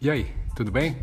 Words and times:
E 0.00 0.08
aí, 0.08 0.32
tudo 0.54 0.70
bem? 0.70 0.96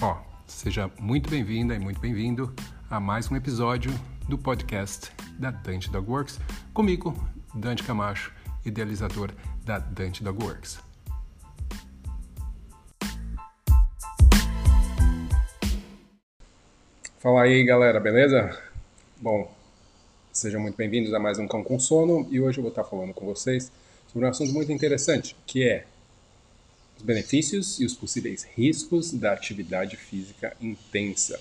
Ó, 0.00 0.16
seja 0.46 0.90
muito 0.98 1.28
bem-vinda 1.28 1.74
e 1.74 1.78
muito 1.78 2.00
bem-vindo 2.00 2.50
a 2.88 2.98
mais 2.98 3.30
um 3.30 3.36
episódio 3.36 3.90
do 4.26 4.38
podcast 4.38 5.12
da 5.38 5.50
Dante 5.50 5.90
Dog 5.90 6.10
Works, 6.10 6.40
comigo, 6.72 7.14
Dante 7.54 7.82
Camacho, 7.82 8.32
idealizador 8.64 9.32
da 9.66 9.78
Dante 9.78 10.24
Dog 10.24 10.42
Works. 10.42 10.78
Fala 17.18 17.42
aí, 17.42 17.64
galera, 17.64 18.00
beleza? 18.00 18.62
Bom, 19.20 19.54
sejam 20.32 20.58
muito 20.58 20.76
bem-vindos 20.76 21.12
a 21.12 21.18
mais 21.18 21.38
um 21.38 21.46
Cão 21.46 21.62
com 21.62 21.78
Sono 21.78 22.26
e 22.30 22.40
hoje 22.40 22.56
eu 22.56 22.62
vou 22.62 22.70
estar 22.70 22.84
falando 22.84 23.12
com 23.12 23.26
vocês 23.26 23.70
sobre 24.10 24.26
um 24.26 24.30
assunto 24.30 24.54
muito 24.54 24.72
interessante, 24.72 25.36
que 25.46 25.68
é 25.68 25.84
os 26.96 27.02
benefícios 27.02 27.80
e 27.80 27.84
os 27.84 27.94
possíveis 27.94 28.44
riscos 28.44 29.12
da 29.12 29.32
atividade 29.32 29.96
física 29.96 30.56
intensa. 30.60 31.40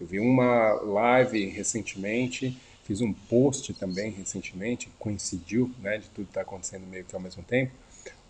Eu 0.00 0.06
vi 0.06 0.20
uma 0.20 0.72
live 0.74 1.46
recentemente, 1.46 2.56
fiz 2.84 3.00
um 3.00 3.12
post 3.12 3.74
também 3.74 4.10
recentemente, 4.10 4.88
coincidiu, 4.98 5.70
né, 5.80 5.98
de 5.98 6.08
tudo 6.10 6.28
estar 6.28 6.44
tá 6.44 6.46
acontecendo 6.46 6.86
meio 6.86 7.04
que 7.04 7.14
ao 7.14 7.20
mesmo 7.20 7.42
tempo, 7.42 7.72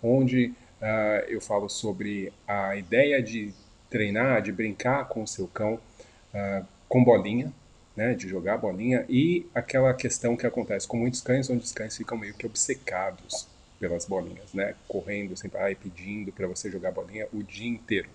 onde 0.03 0.47
uh, 0.81 1.25
eu 1.29 1.41
falo 1.41 1.69
sobre 1.69 2.33
a 2.47 2.77
ideia 2.77 3.23
de 3.23 3.53
treinar, 3.91 4.43
de 4.43 4.53
brincar 4.53 5.09
com 5.09 5.23
o 5.23 5.27
seu 5.27 5.47
cão 5.49 5.75
uh, 5.75 6.67
com 6.89 7.05
bolinha, 7.05 7.53
né, 7.95 8.15
de 8.15 8.29
jogar 8.29 8.59
bolinha, 8.59 9.05
e 9.09 9.45
aquela 9.55 9.93
questão 9.93 10.37
que 10.37 10.47
acontece 10.47 10.87
com 10.87 10.97
muitos 10.97 11.21
cães, 11.21 11.51
onde 11.51 11.65
os 11.65 11.73
cães 11.73 11.97
ficam 11.97 12.17
meio 12.17 12.33
que 12.35 12.47
obcecados 12.47 13.49
pelas 13.79 14.07
bolinhas, 14.07 14.53
né? 14.53 14.75
Correndo 14.87 15.37
sem 15.37 15.49
parar 15.49 15.71
e 15.71 15.75
pedindo 15.75 16.33
para 16.33 16.47
você 16.47 16.71
jogar 16.71 16.91
bolinha 16.91 17.27
o 17.33 17.43
dia 17.43 17.69
inteiro. 17.69 18.09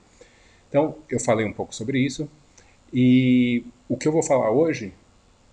Então, 0.69 0.97
eu 1.09 1.19
falei 1.19 1.45
um 1.45 1.53
pouco 1.53 1.73
sobre 1.73 1.99
isso 1.99 2.29
e 2.91 3.65
o 3.87 3.97
que 3.97 4.07
eu 4.07 4.11
vou 4.11 4.23
falar 4.23 4.51
hoje 4.51 4.93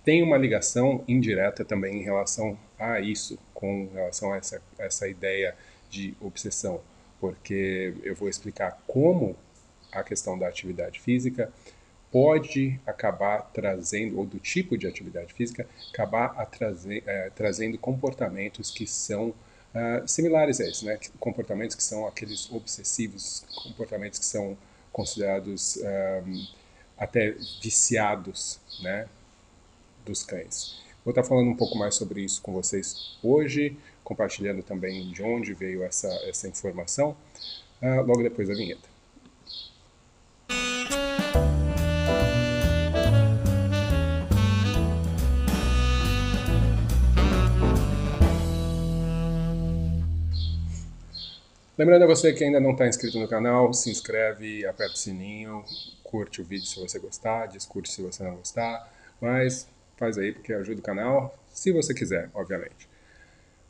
tem 0.03 0.23
uma 0.23 0.37
ligação 0.37 1.03
indireta 1.07 1.63
também 1.63 1.97
em 1.97 2.03
relação 2.03 2.57
a 2.77 2.99
isso, 2.99 3.37
com 3.53 3.87
relação 3.93 4.33
a 4.33 4.37
essa, 4.37 4.61
essa 4.79 5.07
ideia 5.07 5.55
de 5.89 6.15
obsessão, 6.19 6.81
porque 7.19 7.93
eu 8.03 8.15
vou 8.15 8.27
explicar 8.27 8.81
como 8.87 9.35
a 9.91 10.03
questão 10.03 10.37
da 10.37 10.47
atividade 10.47 10.99
física 10.99 11.51
pode 12.11 12.79
acabar 12.85 13.51
trazendo, 13.53 14.17
ou 14.17 14.25
do 14.25 14.39
tipo 14.39 14.77
de 14.77 14.85
atividade 14.87 15.33
física, 15.33 15.67
acabar 15.93 16.29
trazer, 16.47 17.03
é, 17.05 17.29
trazendo 17.29 17.77
comportamentos 17.77 18.69
que 18.69 18.85
são 18.85 19.33
uh, 19.75 20.07
similares 20.07 20.59
a 20.59 20.67
isso, 20.67 20.85
né? 20.85 20.99
Comportamentos 21.19 21.75
que 21.75 21.83
são 21.83 22.07
aqueles 22.07 22.51
obsessivos, 22.51 23.43
comportamentos 23.63 24.19
que 24.19 24.25
são 24.25 24.57
considerados 24.91 25.77
um, 26.25 26.47
até 26.97 27.35
viciados, 27.61 28.59
né? 28.81 29.07
Dos 30.05 30.23
cães. 30.23 30.81
Vou 31.03 31.11
estar 31.11 31.23
falando 31.23 31.49
um 31.49 31.55
pouco 31.55 31.77
mais 31.77 31.95
sobre 31.95 32.21
isso 32.21 32.41
com 32.41 32.53
vocês 32.53 33.17
hoje, 33.23 33.77
compartilhando 34.03 34.61
também 34.61 35.11
de 35.11 35.23
onde 35.23 35.53
veio 35.53 35.83
essa, 35.83 36.07
essa 36.27 36.47
informação, 36.47 37.15
uh, 37.81 38.01
logo 38.05 38.21
depois 38.21 38.47
da 38.47 38.53
vinheta. 38.53 38.90
Lembrando 51.81 52.03
a 52.03 52.05
você 52.05 52.31
que 52.31 52.43
ainda 52.43 52.59
não 52.59 52.73
está 52.73 52.87
inscrito 52.87 53.17
no 53.17 53.27
canal, 53.27 53.73
se 53.73 53.89
inscreve, 53.89 54.63
aperta 54.67 54.93
o 54.93 54.97
sininho, 54.97 55.65
curte 56.03 56.39
o 56.39 56.45
vídeo 56.45 56.67
se 56.67 56.79
você 56.79 56.99
gostar, 56.99 57.47
discute 57.47 57.91
se 57.91 58.03
você 58.03 58.23
não 58.23 58.35
gostar, 58.35 58.87
mas 59.19 59.67
faz 59.97 60.15
aí 60.15 60.31
porque 60.31 60.53
ajuda 60.53 60.79
o 60.79 60.83
canal, 60.83 61.35
se 61.51 61.71
você 61.71 61.91
quiser, 61.91 62.29
obviamente. 62.35 62.87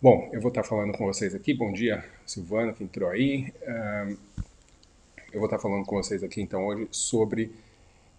Bom, 0.02 0.30
eu 0.34 0.42
vou 0.42 0.50
estar 0.50 0.62
tá 0.62 0.68
falando 0.68 0.92
com 0.92 1.06
vocês 1.06 1.34
aqui, 1.34 1.54
bom 1.54 1.72
dia 1.72 2.04
Silvana 2.26 2.74
que 2.74 2.84
entrou 2.84 3.10
aí, 3.10 3.54
eu 5.32 5.40
vou 5.40 5.46
estar 5.46 5.56
tá 5.56 5.64
falando 5.64 5.86
com 5.86 5.96
vocês 5.96 6.22
aqui 6.22 6.42
então 6.42 6.66
hoje 6.66 6.90
sobre 6.92 7.46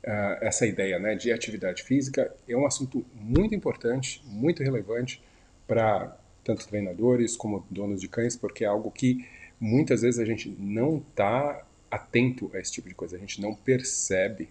uh, 0.04 0.38
essa 0.40 0.64
ideia 0.64 0.98
né, 0.98 1.16
de 1.16 1.30
atividade 1.30 1.82
física, 1.82 2.34
é 2.48 2.56
um 2.56 2.64
assunto 2.64 3.04
muito 3.14 3.54
importante, 3.54 4.22
muito 4.24 4.62
relevante 4.62 5.22
para 5.68 6.16
tanto 6.42 6.66
treinadores 6.66 7.36
como 7.36 7.66
donos 7.68 8.00
de 8.00 8.08
cães, 8.08 8.34
porque 8.36 8.64
é 8.64 8.68
algo 8.68 8.90
que 8.90 9.22
muitas 9.62 10.02
vezes 10.02 10.18
a 10.18 10.24
gente 10.24 10.48
não 10.58 10.96
está 10.98 11.64
atento 11.88 12.50
a 12.52 12.58
esse 12.58 12.72
tipo 12.72 12.88
de 12.88 12.96
coisa, 12.96 13.14
a 13.14 13.18
gente 13.18 13.40
não 13.40 13.54
percebe, 13.54 14.48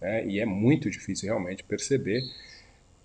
né? 0.00 0.26
e 0.26 0.40
é 0.40 0.44
muito 0.44 0.90
difícil 0.90 1.28
realmente 1.28 1.62
perceber, 1.62 2.24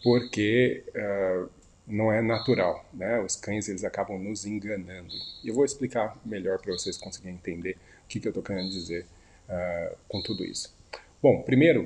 porque 0.01 0.83
uh, 0.89 1.47
não 1.87 2.11
é 2.11 2.23
natural, 2.23 2.83
né? 2.91 3.19
Os 3.19 3.35
cães 3.35 3.69
eles 3.69 3.83
acabam 3.83 4.17
nos 4.17 4.45
enganando. 4.45 5.13
Eu 5.45 5.53
vou 5.53 5.63
explicar 5.63 6.17
melhor 6.25 6.59
para 6.59 6.73
vocês 6.73 6.97
conseguirem 6.97 7.35
entender 7.35 7.77
o 8.03 8.07
que, 8.07 8.19
que 8.19 8.27
eu 8.27 8.31
estou 8.31 8.43
querendo 8.43 8.69
dizer 8.69 9.05
uh, 9.47 9.95
com 10.09 10.23
tudo 10.23 10.43
isso. 10.43 10.75
Bom, 11.21 11.43
primeiro 11.43 11.83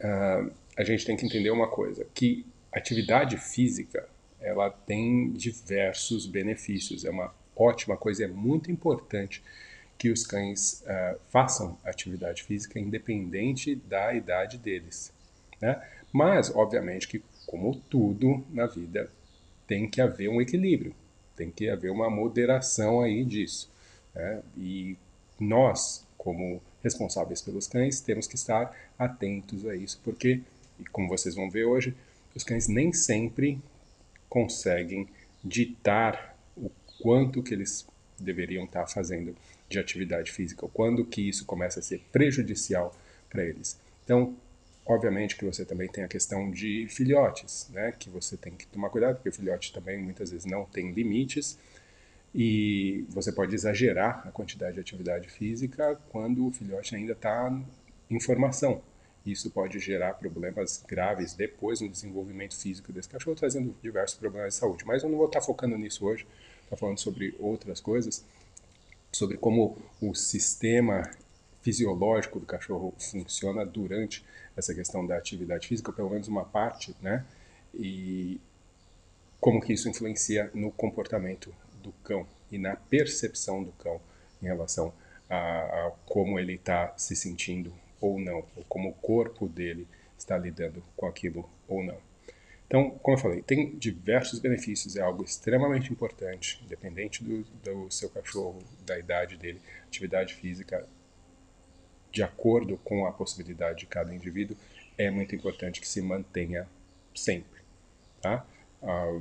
uh, 0.00 0.50
a 0.76 0.82
gente 0.82 1.04
tem 1.04 1.14
que 1.14 1.26
entender 1.26 1.50
uma 1.50 1.68
coisa, 1.68 2.06
que 2.14 2.46
atividade 2.72 3.36
física 3.36 4.08
ela 4.40 4.70
tem 4.70 5.30
diversos 5.32 6.26
benefícios, 6.26 7.04
é 7.04 7.10
uma 7.10 7.34
ótima 7.56 7.96
coisa, 7.96 8.24
é 8.24 8.28
muito 8.28 8.70
importante 8.70 9.42
que 9.98 10.10
os 10.10 10.26
cães 10.26 10.82
uh, 10.82 11.18
façam 11.30 11.78
atividade 11.84 12.42
física 12.42 12.78
independente 12.78 13.74
da 13.74 14.12
idade 14.12 14.58
deles. 14.58 15.12
Né? 15.60 15.82
Mas, 16.12 16.54
obviamente, 16.54 17.08
que 17.08 17.22
como 17.46 17.76
tudo 17.88 18.44
na 18.50 18.66
vida, 18.66 19.10
tem 19.66 19.88
que 19.88 20.00
haver 20.00 20.28
um 20.28 20.40
equilíbrio, 20.40 20.94
tem 21.36 21.50
que 21.50 21.68
haver 21.68 21.90
uma 21.90 22.10
moderação 22.10 23.00
aí 23.00 23.24
disso. 23.24 23.70
Né? 24.14 24.42
E 24.56 24.96
nós, 25.38 26.06
como 26.18 26.60
responsáveis 26.82 27.40
pelos 27.40 27.66
cães, 27.66 28.00
temos 28.00 28.26
que 28.26 28.34
estar 28.34 28.74
atentos 28.98 29.66
a 29.66 29.74
isso, 29.74 30.00
porque, 30.04 30.40
como 30.92 31.08
vocês 31.08 31.34
vão 31.34 31.50
ver 31.50 31.64
hoje, 31.64 31.94
os 32.34 32.44
cães 32.44 32.68
nem 32.68 32.92
sempre 32.92 33.60
conseguem 34.28 35.08
ditar 35.42 36.35
quanto 37.06 37.40
que 37.40 37.54
eles 37.54 37.86
deveriam 38.18 38.64
estar 38.64 38.84
fazendo 38.88 39.32
de 39.68 39.78
atividade 39.78 40.32
física, 40.32 40.66
quando 40.72 41.04
que 41.04 41.28
isso 41.28 41.46
começa 41.46 41.78
a 41.78 41.82
ser 41.82 42.00
prejudicial 42.10 42.92
para 43.30 43.44
eles. 43.44 43.78
Então, 44.02 44.34
obviamente 44.84 45.36
que 45.36 45.44
você 45.44 45.64
também 45.64 45.88
tem 45.88 46.02
a 46.02 46.08
questão 46.08 46.50
de 46.50 46.88
filhotes, 46.88 47.68
né, 47.72 47.92
que 47.96 48.10
você 48.10 48.36
tem 48.36 48.54
que 48.54 48.66
tomar 48.66 48.90
cuidado, 48.90 49.14
porque 49.18 49.30
filhote 49.30 49.72
também 49.72 50.02
muitas 50.02 50.32
vezes 50.32 50.46
não 50.46 50.64
tem 50.64 50.90
limites 50.90 51.56
e 52.34 53.04
você 53.08 53.30
pode 53.30 53.54
exagerar 53.54 54.26
a 54.26 54.32
quantidade 54.32 54.74
de 54.74 54.80
atividade 54.80 55.28
física 55.28 55.96
quando 56.08 56.48
o 56.48 56.50
filhote 56.50 56.96
ainda 56.96 57.12
está 57.12 57.56
em 58.10 58.18
formação. 58.18 58.82
Isso 59.24 59.48
pode 59.50 59.78
gerar 59.78 60.14
problemas 60.14 60.84
graves 60.86 61.34
depois 61.34 61.80
no 61.80 61.88
desenvolvimento 61.88 62.56
físico 62.56 62.92
desse 62.92 63.08
cachorro, 63.08 63.36
trazendo 63.36 63.76
diversos 63.80 64.18
problemas 64.18 64.54
de 64.54 64.58
saúde. 64.60 64.84
Mas 64.84 65.04
eu 65.04 65.08
não 65.08 65.18
vou 65.18 65.26
estar 65.26 65.40
focando 65.40 65.78
nisso 65.78 66.04
hoje 66.04 66.26
está 66.66 66.76
falando 66.76 66.98
sobre 66.98 67.34
outras 67.38 67.80
coisas, 67.80 68.24
sobre 69.12 69.36
como 69.38 69.78
o 70.00 70.14
sistema 70.14 71.10
fisiológico 71.62 72.38
do 72.38 72.46
cachorro 72.46 72.94
funciona 72.98 73.64
durante 73.64 74.24
essa 74.56 74.74
questão 74.74 75.06
da 75.06 75.16
atividade 75.16 75.66
física, 75.66 75.92
pelo 75.92 76.10
menos 76.10 76.28
uma 76.28 76.44
parte, 76.44 76.94
né? 77.00 77.24
E 77.74 78.40
como 79.40 79.60
que 79.60 79.72
isso 79.72 79.88
influencia 79.88 80.50
no 80.54 80.70
comportamento 80.70 81.54
do 81.82 81.92
cão 82.04 82.26
e 82.50 82.58
na 82.58 82.76
percepção 82.76 83.62
do 83.62 83.72
cão 83.72 84.00
em 84.42 84.46
relação 84.46 84.92
a, 85.28 85.36
a 85.36 85.92
como 86.04 86.38
ele 86.38 86.54
está 86.54 86.94
se 86.96 87.16
sentindo 87.16 87.72
ou 88.00 88.18
não, 88.18 88.44
ou 88.56 88.64
como 88.68 88.90
o 88.90 88.94
corpo 88.94 89.48
dele 89.48 89.86
está 90.18 90.38
lidando 90.38 90.82
com 90.96 91.06
aquilo 91.06 91.48
ou 91.68 91.82
não. 91.82 92.05
Então, 92.66 92.90
como 92.90 93.16
eu 93.16 93.20
falei, 93.20 93.42
tem 93.42 93.76
diversos 93.76 94.40
benefícios, 94.40 94.96
é 94.96 95.00
algo 95.00 95.22
extremamente 95.22 95.92
importante, 95.92 96.60
independente 96.64 97.22
do, 97.22 97.44
do 97.62 97.90
seu 97.90 98.10
cachorro, 98.10 98.58
da 98.84 98.98
idade 98.98 99.36
dele, 99.36 99.60
atividade 99.86 100.34
física, 100.34 100.86
de 102.10 102.22
acordo 102.22 102.76
com 102.78 103.06
a 103.06 103.12
possibilidade 103.12 103.80
de 103.80 103.86
cada 103.86 104.12
indivíduo, 104.14 104.56
é 104.98 105.10
muito 105.10 105.34
importante 105.34 105.80
que 105.80 105.86
se 105.86 106.00
mantenha 106.00 106.66
sempre. 107.14 107.60
Tá? 108.20 108.44
Ah, 108.82 109.20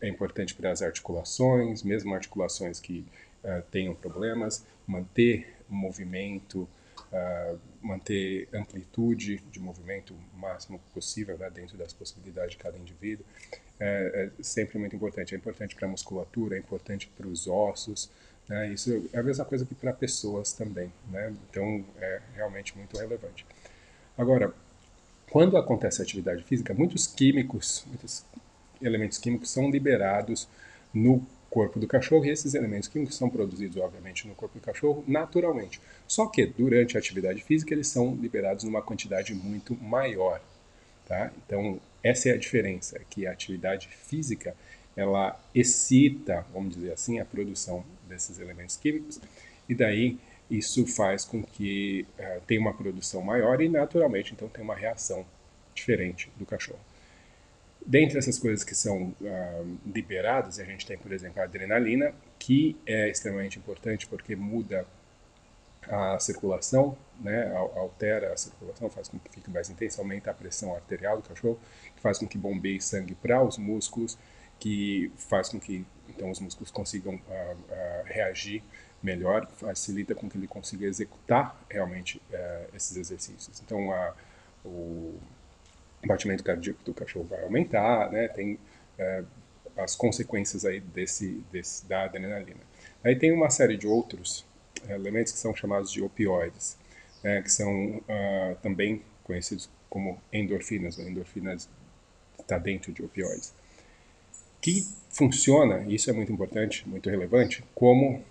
é 0.00 0.08
importante 0.08 0.54
para 0.54 0.70
as 0.70 0.82
articulações, 0.82 1.82
mesmo 1.82 2.12
articulações 2.12 2.80
que 2.80 3.06
uh, 3.44 3.62
tenham 3.70 3.94
problemas, 3.94 4.66
manter 4.86 5.56
movimento, 5.68 6.68
uh, 7.12 7.58
manter 7.82 8.48
amplitude 8.52 9.42
de 9.50 9.60
movimento 9.60 10.14
o 10.14 10.38
máximo 10.38 10.80
possível 10.94 11.36
né, 11.36 11.50
dentro 11.50 11.76
das 11.76 11.92
possibilidades 11.92 12.52
de 12.52 12.58
cada 12.58 12.78
indivíduo. 12.78 13.24
É, 13.78 14.30
é 14.38 14.42
sempre 14.42 14.78
muito 14.78 14.94
importante. 14.94 15.34
É 15.34 15.38
importante 15.38 15.74
para 15.74 15.86
a 15.86 15.90
musculatura, 15.90 16.56
é 16.56 16.58
importante 16.58 17.08
para 17.16 17.26
os 17.26 17.46
ossos, 17.46 18.10
Né? 18.48 18.72
Isso 18.72 19.08
é 19.12 19.18
a 19.18 19.22
mesma 19.22 19.44
coisa 19.44 19.64
que 19.64 19.74
para 19.74 19.92
pessoas 19.92 20.52
também, 20.52 20.92
né? 21.10 21.32
então 21.48 21.84
é 22.00 22.20
realmente 22.34 22.76
muito 22.76 22.96
relevante. 22.96 23.46
Agora, 24.18 24.52
quando 25.30 25.56
acontece 25.56 26.02
a 26.02 26.04
atividade 26.04 26.42
física, 26.44 26.74
muitos 26.74 27.06
químicos, 27.06 27.84
muitos 27.86 28.24
elementos 28.80 29.18
químicos 29.18 29.50
são 29.50 29.70
liberados 29.70 30.48
no 30.92 31.24
corpo 31.52 31.78
do 31.78 31.86
cachorro 31.86 32.24
e 32.24 32.30
esses 32.30 32.54
elementos 32.54 32.88
químicos 32.88 33.14
são 33.14 33.28
produzidos, 33.28 33.76
obviamente, 33.76 34.26
no 34.26 34.34
corpo 34.34 34.58
do 34.58 34.64
cachorro 34.64 35.04
naturalmente. 35.06 35.82
Só 36.08 36.26
que 36.26 36.46
durante 36.46 36.96
a 36.96 36.98
atividade 36.98 37.42
física 37.42 37.74
eles 37.74 37.88
são 37.88 38.14
liberados 38.14 38.64
numa 38.64 38.80
quantidade 38.80 39.34
muito 39.34 39.76
maior. 39.76 40.40
Tá? 41.06 41.30
Então, 41.44 41.78
essa 42.02 42.30
é 42.30 42.32
a 42.32 42.38
diferença, 42.38 42.98
que 43.10 43.26
a 43.26 43.32
atividade 43.32 43.88
física 43.88 44.56
ela 44.96 45.38
excita, 45.54 46.46
vamos 46.54 46.74
dizer 46.74 46.92
assim, 46.92 47.20
a 47.20 47.24
produção 47.24 47.84
desses 48.08 48.38
elementos 48.38 48.76
químicos 48.76 49.20
e 49.68 49.74
daí 49.74 50.18
isso 50.50 50.86
faz 50.86 51.24
com 51.24 51.42
que 51.42 52.06
uh, 52.18 52.40
tenha 52.46 52.60
uma 52.60 52.72
produção 52.74 53.20
maior 53.20 53.60
e 53.60 53.68
naturalmente 53.68 54.32
então 54.32 54.48
tem 54.48 54.64
uma 54.64 54.74
reação 54.74 55.24
diferente 55.74 56.30
do 56.36 56.46
cachorro. 56.46 56.80
Dentre 57.84 58.18
essas 58.18 58.38
coisas 58.38 58.64
que 58.64 58.74
são 58.74 59.14
uh, 59.20 59.78
liberadas, 59.86 60.58
a 60.58 60.64
gente 60.64 60.86
tem, 60.86 60.96
por 60.96 61.12
exemplo, 61.12 61.40
a 61.40 61.44
adrenalina, 61.44 62.14
que 62.38 62.76
é 62.86 63.08
extremamente 63.08 63.58
importante 63.58 64.06
porque 64.06 64.36
muda 64.36 64.86
a 65.88 66.18
circulação, 66.18 66.96
né, 67.20 67.52
altera 67.74 68.32
a 68.32 68.36
circulação, 68.36 68.88
faz 68.88 69.08
com 69.08 69.18
que 69.18 69.30
fique 69.30 69.50
mais 69.50 69.68
intensa, 69.68 70.00
aumenta 70.00 70.30
a 70.30 70.34
pressão 70.34 70.74
arterial 70.74 71.16
do 71.16 71.28
cachorro, 71.28 71.58
que 71.96 72.00
faz 72.00 72.18
com 72.18 72.26
que 72.26 72.38
bombeie 72.38 72.80
sangue 72.80 73.14
para 73.14 73.42
os 73.42 73.58
músculos, 73.58 74.16
que 74.60 75.10
faz 75.16 75.48
com 75.48 75.58
que 75.58 75.84
então 76.08 76.30
os 76.30 76.38
músculos 76.38 76.70
consigam 76.70 77.14
uh, 77.14 77.18
uh, 77.18 78.04
reagir 78.04 78.62
melhor, 79.02 79.48
facilita 79.52 80.14
com 80.14 80.28
que 80.28 80.38
ele 80.38 80.46
consiga 80.46 80.86
executar 80.86 81.60
realmente 81.68 82.18
uh, 82.30 82.76
esses 82.76 82.96
exercícios. 82.96 83.60
Então 83.64 83.90
a, 83.90 84.14
o 84.64 85.18
batimento 86.04 86.42
cardíaco 86.42 86.82
do 86.84 86.92
cachorro 86.92 87.26
vai 87.26 87.42
aumentar, 87.42 88.10
né? 88.10 88.28
Tem 88.28 88.58
as 89.76 89.94
consequências 89.96 90.64
aí 90.64 90.80
desse, 90.80 91.42
desse 91.50 91.86
da 91.86 92.04
adrenalina. 92.04 92.60
Aí 93.02 93.16
tem 93.16 93.32
uma 93.32 93.50
série 93.50 93.76
de 93.76 93.86
outros 93.86 94.44
elementos 94.88 95.32
que 95.32 95.38
são 95.38 95.54
chamados 95.54 95.90
de 95.90 96.02
opioides, 96.02 96.76
né, 97.22 97.40
que 97.42 97.50
são 97.50 97.96
uh, 97.98 98.56
também 98.62 99.02
conhecidos 99.24 99.70
como 99.88 100.20
endorfinas. 100.32 100.98
A 100.98 101.02
endorfinas 101.02 101.68
está 102.38 102.58
dentro 102.58 102.92
de 102.92 103.02
opioides. 103.02 103.54
Que 104.60 104.86
funciona, 105.10 105.84
isso 105.88 106.10
é 106.10 106.12
muito 106.12 106.32
importante, 106.32 106.88
muito 106.88 107.08
relevante, 107.10 107.64
como 107.74 108.22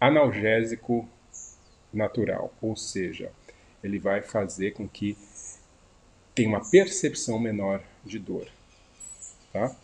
analgésico 0.00 1.08
natural, 1.92 2.52
ou 2.60 2.76
seja, 2.76 3.32
ele 3.82 3.98
vai 3.98 4.22
fazer 4.22 4.72
com 4.72 4.86
que 4.88 5.16
tenha 6.38 6.48
uma 6.48 6.64
percepção 6.64 7.36
menor 7.36 7.82
de 8.04 8.16
dor. 8.16 8.46
Tá? 9.52 9.74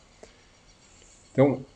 Então, 1.32 1.66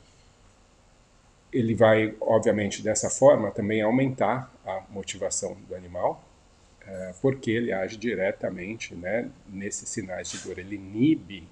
ele 1.53 1.75
vai, 1.75 2.15
obviamente, 2.21 2.81
dessa 2.81 3.11
forma 3.11 3.51
também 3.51 3.83
aumentar 3.83 4.55
a 4.65 4.85
motivação 4.89 5.57
do 5.69 5.75
animal, 5.75 6.23
é, 6.87 7.13
porque 7.21 7.51
ele 7.51 7.73
age 7.73 7.97
diretamente 7.97 8.95
né, 8.95 9.29
nesses 9.49 9.89
sinais 9.89 10.31
de 10.31 10.39
dor, 10.39 10.61
ele 10.61 10.77
inibe 10.77 11.49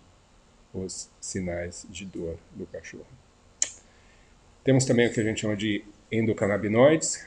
os 0.73 1.11
sinais 1.21 1.85
de 1.91 2.05
dor 2.05 2.39
do 2.53 2.65
cachorro. 2.67 3.07
Temos 4.63 4.85
também 4.85 5.09
o 5.09 5.13
que 5.13 5.19
a 5.19 5.25
gente 5.25 5.41
chama 5.41 5.57
de 5.57 5.85
endocannabinoides, 6.13 7.27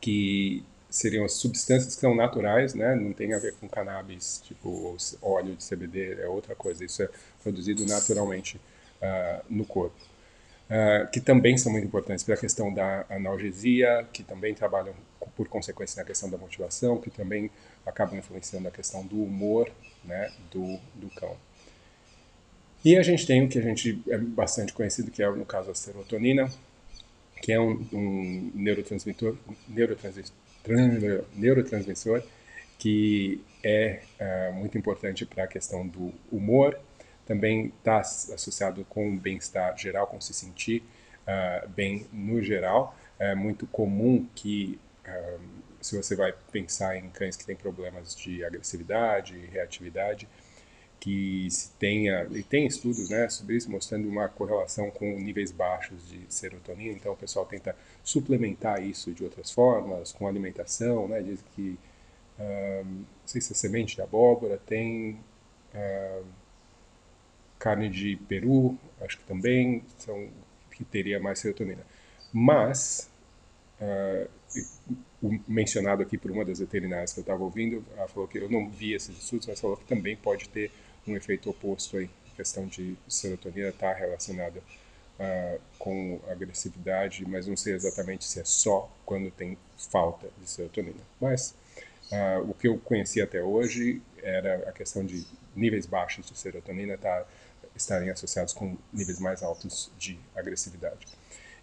que 0.00 0.64
seriam 0.90 1.24
as 1.24 1.32
substâncias 1.32 1.94
que 1.94 2.00
são 2.00 2.14
naturais, 2.14 2.74
né? 2.74 2.94
não 2.94 3.12
tem 3.12 3.34
a 3.34 3.38
ver 3.38 3.54
com 3.54 3.68
cannabis, 3.68 4.40
tipo 4.44 4.96
óleo 5.22 5.54
de 5.54 5.68
CBD, 5.68 6.20
é 6.20 6.28
outra 6.28 6.54
coisa, 6.54 6.84
isso 6.84 7.02
é 7.02 7.08
produzido 7.42 7.84
naturalmente 7.86 8.56
uh, 9.02 9.44
no 9.48 9.64
corpo 9.64 10.08
uh, 10.68 11.10
que 11.10 11.20
também 11.20 11.56
são 11.56 11.72
muito 11.72 11.86
importantes 11.86 12.24
para 12.24 12.34
a 12.34 12.38
questão 12.38 12.72
da 12.72 13.04
analgesia, 13.08 14.06
que 14.12 14.22
também 14.22 14.54
trabalham 14.54 14.94
por 15.36 15.48
consequência 15.48 16.00
na 16.00 16.06
questão 16.06 16.28
da 16.30 16.36
motivação, 16.36 16.98
que 17.00 17.10
também 17.10 17.50
acabam 17.86 18.18
influenciando 18.18 18.68
a 18.68 18.70
questão 18.70 19.06
do 19.06 19.22
humor 19.22 19.70
né, 20.04 20.32
do, 20.50 20.78
do 20.94 21.08
cão. 21.10 21.36
E 22.84 22.96
a 22.96 23.02
gente 23.02 23.26
tem 23.26 23.44
o 23.44 23.48
que 23.48 23.58
a 23.58 23.62
gente 23.62 24.00
é 24.08 24.16
bastante 24.16 24.72
conhecido, 24.72 25.10
que 25.10 25.22
é 25.22 25.30
no 25.30 25.44
caso 25.44 25.70
a 25.70 25.74
serotonina, 25.74 26.48
que 27.42 27.52
é 27.52 27.60
um, 27.60 27.86
um 27.92 28.50
neurotransmissor, 28.54 29.36
neurotransmissor, 29.68 30.34
neurotransmissor 31.34 32.22
que 32.78 33.44
é 33.62 34.00
uh, 34.20 34.54
muito 34.54 34.78
importante 34.78 35.26
para 35.26 35.44
a 35.44 35.46
questão 35.46 35.86
do 35.86 36.12
humor 36.30 36.78
também 37.26 37.72
está 37.78 37.98
associado 37.98 38.84
com 38.86 39.10
o 39.10 39.16
bem-estar 39.16 39.76
geral, 39.76 40.06
com 40.06 40.18
se 40.18 40.32
sentir 40.32 40.82
uh, 41.24 41.68
bem 41.68 42.06
no 42.10 42.42
geral. 42.42 42.96
É 43.18 43.34
muito 43.34 43.66
comum 43.66 44.26
que, 44.34 44.78
uh, 45.06 45.40
se 45.80 45.94
você 45.94 46.16
vai 46.16 46.32
pensar 46.50 46.96
em 46.96 47.10
cães 47.10 47.36
que 47.36 47.44
têm 47.44 47.54
problemas 47.54 48.16
de 48.16 48.42
agressividade, 48.42 49.36
reatividade, 49.52 50.26
que 51.00 51.48
se 51.50 51.70
tenha, 51.78 52.26
e 52.32 52.42
tem 52.42 52.66
estudos 52.66 53.08
né, 53.10 53.28
sobre 53.28 53.56
isso, 53.56 53.70
mostrando 53.70 54.08
uma 54.08 54.28
correlação 54.28 54.90
com 54.90 55.18
níveis 55.18 55.52
baixos 55.52 56.08
de 56.08 56.20
serotonina, 56.28 56.92
então 56.92 57.12
o 57.12 57.16
pessoal 57.16 57.46
tenta 57.46 57.76
suplementar 58.02 58.82
isso 58.82 59.12
de 59.12 59.22
outras 59.22 59.50
formas, 59.50 60.12
com 60.12 60.26
alimentação, 60.26 61.06
né, 61.08 61.22
diz 61.22 61.42
que, 61.54 61.78
uh, 62.38 62.84
não 62.84 63.06
sei 63.26 63.40
se 63.40 63.52
é 63.52 63.56
semente 63.56 63.96
de 63.96 64.02
abóbora, 64.02 64.58
tem... 64.58 65.18
Uh, 65.74 66.24
carne 67.58 67.88
de 67.88 68.16
peru, 68.28 68.78
acho 69.00 69.18
que 69.18 69.24
também 69.24 69.82
são 69.98 70.28
que 70.70 70.84
teria 70.84 71.18
mais 71.18 71.40
serotonina. 71.40 71.84
Mas 72.32 73.10
o 75.20 75.38
mencionado 75.46 76.02
aqui 76.02 76.16
por 76.16 76.30
uma 76.30 76.44
das 76.44 76.60
veterinárias 76.60 77.12
que 77.12 77.20
eu 77.20 77.22
estava 77.22 77.42
ouvindo, 77.42 77.84
ela 77.96 78.08
falou 78.08 78.28
que 78.28 78.38
eu 78.38 78.48
não 78.48 78.68
vi 78.68 78.94
esses 78.94 79.16
estudos, 79.18 79.46
mas 79.46 79.60
falou 79.60 79.76
que 79.76 79.84
também 79.84 80.16
pode 80.16 80.48
ter 80.48 80.70
um 81.08 81.16
efeito 81.16 81.50
oposto 81.50 81.96
aí. 81.96 82.10
A 82.32 82.36
questão 82.36 82.66
de 82.66 82.96
serotonina 83.08 83.68
está 83.68 83.92
relacionada 83.92 84.60
uh, 85.18 85.60
com 85.78 86.20
agressividade, 86.28 87.26
mas 87.26 87.46
não 87.46 87.56
sei 87.56 87.74
exatamente 87.74 88.24
se 88.24 88.40
é 88.40 88.44
só 88.44 88.90
quando 89.04 89.30
tem 89.30 89.58
falta 89.90 90.28
de 90.40 90.48
serotonina. 90.48 91.00
Mas 91.20 91.54
uh, 92.12 92.48
o 92.48 92.54
que 92.54 92.68
eu 92.68 92.78
conheci 92.78 93.20
até 93.20 93.42
hoje 93.42 94.00
era 94.22 94.68
a 94.68 94.72
questão 94.72 95.04
de 95.04 95.26
níveis 95.54 95.86
baixos 95.86 96.26
de 96.26 96.38
serotonina 96.38 96.96
tá 96.96 97.26
estarem 97.74 98.10
associados 98.10 98.52
com 98.52 98.76
níveis 98.92 99.20
mais 99.20 99.42
altos 99.42 99.90
de 99.98 100.18
agressividade. 100.34 101.06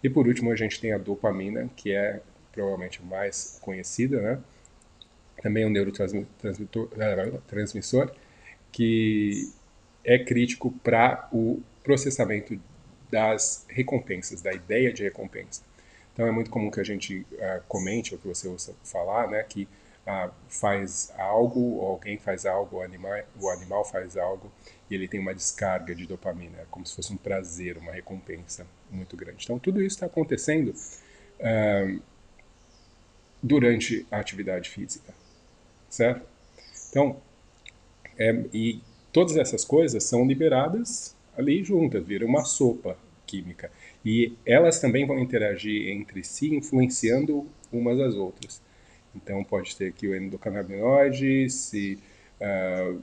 E 0.03 0.09
por 0.09 0.27
último, 0.27 0.51
a 0.51 0.55
gente 0.55 0.79
tem 0.79 0.93
a 0.93 0.97
dopamina, 0.97 1.69
que 1.75 1.91
é 1.91 2.21
provavelmente 2.51 3.03
mais 3.03 3.59
conhecida, 3.61 4.21
né? 4.21 4.39
Também 5.41 5.63
é 5.63 5.67
um 5.67 5.69
neurotransmissor 5.69 8.11
que 8.75 9.53
é 10.03 10.19
crítico 10.19 10.69
para 10.83 11.29
o 11.31 11.63
processamento 11.81 12.59
das 13.09 13.65
recompensas, 13.69 14.41
da 14.41 14.51
ideia 14.51 14.91
de 14.91 15.01
recompensa. 15.01 15.61
Então 16.11 16.27
é 16.27 16.31
muito 16.31 16.51
comum 16.51 16.69
que 16.69 16.81
a 16.81 16.83
gente 16.83 17.25
uh, 17.31 17.63
comente, 17.69 18.13
ou 18.13 18.19
que 18.19 18.27
você 18.27 18.49
ouça 18.49 18.75
falar, 18.83 19.29
né, 19.29 19.43
que 19.43 19.63
uh, 20.05 20.29
faz 20.49 21.09
algo, 21.17 21.77
ou 21.77 21.87
alguém 21.87 22.17
faz 22.17 22.45
algo, 22.45 22.77
o 22.77 22.81
animal, 22.81 23.17
o 23.39 23.49
animal 23.49 23.85
faz 23.85 24.17
algo, 24.17 24.51
e 24.89 24.95
ele 24.95 25.07
tem 25.07 25.21
uma 25.21 25.33
descarga 25.33 25.95
de 25.95 26.05
dopamina, 26.05 26.57
é 26.57 26.65
como 26.69 26.85
se 26.85 26.93
fosse 26.93 27.13
um 27.13 27.17
prazer, 27.17 27.77
uma 27.77 27.93
recompensa 27.93 28.67
muito 28.91 29.15
grande. 29.15 29.45
Então, 29.45 29.57
tudo 29.57 29.81
isso 29.81 29.95
está 29.95 30.07
acontecendo 30.07 30.75
uh, 31.39 32.01
durante 33.41 34.05
a 34.11 34.19
atividade 34.19 34.69
física, 34.69 35.13
certo? 35.89 36.27
Então, 36.89 37.21
é, 38.17 38.43
e 38.53 38.81
todas 39.11 39.37
essas 39.37 39.63
coisas 39.63 40.03
são 40.03 40.25
liberadas 40.25 41.15
ali 41.37 41.63
juntas, 41.63 42.05
vira 42.05 42.25
uma 42.25 42.45
sopa 42.45 42.97
química. 43.25 43.71
E 44.03 44.33
elas 44.45 44.79
também 44.79 45.05
vão 45.05 45.19
interagir 45.19 45.89
entre 45.89 46.23
si, 46.23 46.53
influenciando 46.53 47.47
umas 47.71 47.99
às 47.99 48.15
outras. 48.15 48.61
Então, 49.15 49.43
pode 49.43 49.75
ter 49.75 49.87
aqui 49.87 50.07
o 50.07 50.15
endocannabinoide, 50.15 51.49
se... 51.49 51.99
Uh, 52.39 53.01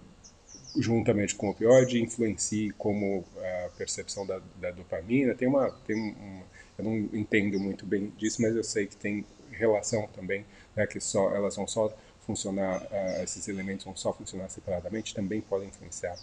juntamente 0.76 1.34
com 1.34 1.48
o 1.48 1.50
opioide, 1.50 2.00
influencie 2.00 2.70
como 2.72 3.24
a 3.36 3.68
percepção 3.76 4.26
da, 4.26 4.40
da 4.60 4.70
dopamina. 4.70 5.34
Tem 5.34 5.48
uma, 5.48 5.70
tem 5.86 5.96
uma, 5.96 6.44
eu 6.78 6.84
não 6.84 6.96
entendo 7.12 7.58
muito 7.60 7.84
bem 7.84 8.12
disso, 8.16 8.40
mas 8.40 8.56
eu 8.56 8.64
sei 8.64 8.86
que 8.86 8.96
tem 8.96 9.24
relação 9.50 10.08
também, 10.14 10.44
né, 10.74 10.86
que 10.86 10.98
só 11.00 11.34
elas 11.34 11.56
vão 11.56 11.66
só 11.66 11.94
funcionar, 12.26 12.82
uh, 12.82 13.22
esses 13.22 13.48
elementos 13.48 13.84
vão 13.84 13.96
só 13.96 14.12
funcionar 14.12 14.48
separadamente, 14.48 15.14
também 15.14 15.40
podem 15.40 15.68
influenciar 15.68 16.16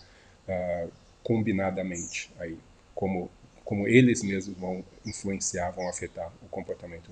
uh, 0.48 0.92
combinadamente 1.24 2.32
aí, 2.40 2.58
como 2.96 3.30
como 3.70 3.88
eles 3.88 4.24
mesmos 4.24 4.58
vão 4.58 4.84
influenciar, 5.06 5.70
vão 5.70 5.88
afetar 5.88 6.34
o 6.42 6.48
comportamento 6.48 7.12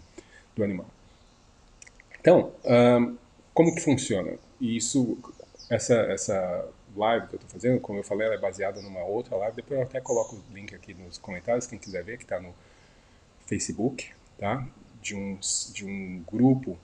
do 0.56 0.63
animal. 0.63 0.88
Então, 2.20 2.51
um, 2.65 3.15
como 3.53 3.75
que 3.75 3.82
funciona? 3.82 4.39
Isso, 4.60 5.20
essa, 5.70 5.94
essa 5.94 6.67
live 6.96 7.27
que 7.27 7.36
eu 7.36 7.38
estou 7.38 7.51
fazendo, 7.51 7.79
como 7.79 8.00
eu 8.00 8.03
falei, 8.03 8.25
ela 8.25 8.36
é 8.36 8.39
baseada 8.39 8.82
numa 8.82 9.03
outra 9.03 9.36
live. 9.36 9.56
Depois 9.56 9.79
eu 9.79 9.86
até 9.86 10.01
coloco 10.01 10.36
o 10.36 10.53
link 10.53 10.74
aqui 10.74 10.96
nos 10.96 11.20
comentários, 11.20 11.67
quem 11.67 11.77
quiser 11.77 12.03
ver, 12.03 12.17
que 12.17 12.24
está 12.24 12.39
no 12.39 12.56
Facebook, 13.46 14.10
tá? 14.39 14.67
De 15.00 15.13
um, 15.13 15.38
de 15.74 15.86
um 15.86 16.24
grupo 16.24 16.75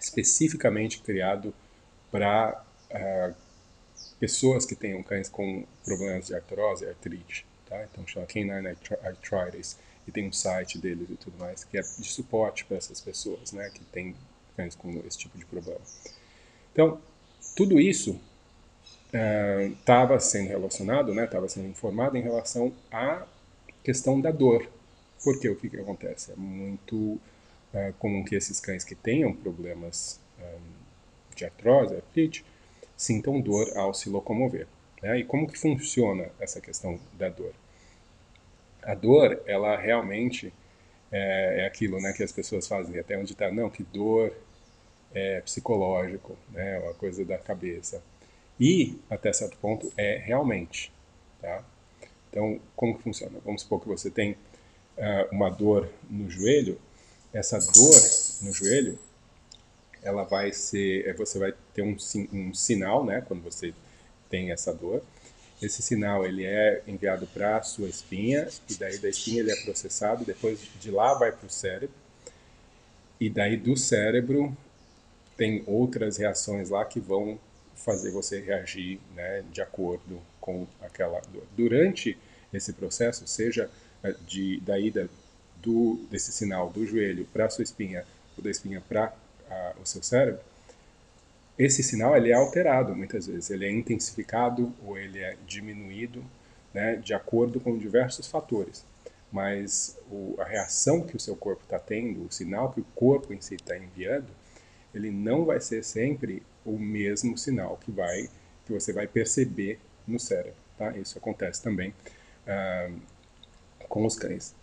especificamente 0.00 1.00
criado 1.00 1.54
para 2.10 2.64
uh, 2.90 3.34
pessoas 4.18 4.64
que 4.64 4.74
tenham 4.74 5.02
cães 5.02 5.28
com 5.28 5.64
problemas 5.84 6.26
de 6.26 6.34
artrose 6.34 6.84
e 6.84 6.88
artrite, 6.88 7.46
tá? 7.68 7.84
Então 7.84 8.06
chama 8.06 8.26
Canine 8.26 8.76
Arthritis 9.02 9.76
e 10.06 10.12
tem 10.12 10.28
um 10.28 10.32
site 10.32 10.78
deles 10.78 11.08
e 11.10 11.16
tudo 11.16 11.38
mais 11.38 11.64
que 11.64 11.76
é 11.76 11.82
de 11.82 12.06
suporte 12.06 12.64
para 12.64 12.76
essas 12.76 13.00
pessoas, 13.00 13.52
né, 13.52 13.70
que 13.70 13.84
têm 13.86 14.14
cães 14.56 14.74
com 14.74 14.90
esse 15.06 15.18
tipo 15.18 15.36
de 15.36 15.44
problema. 15.44 15.80
Então, 16.72 17.00
tudo 17.54 17.80
isso 17.80 18.18
estava 19.12 20.16
uh, 20.16 20.20
sendo 20.20 20.48
relacionado, 20.48 21.14
né, 21.14 21.24
estava 21.24 21.48
sendo 21.48 21.68
informado 21.68 22.16
em 22.16 22.22
relação 22.22 22.72
à 22.90 23.26
questão 23.82 24.20
da 24.20 24.30
dor. 24.30 24.68
Porque 25.24 25.48
o 25.48 25.56
que, 25.56 25.68
que 25.68 25.80
acontece? 25.80 26.32
É 26.32 26.36
muito 26.36 27.18
comum 27.98 28.24
que 28.24 28.34
esses 28.34 28.58
cães 28.60 28.84
que 28.84 28.94
tenham 28.94 29.32
problemas 29.34 30.20
de 31.34 31.44
artrose, 31.44 31.94
artrite, 31.94 32.44
sintam 32.96 33.40
dor 33.40 33.76
ao 33.76 33.92
se 33.92 34.08
locomover. 34.08 34.66
Né? 35.02 35.20
E 35.20 35.24
como 35.24 35.46
que 35.46 35.58
funciona 35.58 36.30
essa 36.40 36.60
questão 36.60 36.98
da 37.14 37.28
dor? 37.28 37.52
A 38.82 38.94
dor, 38.94 39.42
ela 39.46 39.76
realmente 39.76 40.52
é, 41.12 41.60
é 41.60 41.66
aquilo 41.66 42.00
né, 42.00 42.12
que 42.12 42.22
as 42.22 42.32
pessoas 42.32 42.66
fazem, 42.66 42.98
até 42.98 43.18
onde 43.18 43.32
está, 43.32 43.50
não, 43.50 43.68
que 43.68 43.82
dor 43.82 44.32
é 45.14 45.40
psicológico, 45.40 46.36
né, 46.50 46.78
uma 46.78 46.94
coisa 46.94 47.24
da 47.24 47.38
cabeça. 47.38 48.02
E, 48.58 48.98
até 49.10 49.32
certo 49.32 49.56
ponto, 49.58 49.92
é 49.96 50.16
realmente. 50.16 50.92
Tá? 51.40 51.62
Então, 52.30 52.60
como 52.74 52.96
que 52.96 53.02
funciona? 53.02 53.38
Vamos 53.44 53.62
supor 53.62 53.80
que 53.80 53.88
você 53.88 54.10
tem 54.10 54.32
uh, 54.32 55.28
uma 55.30 55.50
dor 55.50 55.90
no 56.08 56.30
joelho, 56.30 56.78
essa 57.32 57.58
dor 57.58 57.94
no 58.42 58.52
joelho 58.52 58.98
ela 60.02 60.22
vai 60.22 60.52
ser, 60.52 61.06
é, 61.06 61.12
você 61.12 61.38
vai 61.38 61.52
ter 61.74 61.82
um, 61.82 61.96
um 62.32 62.54
sinal, 62.54 63.04
né, 63.04 63.22
quando 63.26 63.42
você 63.42 63.74
tem 64.30 64.52
essa 64.52 64.72
dor. 64.72 65.02
Esse 65.60 65.82
sinal 65.82 66.24
ele 66.24 66.44
é 66.44 66.82
enviado 66.86 67.26
para 67.26 67.56
a 67.56 67.62
sua 67.62 67.88
espinha 67.88 68.46
e 68.70 68.74
daí 68.74 68.98
da 68.98 69.08
espinha 69.08 69.40
ele 69.40 69.50
é 69.50 69.56
processado, 69.62 70.24
depois 70.24 70.60
de 70.80 70.90
lá 70.90 71.14
vai 71.14 71.32
para 71.32 71.46
o 71.46 71.50
cérebro 71.50 71.94
e 73.18 73.30
daí 73.30 73.56
do 73.56 73.76
cérebro 73.76 74.56
tem 75.36 75.62
outras 75.66 76.18
reações 76.18 76.70
lá 76.70 76.84
que 76.84 77.00
vão 77.00 77.38
fazer 77.74 78.10
você 78.10 78.40
reagir 78.40 79.00
né, 79.14 79.42
de 79.50 79.60
acordo 79.60 80.20
com 80.40 80.66
aquela 80.80 81.20
dor. 81.20 81.44
Durante 81.56 82.16
esse 82.52 82.72
processo, 82.72 83.26
seja 83.26 83.70
é, 84.02 84.14
de, 84.26 84.60
da 84.60 84.78
ida 84.78 85.08
do, 85.66 85.98
desse 86.08 86.32
sinal 86.32 86.70
do 86.70 86.86
joelho 86.86 87.26
para 87.32 87.46
a 87.46 87.50
sua 87.50 87.64
espinha 87.64 88.06
ou 88.38 88.44
da 88.44 88.50
espinha 88.50 88.80
para 88.80 89.12
o 89.82 89.86
seu 89.86 90.02
cérebro, 90.02 90.40
esse 91.58 91.82
sinal 91.82 92.16
ele 92.16 92.30
é 92.30 92.34
alterado 92.34 92.94
muitas 92.94 93.26
vezes, 93.26 93.50
ele 93.50 93.66
é 93.66 93.70
intensificado 93.70 94.72
ou 94.84 94.96
ele 94.96 95.18
é 95.18 95.36
diminuído 95.46 96.22
né, 96.72 96.96
de 96.96 97.14
acordo 97.14 97.58
com 97.58 97.76
diversos 97.76 98.28
fatores. 98.28 98.84
Mas 99.32 99.98
o, 100.10 100.36
a 100.38 100.44
reação 100.44 101.00
que 101.00 101.16
o 101.16 101.20
seu 101.20 101.34
corpo 101.34 101.62
está 101.64 101.78
tendo, 101.78 102.24
o 102.24 102.32
sinal 102.32 102.72
que 102.72 102.80
o 102.80 102.86
corpo 102.94 103.32
em 103.32 103.40
si 103.40 103.56
está 103.56 103.76
enviando, 103.76 104.28
ele 104.94 105.10
não 105.10 105.44
vai 105.44 105.60
ser 105.60 105.82
sempre 105.82 106.42
o 106.64 106.78
mesmo 106.78 107.36
sinal 107.36 107.76
que 107.78 107.90
vai 107.90 108.28
que 108.64 108.72
você 108.72 108.92
vai 108.92 109.06
perceber 109.06 109.78
no 110.06 110.18
cérebro. 110.18 110.58
Tá? 110.76 110.90
Isso 110.96 111.16
acontece 111.18 111.62
também 111.62 111.94
ah, 112.46 112.90
com 113.88 114.04
os 114.04 114.16
cães. 114.16 114.54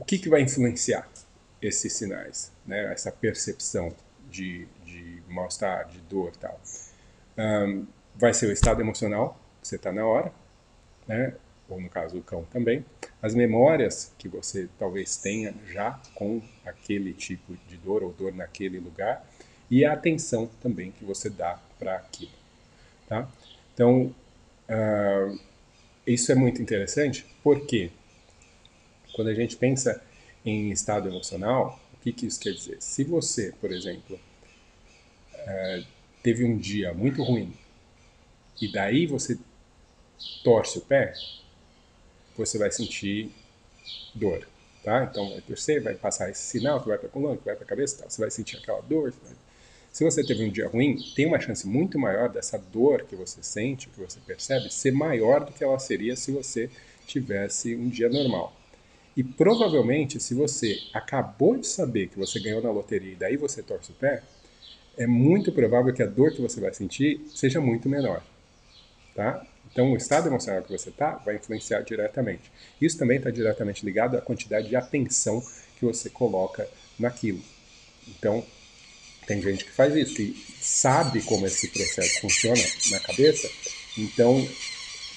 O 0.00 0.04
que, 0.04 0.18
que 0.18 0.28
vai 0.28 0.42
influenciar? 0.42 1.08
esses 1.60 1.92
sinais, 1.92 2.52
né? 2.66 2.92
essa 2.92 3.10
percepção 3.10 3.94
de, 4.30 4.66
de 4.84 5.22
mal-estar, 5.28 5.88
de 5.88 5.98
dor 6.00 6.32
e 6.34 6.38
tal. 6.38 6.60
Um, 7.38 7.86
vai 8.14 8.32
ser 8.32 8.46
o 8.46 8.52
estado 8.52 8.80
emocional 8.80 9.38
que 9.60 9.68
você 9.68 9.76
está 9.76 9.92
na 9.92 10.04
hora, 10.04 10.32
né? 11.06 11.34
ou 11.68 11.80
no 11.80 11.88
caso 11.88 12.18
o 12.18 12.22
cão 12.22 12.44
também. 12.44 12.84
As 13.20 13.34
memórias 13.34 14.12
que 14.18 14.28
você 14.28 14.68
talvez 14.78 15.16
tenha 15.16 15.54
já 15.66 16.00
com 16.14 16.40
aquele 16.64 17.12
tipo 17.12 17.56
de 17.68 17.76
dor 17.76 18.02
ou 18.02 18.12
dor 18.12 18.32
naquele 18.32 18.78
lugar 18.78 19.26
e 19.70 19.84
a 19.84 19.92
atenção 19.92 20.48
também 20.62 20.92
que 20.92 21.04
você 21.04 21.28
dá 21.28 21.60
para 21.78 21.96
aquilo. 21.96 22.32
Tá? 23.08 23.28
Então, 23.74 24.14
uh, 24.68 25.38
isso 26.06 26.30
é 26.30 26.34
muito 26.34 26.62
interessante 26.62 27.26
porque 27.42 27.90
quando 29.16 29.28
a 29.28 29.34
gente 29.34 29.56
pensa 29.56 30.00
em 30.44 30.70
estado 30.70 31.08
emocional, 31.08 31.80
o 31.94 31.96
que, 32.02 32.12
que 32.12 32.26
isso 32.26 32.38
quer 32.38 32.52
dizer? 32.52 32.76
Se 32.80 33.02
você, 33.02 33.50
por 33.58 33.72
exemplo, 33.72 34.20
é, 35.34 35.82
teve 36.22 36.44
um 36.44 36.58
dia 36.58 36.92
muito 36.92 37.22
ruim 37.22 37.50
e 38.60 38.70
daí 38.70 39.06
você 39.06 39.38
torce 40.44 40.76
o 40.76 40.82
pé, 40.82 41.14
você 42.36 42.58
vai 42.58 42.70
sentir 42.70 43.30
dor, 44.14 44.46
tá? 44.84 45.08
Então 45.10 45.30
vai 45.30 45.40
torcer, 45.40 45.82
vai 45.82 45.94
passar 45.94 46.28
esse 46.28 46.42
sinal 46.42 46.82
que 46.82 46.88
vai 46.88 46.98
para 46.98 47.08
a 47.08 47.10
coluna, 47.10 47.38
que 47.38 47.44
vai 47.44 47.56
para 47.56 47.64
a 47.64 47.68
cabeça, 47.68 48.02
tá? 48.02 48.10
você 48.10 48.20
vai 48.20 48.30
sentir 48.30 48.58
aquela 48.58 48.82
dor. 48.82 49.14
Se 49.90 50.04
você 50.04 50.22
teve 50.22 50.44
um 50.44 50.50
dia 50.50 50.68
ruim, 50.68 50.98
tem 51.14 51.24
uma 51.24 51.40
chance 51.40 51.66
muito 51.66 51.98
maior 51.98 52.28
dessa 52.28 52.58
dor 52.58 53.04
que 53.04 53.16
você 53.16 53.42
sente, 53.42 53.88
que 53.88 53.98
você 53.98 54.20
percebe, 54.20 54.70
ser 54.70 54.92
maior 54.92 55.42
do 55.42 55.52
que 55.52 55.64
ela 55.64 55.78
seria 55.78 56.14
se 56.16 56.30
você 56.30 56.68
tivesse 57.06 57.74
um 57.74 57.88
dia 57.88 58.10
normal. 58.10 58.54
E 59.16 59.24
provavelmente, 59.24 60.20
se 60.20 60.34
você 60.34 60.78
acabou 60.92 61.56
de 61.56 61.66
saber 61.66 62.08
que 62.08 62.18
você 62.18 62.38
ganhou 62.38 62.62
na 62.62 62.70
loteria 62.70 63.12
e 63.12 63.16
daí 63.16 63.36
você 63.36 63.62
torce 63.62 63.90
o 63.90 63.94
pé, 63.94 64.22
é 64.96 65.06
muito 65.06 65.50
provável 65.52 65.92
que 65.92 66.02
a 66.02 66.06
dor 66.06 66.32
que 66.32 66.40
você 66.40 66.60
vai 66.60 66.72
sentir 66.74 67.20
seja 67.34 67.60
muito 67.60 67.88
menor. 67.88 68.22
Tá? 69.14 69.46
Então, 69.72 69.92
o 69.92 69.96
estado 69.96 70.28
emocional 70.28 70.62
que 70.62 70.70
você 70.70 70.90
está 70.90 71.12
vai 71.12 71.36
influenciar 71.36 71.80
diretamente. 71.80 72.52
Isso 72.80 72.98
também 72.98 73.16
está 73.16 73.30
diretamente 73.30 73.84
ligado 73.84 74.16
à 74.16 74.20
quantidade 74.20 74.68
de 74.68 74.76
atenção 74.76 75.42
que 75.78 75.84
você 75.84 76.10
coloca 76.10 76.68
naquilo. 76.98 77.40
Então, 78.08 78.44
tem 79.26 79.40
gente 79.42 79.64
que 79.64 79.72
faz 79.72 79.94
isso, 79.96 80.14
que 80.14 80.36
sabe 80.60 81.22
como 81.22 81.46
esse 81.46 81.68
processo 81.68 82.20
funciona 82.20 82.62
na 82.90 83.00
cabeça, 83.00 83.50
então 83.98 84.46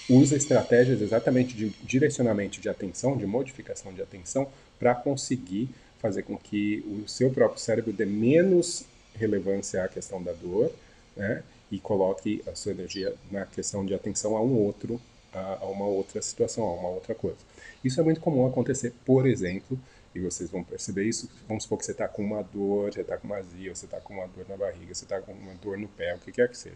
usa 0.10 0.36
estratégias 0.36 1.01
exatamente 1.01 1.56
de 1.56 1.70
direcionamento 1.84 2.60
de 2.60 2.68
atenção, 2.68 3.16
de 3.16 3.25
modificação 3.25 3.94
de 3.94 4.01
atenção, 4.01 4.50
para 4.80 4.96
conseguir 4.96 5.70
fazer 6.00 6.24
com 6.24 6.38
que 6.38 6.84
o 6.88 7.08
seu 7.08 7.30
próprio 7.30 7.60
cérebro 7.60 7.94
dê 7.94 8.06
menos 8.06 8.86
relevância 9.16 9.84
à 9.84 9.88
questão 9.88 10.22
da 10.24 10.32
dor, 10.32 10.72
né, 11.16 11.44
e 11.72 11.78
coloque 11.80 12.42
a 12.48 12.56
sua 12.56 12.72
energia 12.72 13.13
na 13.30 13.46
questão 13.46 13.86
de 13.86 13.94
atenção 13.94 14.36
a 14.36 14.42
um 14.42 14.56
outro, 14.56 15.00
a, 15.32 15.60
a 15.62 15.66
uma 15.66 15.86
outra 15.86 16.22
situação, 16.22 16.63
a 16.63 16.74
uma 16.74 16.89
outra 16.89 17.13
coisa. 17.13 17.38
Isso 17.84 18.00
é 18.00 18.04
muito 18.04 18.20
comum 18.20 18.48
acontecer, 18.48 18.94
por 19.06 19.28
exemplo, 19.28 19.78
e 20.16 20.20
vocês 20.20 20.50
vão 20.50 20.63
perceber 20.63 21.04
isso, 21.04 21.30
vamos 21.48 21.63
supor 21.63 21.78
que 21.78 21.86
você 21.86 21.92
está 21.92 22.08
com 22.08 22.24
uma 22.24 22.42
dor, 22.42 22.92
você 22.92 23.01
está 23.01 23.18
com 23.18 23.28
uma 23.28 23.38
azia, 23.38 23.75
você 23.75 23.86
está 23.86 24.00
com 24.00 24.13
uma 24.13 24.28
dor 24.28 24.46
na 24.50 24.58
barriga, 24.58 24.94
você 24.94 25.06
está 25.06 25.22
com 25.22 25.32
uma 25.34 25.54
dor 25.56 25.78
no 25.78 25.88
pé, 25.88 26.16
o 26.16 26.20
que 26.20 26.32
quer 26.32 26.50
que 26.50 26.58
seja. 26.58 26.75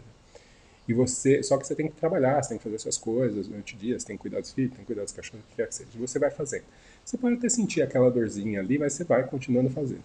E 0.86 0.92
você, 0.92 1.42
só 1.42 1.56
que 1.56 1.66
você 1.66 1.74
tem 1.74 1.88
que 1.88 1.94
trabalhar, 1.94 2.42
você 2.42 2.50
tem 2.50 2.58
que 2.58 2.64
fazer 2.64 2.78
suas 2.78 2.98
coisas 2.98 3.48
durante 3.48 3.74
o 3.74 3.78
dia, 3.78 3.98
você 3.98 4.06
tem 4.06 4.16
que 4.16 4.22
cuidar 4.22 4.40
dos 4.40 4.52
filhos, 4.52 4.72
tem 4.72 4.80
que 4.80 4.86
cuidar 4.86 5.02
dos 5.02 5.12
cachorros, 5.12 5.44
o 5.44 5.48
que 5.48 5.56
quer 5.56 5.66
que 5.66 5.74
seja. 5.74 5.90
Você 5.98 6.18
vai 6.18 6.30
fazendo. 6.30 6.64
Você 7.04 7.16
pode 7.16 7.36
até 7.36 7.48
sentir 7.48 7.82
aquela 7.82 8.10
dorzinha 8.10 8.60
ali, 8.60 8.78
mas 8.78 8.92
você 8.92 9.04
vai 9.04 9.24
continuando 9.24 9.70
fazendo. 9.70 10.04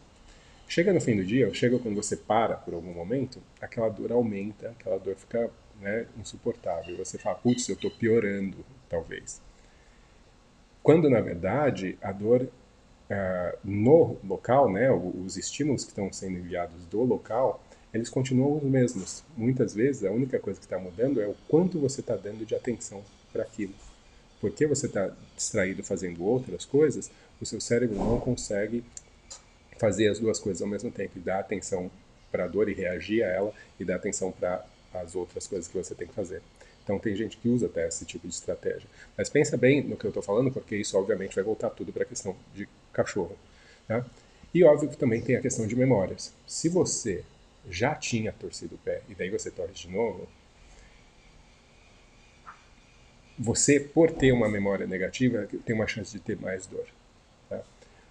Chega 0.68 0.94
no 0.94 1.02
fim 1.02 1.16
do 1.16 1.26
dia, 1.26 1.48
ou 1.48 1.54
chega 1.54 1.80
quando 1.80 1.96
você 1.96 2.16
para 2.16 2.56
por 2.56 2.74
algum 2.74 2.94
momento, 2.94 3.42
aquela 3.60 3.90
dor 3.90 4.12
aumenta, 4.12 4.70
aquela 4.70 5.00
dor 5.00 5.16
fica 5.16 5.50
né, 5.82 6.06
insuportável. 6.18 6.96
Você 6.98 7.18
fala, 7.18 7.36
putz, 7.36 7.68
eu 7.68 7.76
estou 7.76 7.92
piorando, 7.92 8.58
talvez. 8.88 9.42
Quando, 10.84 11.10
na 11.10 11.20
verdade, 11.20 11.98
a 12.02 12.12
dor 12.12 12.44
uh, 12.44 13.58
no 13.64 14.18
local, 14.24 14.72
né, 14.72 14.92
os 14.92 15.38
estímulos 15.38 15.84
que 15.84 15.90
estão 15.90 16.12
sendo 16.14 16.38
enviados 16.38 16.86
do 16.86 17.04
local, 17.04 17.64
eles 17.94 18.10
continuam 18.10 18.58
os 18.58 18.64
mesmos. 18.64 19.24
Muitas 19.36 19.74
vezes 19.74 20.04
a 20.04 20.12
única 20.12 20.40
coisa 20.40 20.60
que 20.60 20.66
está 20.66 20.78
mudando 20.78 21.22
é 21.22 21.28
o 21.28 21.36
quanto 21.48 21.80
você 21.80 22.02
está 22.02 22.16
dando 22.16 22.46
de 22.46 22.56
atenção 22.56 23.04
para 23.32 23.44
aquilo. 23.44 23.74
Porque 24.40 24.66
você 24.66 24.86
está 24.86 25.12
distraído 25.36 25.84
fazendo 25.84 26.24
outras 26.24 26.66
coisas, 26.66 27.12
o 27.42 27.46
seu 27.46 27.60
cérebro 27.60 27.98
não 27.98 28.20
consegue 28.20 28.84
fazer 29.78 30.10
as 30.10 30.20
duas 30.20 30.40
coisas 30.40 30.62
ao 30.62 30.68
mesmo 30.68 30.92
tempo 30.92 31.18
e 31.18 31.20
dar 31.20 31.40
atenção 31.40 31.90
para 32.32 32.46
a 32.46 32.48
dor 32.48 32.70
e 32.70 32.74
reagir 32.74 33.24
a 33.24 33.28
ela 33.28 33.54
e 33.80 33.86
dar 33.86 33.96
atenção 33.96 34.32
para 34.32 34.64
as 34.94 35.16
outras 35.16 35.48
coisas 35.48 35.68
que 35.68 35.78
você 35.78 35.96
tem 35.96 36.08
que 36.08 36.14
fazer. 36.14 36.42
Então 36.84 37.00
tem 37.00 37.16
gente 37.16 37.38
que 37.38 37.48
usa 37.48 37.68
até 37.68 37.88
esse 37.88 38.06
tipo 38.06 38.28
de 38.28 38.34
estratégia. 38.34 38.90
Mas 39.18 39.30
pensa 39.30 39.56
bem 39.58 39.84
no 39.84 39.96
que 39.96 40.06
eu 40.06 40.10
estou 40.10 40.24
falando, 40.24 40.52
porque 40.52 40.76
isso 40.76 40.98
obviamente 40.98 41.36
vai 41.36 41.44
voltar 41.44 41.70
tudo 41.70 41.92
para 41.92 42.04
a 42.04 42.06
questão 42.06 42.36
de 42.54 42.68
cachorro. 42.92 43.36
Tá? 43.88 44.06
E 44.54 44.64
óbvio 44.64 44.90
que 44.90 44.98
também 44.98 45.22
tem 45.22 45.36
a 45.36 45.42
questão 45.42 45.68
de 45.68 45.76
memórias. 45.76 46.34
Se 46.48 46.68
você 46.68 47.24
já 47.70 47.96
tinha 47.96 48.32
torcido 48.32 48.76
o 48.76 48.78
pé 48.78 49.02
e 49.10 49.16
daí 49.16 49.30
você 49.30 49.50
torce 49.50 49.74
de 49.74 49.90
novo, 49.90 50.28
você, 53.40 53.80
por 53.80 54.12
ter 54.12 54.34
uma 54.34 54.50
memória 54.50 54.86
negativa, 54.86 55.48
tem 55.66 55.74
uma 55.74 55.88
chance 55.88 56.12
de 56.12 56.20
ter 56.20 56.38
mais 56.38 56.68
dor. 56.68 56.86
Tá? 57.50 57.64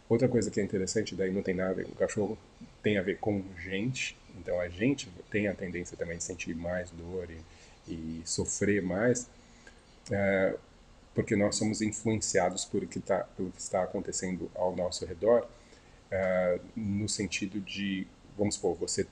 Outra 0.09 0.27
coisa 0.27 0.51
que 0.51 0.59
é 0.59 0.63
interessante, 0.63 1.15
daí 1.15 1.31
não 1.31 1.43
tem 1.43 1.55
nada 1.55 1.71
a 1.71 1.75
ver 1.75 1.85
com 1.85 1.93
cachorro, 1.93 2.39
tem 2.83 2.97
a 2.97 3.03
ver 3.03 3.19
com 3.19 3.45
gente. 3.59 4.17
Então 4.39 4.59
a 4.59 4.69
gente 4.71 5.07
tem 5.31 5.47
a 5.47 5.55
tendência 5.55 5.97
também 5.99 6.17
de 6.17 6.25
sentir 6.25 6.57
mais 6.57 6.91
dor 6.91 7.29
e, 7.31 7.93
e 7.93 8.23
sofrer 8.25 8.81
mais, 8.81 9.29
é, 10.11 10.55
porque 11.15 11.37
nós 11.37 11.57
somos 11.57 11.83
influenciados 11.83 12.65
por 12.65 12.87
que 12.87 12.99
tá, 12.99 13.25
pelo 13.37 13.51
que 13.51 13.61
está 13.61 13.83
acontecendo 13.83 14.51
ao 14.55 14.75
nosso 14.75 15.05
redor, 15.05 15.47
é, 16.11 16.59
no 16.75 17.07
sentido 17.07 17.61
de, 17.61 18.07
vamos 18.37 18.55
supor, 18.55 18.77
você 18.77 19.07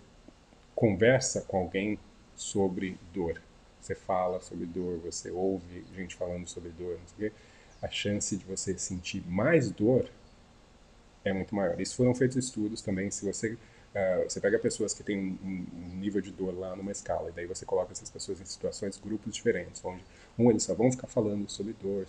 conversa 0.77 1.41
com 1.41 1.57
alguém 1.57 1.99
sobre 2.37 2.97
dor. 3.13 3.43
Você 3.81 3.95
fala 3.95 4.41
sobre 4.41 4.67
dor, 4.67 4.99
você 4.99 5.31
ouve 5.31 5.85
gente 5.95 6.15
falando 6.15 6.47
sobre 6.47 6.71
dor, 6.71 6.99
não 6.99 7.07
sei 7.07 7.29
o 7.29 7.31
quê. 7.31 7.37
A 7.83 7.89
chance 7.89 8.37
de 8.37 8.45
você 8.45 8.77
sentir 8.79 9.25
mais 9.27 9.71
dor 9.71 10.09
é 11.25 11.33
muito 11.33 11.55
maior. 11.55 11.81
Isso 11.81 11.97
foram 11.97 12.15
feitos 12.15 12.37
estudos 12.37 12.83
também. 12.83 13.11
Se 13.11 13.25
você 13.25 13.57
Uh, 13.97 14.29
você 14.29 14.39
pega 14.43 14.59
pessoas 14.59 14.93
que 14.93 15.03
têm 15.03 15.19
um, 15.19 15.67
um, 15.73 15.97
nível 15.97 16.21
de 16.21 16.31
dor 16.31 16.55
lá 16.55 16.77
numa 16.77 16.93
escala, 16.93 17.31
e 17.31 17.33
daí 17.33 17.47
você 17.47 17.65
coloca 17.65 17.93
essas 17.93 18.11
pessoas 18.11 18.39
em 18.39 18.45
situações, 18.45 18.99
grupos 18.99 19.35
diferentes, 19.35 19.83
onde 19.83 20.05
um 20.39 20.51
eles 20.51 20.63
só 20.63 20.75
vão 20.75 20.91
ficar 20.91 21.07
falando 21.07 21.49
sobre 21.49 21.75
dor, 21.81 22.07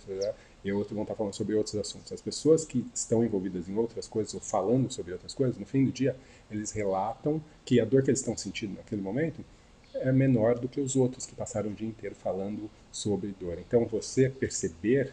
e 0.64 0.72
outro 0.72 0.94
vão 0.94 1.02
estar 1.02 1.14
falando 1.14 1.34
sobre 1.34 1.54
outros 1.54 1.74
assuntos. 1.76 2.12
As 2.12 2.20
pessoas 2.20 2.64
que 2.64 2.86
estão 2.94 3.24
envolvidas 3.24 3.68
em 3.68 3.76
outras 3.76 4.06
coisas 4.06 4.34
ou 4.34 4.40
falando 4.40 4.90
sobre 4.92 5.12
outras 5.12 5.34
coisas, 5.34 5.56
no 5.56 5.66
fim 5.66 5.84
do 5.84 5.92
dia, 5.92 6.16
eles 6.50 6.70
relatam 6.72 7.42
que 7.64 7.80
a 7.80 7.84
dor 7.84 8.02
que 8.02 8.10
eles 8.10 8.20
estão 8.20 8.36
sentindo 8.36 8.76
naquele 8.76 9.00
momento 9.00 9.44
é 9.94 10.12
menor 10.12 10.58
do 10.58 10.68
que 10.68 10.80
os 10.80 10.96
outros 10.96 11.26
que 11.26 11.34
passaram 11.34 11.70
o 11.70 11.74
dia 11.74 11.88
inteiro 11.88 12.14
falando 12.14 12.70
sobre 12.92 13.34
dor. 13.38 13.58
Então, 13.58 13.86
você 13.86 14.28
perceber 14.28 15.12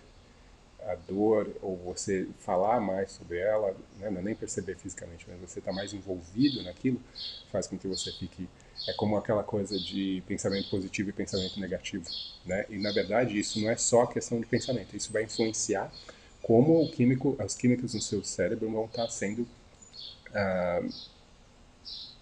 a 0.85 0.95
dor 0.95 1.49
ou 1.61 1.75
você 1.77 2.27
falar 2.39 2.79
mais 2.79 3.11
sobre 3.11 3.39
ela, 3.39 3.75
né, 3.99 4.09
não 4.09 4.19
é 4.19 4.23
nem 4.23 4.35
perceber 4.35 4.75
fisicamente, 4.75 5.25
mas 5.27 5.39
você 5.39 5.59
está 5.59 5.73
mais 5.73 5.93
envolvido 5.93 6.61
naquilo, 6.63 7.01
faz 7.51 7.65
com 7.65 7.77
que 7.77 7.87
você 7.87 8.11
fique 8.11 8.47
é 8.87 8.93
como 8.93 9.17
aquela 9.17 9.43
coisa 9.43 9.79
de 9.79 10.23
pensamento 10.27 10.69
positivo 10.69 11.09
e 11.09 11.13
pensamento 11.13 11.59
negativo, 11.59 12.05
né? 12.45 12.65
E 12.69 12.77
na 12.77 12.91
verdade 12.91 13.37
isso 13.37 13.59
não 13.59 13.69
é 13.69 13.77
só 13.77 14.05
questão 14.05 14.39
de 14.39 14.45
pensamento, 14.45 14.95
isso 14.95 15.11
vai 15.11 15.23
influenciar 15.23 15.91
como 16.41 16.83
o 16.83 16.91
químico, 16.91 17.35
as 17.39 17.55
químicas 17.55 17.93
no 17.93 18.01
seu 18.01 18.23
cérebro 18.23 18.69
vão 18.69 18.85
estar 18.85 19.05
tá 19.05 19.09
sendo 19.09 19.47
ah, 20.33 20.83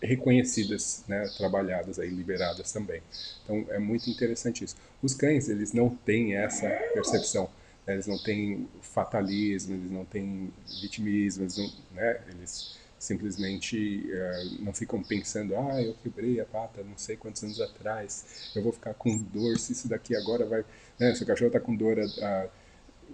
reconhecidas, 0.01 1.03
né, 1.07 1.27
trabalhadas 1.37 1.99
aí, 1.99 2.09
liberadas 2.09 2.71
também. 2.71 3.01
Então 3.43 3.65
é 3.69 3.79
muito 3.79 4.09
interessante 4.09 4.63
isso. 4.63 4.75
Os 5.01 5.13
cães 5.13 5.49
eles 5.49 5.73
não 5.73 5.89
têm 5.89 6.35
essa 6.35 6.69
percepção 6.93 7.49
eles 7.87 8.07
não 8.07 8.17
têm 8.17 8.67
fatalismo, 8.81 9.75
eles 9.75 9.91
não 9.91 10.05
têm 10.05 10.51
vitimismo, 10.81 11.43
eles, 11.43 11.57
não, 11.57 11.71
né, 11.91 12.21
eles 12.29 12.77
simplesmente 13.03 14.09
uh, 14.09 14.63
não 14.63 14.73
ficam 14.73 15.03
pensando, 15.03 15.55
ah, 15.55 15.81
eu 15.81 15.93
quebrei 16.01 16.39
a 16.39 16.45
pata 16.45 16.81
não 16.83 16.97
sei 16.97 17.17
quantos 17.17 17.43
anos 17.43 17.59
atrás, 17.59 18.51
eu 18.55 18.63
vou 18.63 18.71
ficar 18.71 18.93
com 18.93 19.17
dor, 19.17 19.59
se 19.59 19.73
isso 19.73 19.87
daqui 19.87 20.15
agora 20.15 20.45
vai... 20.45 20.63
Né, 20.99 21.13
se 21.13 21.23
o 21.23 21.25
cachorro 21.25 21.47
está 21.47 21.59
com 21.59 21.75
dor 21.75 21.97
há 21.99 22.47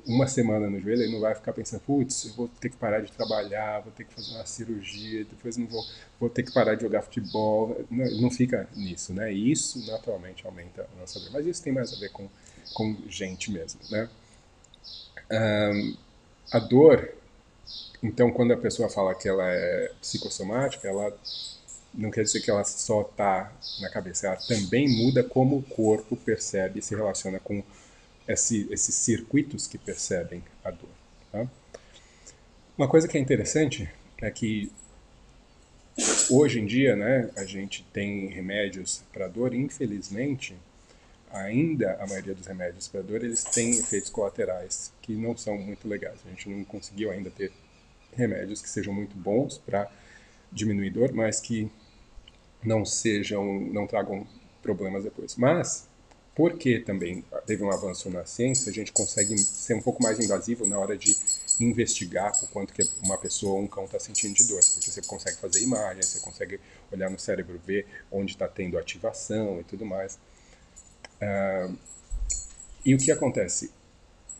uma 0.06 0.28
semana 0.28 0.70
no 0.70 0.80
joelho, 0.80 1.04
ele 1.04 1.14
não 1.14 1.20
vai 1.20 1.36
ficar 1.36 1.54
pensando, 1.54 1.82
putz, 1.82 2.26
eu 2.26 2.34
vou 2.34 2.48
ter 2.48 2.70
que 2.70 2.78
parar 2.78 3.02
de 3.02 3.12
trabalhar, 3.12 3.80
vou 3.82 3.92
ter 3.92 4.06
que 4.06 4.14
fazer 4.14 4.36
uma 4.36 4.46
cirurgia, 4.46 5.26
depois 5.26 5.58
não 5.58 5.68
vou, 5.68 5.84
vou 6.20 6.30
ter 6.30 6.44
que 6.44 6.54
parar 6.54 6.76
de 6.76 6.84
jogar 6.84 7.02
futebol. 7.02 7.86
Não, 7.90 8.22
não 8.22 8.32
fica 8.32 8.68
nisso, 8.76 9.14
né? 9.14 9.34
E 9.34 9.52
isso 9.52 9.86
naturalmente 9.92 10.46
aumenta 10.46 10.88
a 10.96 11.00
nossa 11.00 11.20
dor. 11.20 11.32
Mas 11.32 11.46
isso 11.46 11.62
tem 11.62 11.74
mais 11.74 11.94
a 11.94 12.00
ver 12.00 12.10
com, 12.12 12.30
com 12.74 12.96
gente 13.08 13.52
mesmo, 13.52 13.82
né? 13.90 14.10
Um, 15.32 15.98
a 16.52 16.60
dor, 16.60 17.14
então, 18.02 18.32
quando 18.32 18.54
a 18.54 18.58
pessoa 18.58 18.90
fala 18.90 19.14
que 19.14 19.28
ela 19.28 19.46
é 19.46 19.92
psicossomática, 20.00 20.88
ela 20.88 21.18
não 21.94 22.10
quer 22.12 22.24
dizer 22.24 22.40
que 22.40 22.50
ela 22.50 22.64
só 22.64 23.02
está 23.02 23.52
na 23.82 23.90
cabeça, 23.90 24.28
ela 24.28 24.38
também 24.38 24.88
muda 24.88 25.24
como 25.24 25.58
o 25.58 25.64
corpo 25.64 26.16
percebe 26.16 26.80
e 26.80 26.82
se 26.82 26.96
relaciona 26.96 27.40
com 27.40 27.62
esse, 28.28 28.68
esses 28.72 28.96
circuitos 28.96 29.68
que 29.68 29.78
percebem 29.78 30.44
a 30.64 30.72
dor. 30.72 30.90
Tá? 31.32 31.48
Uma 32.78 32.88
coisa 32.88 33.08
que 33.08 33.18
é 33.18 33.22
interessante 33.22 33.90
é 34.22 34.32
que 34.32 34.72
hoje 36.30 36.60
em 36.60 36.66
dia, 36.66 36.96
né, 36.96 37.30
a 37.36 37.44
gente 37.44 37.84
tem 37.92 38.28
remédios 38.28 39.04
para 39.12 39.28
dor, 39.28 39.54
infelizmente, 39.54 40.56
ainda 41.32 41.98
a 42.00 42.08
maioria 42.08 42.34
dos 42.34 42.48
remédios 42.48 42.88
para 42.88 43.02
dor 43.02 43.24
eles 43.24 43.44
têm 43.44 43.72
efeitos 43.72 44.10
colaterais 44.10 44.92
que 45.02 45.14
não 45.14 45.36
são 45.36 45.58
muito 45.58 45.88
legais. 45.88 46.20
A 46.26 46.30
gente 46.30 46.48
não 46.50 46.64
conseguiu 46.64 47.12
ainda 47.12 47.30
ter 47.30 47.52
remédios 48.20 48.62
que 48.62 48.70
sejam 48.70 48.94
muito 48.94 49.16
bons 49.16 49.58
para 49.58 49.90
diminuir 50.52 50.92
dor, 50.92 51.14
mas 51.14 51.40
que 51.40 51.70
não 52.64 52.86
sejam, 52.86 53.60
não 53.60 53.88
tragam 53.88 54.28
problemas 54.62 55.04
depois. 55.04 55.36
Mas 55.36 55.88
porque 56.40 56.80
também 56.80 57.22
teve 57.46 57.62
um 57.64 57.70
avanço 57.70 58.10
na 58.10 58.26
ciência, 58.26 58.70
a 58.70 58.74
gente 58.74 58.94
consegue 58.94 59.38
ser 59.38 59.74
um 59.74 59.82
pouco 59.82 60.02
mais 60.02 60.20
invasivo 60.20 60.66
na 60.66 60.80
hora 60.80 60.98
de 60.98 61.18
investigar 61.60 62.32
o 62.42 62.48
quanto 62.48 62.74
que 62.74 62.82
uma 63.04 63.18
pessoa 63.18 63.56
ou 63.56 63.62
um 63.62 63.68
cão 63.68 63.84
está 63.84 64.00
sentindo 64.00 64.36
de 64.36 64.48
dor, 64.48 64.62
porque 64.74 64.90
você 64.90 65.02
consegue 65.02 65.36
fazer 65.36 65.62
imagens, 65.62 66.06
você 66.06 66.20
consegue 66.22 66.60
olhar 66.94 67.10
no 67.10 67.20
cérebro, 67.20 67.60
ver 67.66 67.86
onde 68.10 68.32
está 68.32 68.48
tendo 68.48 68.78
ativação 68.78 69.60
e 69.60 69.66
tudo 69.66 69.86
mais. 69.86 70.18
Uh, 71.22 71.76
e 72.86 72.96
o 72.96 72.98
que 72.98 73.12
acontece? 73.12 73.72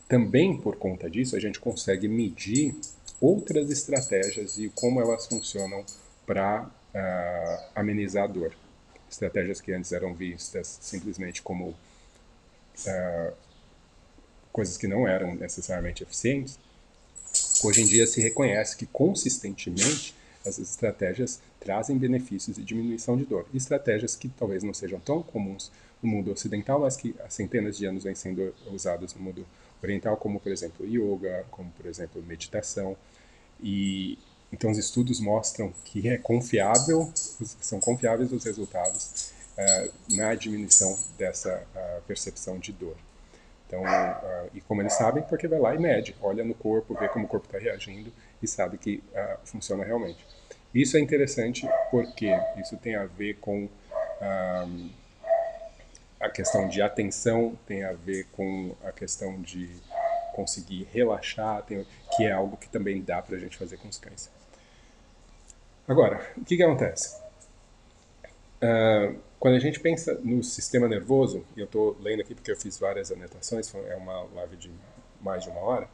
Também 0.08 0.56
por 0.56 0.76
conta 0.76 1.10
disso, 1.10 1.36
a 1.36 1.38
gente 1.38 1.60
consegue 1.60 2.08
medir 2.08 2.74
outras 3.20 3.70
estratégias 3.70 4.56
e 4.56 4.70
como 4.70 5.00
elas 5.00 5.26
funcionam 5.26 5.84
para 6.26 6.62
uh, 6.62 6.70
ah, 6.94 7.70
amenizar 7.74 8.24
a 8.24 8.26
dor. 8.26 8.54
Estratégias 9.10 9.60
que 9.60 9.72
antes 9.72 9.92
eram 9.92 10.14
vistas 10.14 10.78
simplesmente 10.80 11.42
como 11.42 11.68
uh, 11.70 13.32
coisas 14.52 14.76
que 14.76 14.86
não 14.86 15.06
eram 15.06 15.34
necessariamente 15.34 16.02
eficientes, 16.02 16.58
hoje 17.62 17.82
em 17.82 17.86
dia 17.86 18.06
se 18.06 18.20
reconhece 18.20 18.76
que 18.76 18.86
consistentemente 18.86 20.14
essas 20.44 20.70
estratégias 20.70 21.40
trazem 21.58 21.98
benefícios 21.98 22.56
e 22.56 22.62
diminuição 22.62 23.16
de 23.16 23.24
dor. 23.24 23.46
Estratégias 23.52 24.16
que 24.16 24.28
talvez 24.28 24.62
não 24.62 24.72
sejam 24.72 24.98
tão 24.98 25.22
comuns 25.22 25.70
no 26.02 26.08
mundo 26.08 26.32
ocidental, 26.32 26.80
mas 26.80 26.96
que 26.96 27.14
há 27.22 27.28
centenas 27.28 27.76
de 27.76 27.84
anos 27.84 28.04
vêm 28.04 28.14
sendo 28.14 28.54
usadas 28.72 29.14
no 29.14 29.20
mundo 29.20 29.46
oriental, 29.82 30.16
como 30.16 30.40
por 30.40 30.52
exemplo 30.52 30.86
yoga, 30.86 31.44
como 31.50 31.70
por 31.72 31.86
exemplo 31.86 32.22
meditação. 32.22 32.96
E 33.62 34.18
então 34.52 34.70
os 34.70 34.78
estudos 34.78 35.20
mostram 35.20 35.72
que 35.84 36.08
é 36.08 36.18
confiável, 36.18 37.10
são 37.60 37.78
confiáveis 37.78 38.32
os 38.32 38.44
resultados 38.44 39.32
uh, 39.56 40.16
na 40.16 40.34
diminuição 40.34 40.98
dessa 41.16 41.62
uh, 41.74 42.02
percepção 42.02 42.58
de 42.58 42.72
dor. 42.72 42.96
Então, 43.66 43.82
uh, 43.82 44.50
e 44.52 44.60
como 44.60 44.82
eles 44.82 44.94
sabem, 44.94 45.22
porque 45.22 45.46
vai 45.46 45.60
lá 45.60 45.74
e 45.74 45.78
mede, 45.78 46.16
olha 46.20 46.42
no 46.44 46.54
corpo, 46.54 46.94
vê 46.98 47.08
como 47.08 47.26
o 47.26 47.28
corpo 47.28 47.46
está 47.46 47.58
reagindo 47.58 48.12
e 48.42 48.48
sabe 48.48 48.78
que 48.78 49.02
funciona 49.44 49.84
realmente. 49.84 50.26
Isso 50.74 50.96
é 50.96 51.00
interessante 51.00 51.68
porque 51.90 52.30
isso 52.60 52.76
tem 52.78 52.96
a 52.96 53.04
ver 53.04 53.36
com 53.40 53.68
a 56.20 56.28
questão 56.28 56.68
de 56.68 56.82
atenção 56.82 57.58
tem 57.66 57.82
a 57.82 57.92
ver 57.92 58.26
com 58.32 58.76
a 58.84 58.92
questão 58.92 59.40
de 59.40 59.70
conseguir 60.34 60.86
relaxar, 60.92 61.62
tem, 61.62 61.86
que 62.16 62.24
é 62.24 62.32
algo 62.32 62.56
que 62.56 62.68
também 62.68 63.02
dá 63.02 63.22
para 63.22 63.36
a 63.36 63.38
gente 63.38 63.56
fazer 63.56 63.78
com 63.78 63.88
os 63.88 63.98
cães. 63.98 64.30
Agora, 65.88 66.24
o 66.36 66.44
que, 66.44 66.56
que 66.56 66.62
acontece? 66.62 67.20
Uh, 68.62 69.18
quando 69.38 69.54
a 69.54 69.58
gente 69.58 69.80
pensa 69.80 70.14
no 70.22 70.44
sistema 70.44 70.86
nervoso, 70.86 71.44
e 71.56 71.60
eu 71.60 71.64
estou 71.64 71.96
lendo 72.00 72.20
aqui 72.20 72.34
porque 72.34 72.52
eu 72.52 72.56
fiz 72.56 72.78
várias 72.78 73.10
anotações, 73.10 73.74
é 73.74 73.96
uma 73.96 74.22
live 74.34 74.56
de 74.56 74.70
mais 75.20 75.42
de 75.42 75.48
uma 75.48 75.60
hora, 75.60 75.88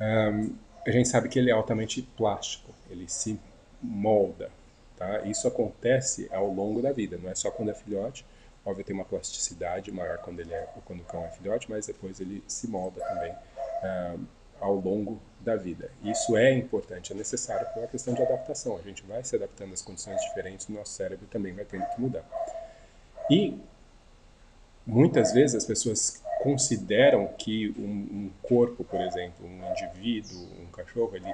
um, 0.00 0.54
a 0.86 0.90
gente 0.90 1.08
sabe 1.08 1.28
que 1.28 1.38
ele 1.38 1.50
é 1.50 1.52
altamente 1.52 2.00
plástico, 2.00 2.72
ele 2.88 3.08
se 3.08 3.38
molda. 3.82 4.50
Tá? 4.96 5.22
Isso 5.22 5.46
acontece 5.46 6.28
ao 6.32 6.48
longo 6.48 6.80
da 6.80 6.92
vida, 6.92 7.18
não 7.20 7.28
é 7.28 7.34
só 7.34 7.50
quando 7.50 7.70
é 7.70 7.74
filhote, 7.74 8.24
Óbvio, 8.66 8.84
tem 8.84 8.96
uma 8.96 9.04
plasticidade 9.04 9.92
maior 9.92 10.18
quando, 10.18 10.40
ele 10.40 10.52
é, 10.52 10.68
quando 10.84 11.00
o 11.00 11.04
cão 11.04 11.24
é 11.24 11.28
filhote, 11.28 11.70
mas 11.70 11.86
depois 11.86 12.20
ele 12.20 12.42
se 12.48 12.66
molda 12.66 13.00
também 13.00 13.30
uh, 13.32 14.26
ao 14.60 14.74
longo 14.74 15.22
da 15.40 15.54
vida. 15.54 15.88
Isso 16.02 16.36
é 16.36 16.52
importante, 16.52 17.12
é 17.12 17.14
necessário 17.14 17.64
por 17.72 17.78
uma 17.78 17.86
questão 17.86 18.12
de 18.12 18.22
adaptação. 18.22 18.76
A 18.76 18.82
gente 18.82 19.04
vai 19.04 19.22
se 19.22 19.36
adaptando 19.36 19.72
às 19.72 19.82
condições 19.82 20.20
diferentes, 20.22 20.68
o 20.68 20.72
nosso 20.72 20.92
cérebro 20.94 21.28
também 21.28 21.52
vai 21.52 21.64
tendo 21.64 21.86
que 21.86 22.00
mudar. 22.00 22.24
E 23.30 23.56
muitas 24.84 25.32
vezes 25.32 25.54
as 25.54 25.64
pessoas 25.64 26.20
consideram 26.42 27.28
que 27.38 27.72
um, 27.78 27.82
um, 27.82 28.30
corpo, 28.42 28.82
por 28.82 29.00
exemplo, 29.00 29.46
um 29.46 29.70
indivíduo, 29.70 30.48
um 30.60 30.66
cachorro, 30.66 31.14
ele 31.14 31.32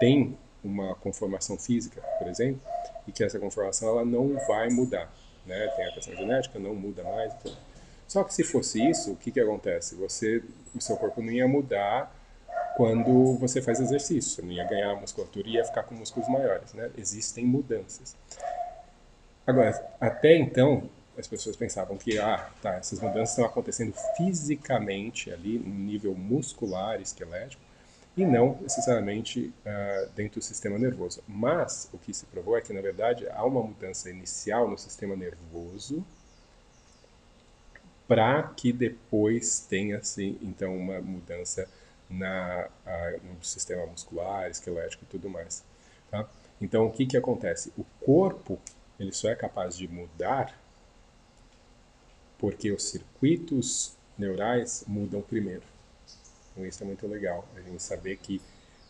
tem 0.00 0.36
uma 0.64 0.96
conformação 0.96 1.56
física, 1.56 2.02
por 2.18 2.26
exemplo, 2.26 2.60
e 3.06 3.12
que 3.12 3.22
essa 3.22 3.38
conformação 3.38 3.88
ela 3.88 4.04
não 4.04 4.34
vai 4.48 4.68
mudar, 4.68 5.12
né? 5.46 5.68
Tem 5.76 5.86
a 5.86 5.92
questão 5.92 6.14
genética, 6.14 6.58
não 6.58 6.74
muda 6.74 7.02
mais. 7.02 7.32
Então. 7.34 7.52
Só 8.06 8.22
que 8.22 8.34
se 8.34 8.44
fosse 8.44 8.84
isso, 8.88 9.12
o 9.12 9.16
que 9.16 9.30
que 9.30 9.40
acontece? 9.40 9.94
Você, 9.96 10.42
o 10.74 10.80
seu 10.80 10.96
corpo 10.96 11.20
não 11.20 11.32
ia 11.32 11.48
mudar 11.48 12.14
quando 12.76 13.34
você 13.38 13.62
faz 13.62 13.80
exercício, 13.80 14.44
não 14.44 14.52
ia 14.52 14.64
ganhar 14.64 14.94
musculatura 14.96 15.48
e 15.48 15.52
ia 15.52 15.64
ficar 15.64 15.82
com 15.84 15.94
músculos 15.94 16.28
maiores, 16.28 16.72
né? 16.74 16.90
Existem 16.96 17.44
mudanças. 17.44 18.14
Agora, 19.46 19.70
até 20.00 20.36
então, 20.36 20.88
as 21.16 21.26
pessoas 21.26 21.56
pensavam 21.56 21.96
que 21.96 22.18
ah, 22.18 22.50
tá, 22.60 22.74
essas 22.74 23.00
mudanças 23.00 23.30
estão 23.30 23.44
acontecendo 23.44 23.94
fisicamente 24.16 25.30
ali, 25.32 25.58
no 25.58 25.74
nível 25.74 26.14
muscular, 26.14 27.00
esquelético, 27.00 27.62
e 28.16 28.24
não 28.24 28.58
necessariamente 28.62 29.52
uh, 29.66 30.08
dentro 30.14 30.40
do 30.40 30.44
sistema 30.44 30.78
nervoso. 30.78 31.22
Mas 31.28 31.88
o 31.92 31.98
que 31.98 32.14
se 32.14 32.24
provou 32.26 32.56
é 32.56 32.60
que, 32.60 32.72
na 32.72 32.80
verdade, 32.80 33.28
há 33.28 33.44
uma 33.44 33.62
mudança 33.62 34.08
inicial 34.08 34.68
no 34.68 34.78
sistema 34.78 35.14
nervoso 35.14 36.04
para 38.08 38.42
que 38.42 38.72
depois 38.72 39.60
tenha, 39.68 39.98
assim, 39.98 40.38
então, 40.40 40.76
uma 40.76 41.00
mudança 41.00 41.68
na, 42.08 42.68
uh, 42.86 43.26
no 43.26 43.44
sistema 43.44 43.84
muscular, 43.86 44.48
esquelético 44.48 45.04
e 45.04 45.08
tudo 45.08 45.28
mais. 45.28 45.62
Tá? 46.10 46.26
Então, 46.60 46.86
o 46.86 46.92
que, 46.92 47.04
que 47.04 47.16
acontece? 47.16 47.70
O 47.76 47.84
corpo 48.00 48.58
ele 48.98 49.12
só 49.12 49.28
é 49.28 49.34
capaz 49.34 49.76
de 49.76 49.86
mudar 49.86 50.58
porque 52.38 52.70
os 52.70 52.82
circuitos 52.84 53.94
neurais 54.16 54.84
mudam 54.86 55.20
primeiro. 55.20 55.75
Então 56.56 56.66
isso 56.66 56.82
é 56.82 56.86
muito 56.86 57.06
legal, 57.06 57.46
a 57.54 57.60
gente 57.60 57.82
saber 57.82 58.16
que 58.16 58.40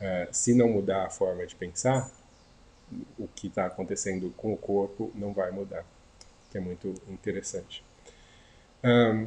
uh, 0.01 0.29
se 0.31 0.55
não 0.55 0.69
mudar 0.69 1.07
a 1.07 1.11
forma 1.11 1.45
de 1.45 1.57
pensar, 1.57 2.09
o 3.19 3.27
que 3.27 3.49
está 3.49 3.67
acontecendo 3.67 4.33
com 4.37 4.53
o 4.53 4.57
corpo 4.57 5.11
não 5.17 5.33
vai 5.33 5.51
mudar, 5.51 5.85
que 6.49 6.57
é 6.57 6.61
muito 6.61 6.95
interessante. 7.09 7.85
Um, 8.85 9.27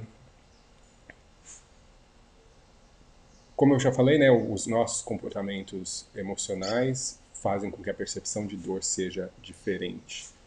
como 3.58 3.73
eu 3.73 3.80
já 3.80 3.91
falei, 3.91 4.17
né, 4.17 4.32
os 4.32 4.67
nossos 4.67 5.02
comportamentos 5.02 6.08
emocionais 6.15 7.19
fazem 7.34 7.69
com 7.69 7.84
que 7.84 7.89
a 7.89 7.93
percepção 7.93 8.47
de 8.47 8.56
dor 8.56 8.82
seja 8.86 9.30
diferente. 9.41 10.38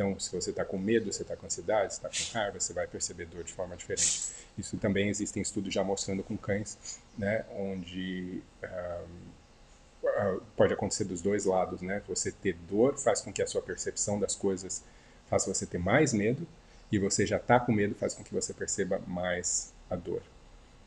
Então, 0.00 0.18
se 0.18 0.32
você 0.34 0.48
está 0.48 0.64
com 0.64 0.78
medo, 0.78 1.12
você 1.12 1.20
está 1.20 1.36
com 1.36 1.44
ansiedade, 1.44 1.92
está 1.92 2.08
com 2.08 2.38
raiva, 2.38 2.58
você 2.58 2.72
vai 2.72 2.86
perceber 2.86 3.26
dor 3.26 3.44
de 3.44 3.52
forma 3.52 3.76
diferente. 3.76 4.32
Isso 4.56 4.78
também 4.78 5.10
existem 5.10 5.42
estudos 5.42 5.74
já 5.74 5.84
mostrando 5.84 6.22
com 6.22 6.38
cães, 6.38 6.98
né, 7.18 7.44
onde 7.54 8.42
uh, 8.64 10.40
pode 10.56 10.72
acontecer 10.72 11.04
dos 11.04 11.20
dois 11.20 11.44
lados, 11.44 11.82
né? 11.82 12.00
Você 12.08 12.32
ter 12.32 12.54
dor 12.66 12.96
faz 12.96 13.20
com 13.20 13.30
que 13.30 13.42
a 13.42 13.46
sua 13.46 13.60
percepção 13.60 14.18
das 14.18 14.34
coisas 14.34 14.82
faça 15.28 15.52
você 15.52 15.66
ter 15.66 15.76
mais 15.76 16.14
medo 16.14 16.48
e 16.90 16.98
você 16.98 17.26
já 17.26 17.36
está 17.36 17.60
com 17.60 17.70
medo 17.70 17.94
faz 17.94 18.14
com 18.14 18.24
que 18.24 18.32
você 18.32 18.54
perceba 18.54 19.02
mais 19.06 19.70
a 19.90 19.96
dor, 19.96 20.22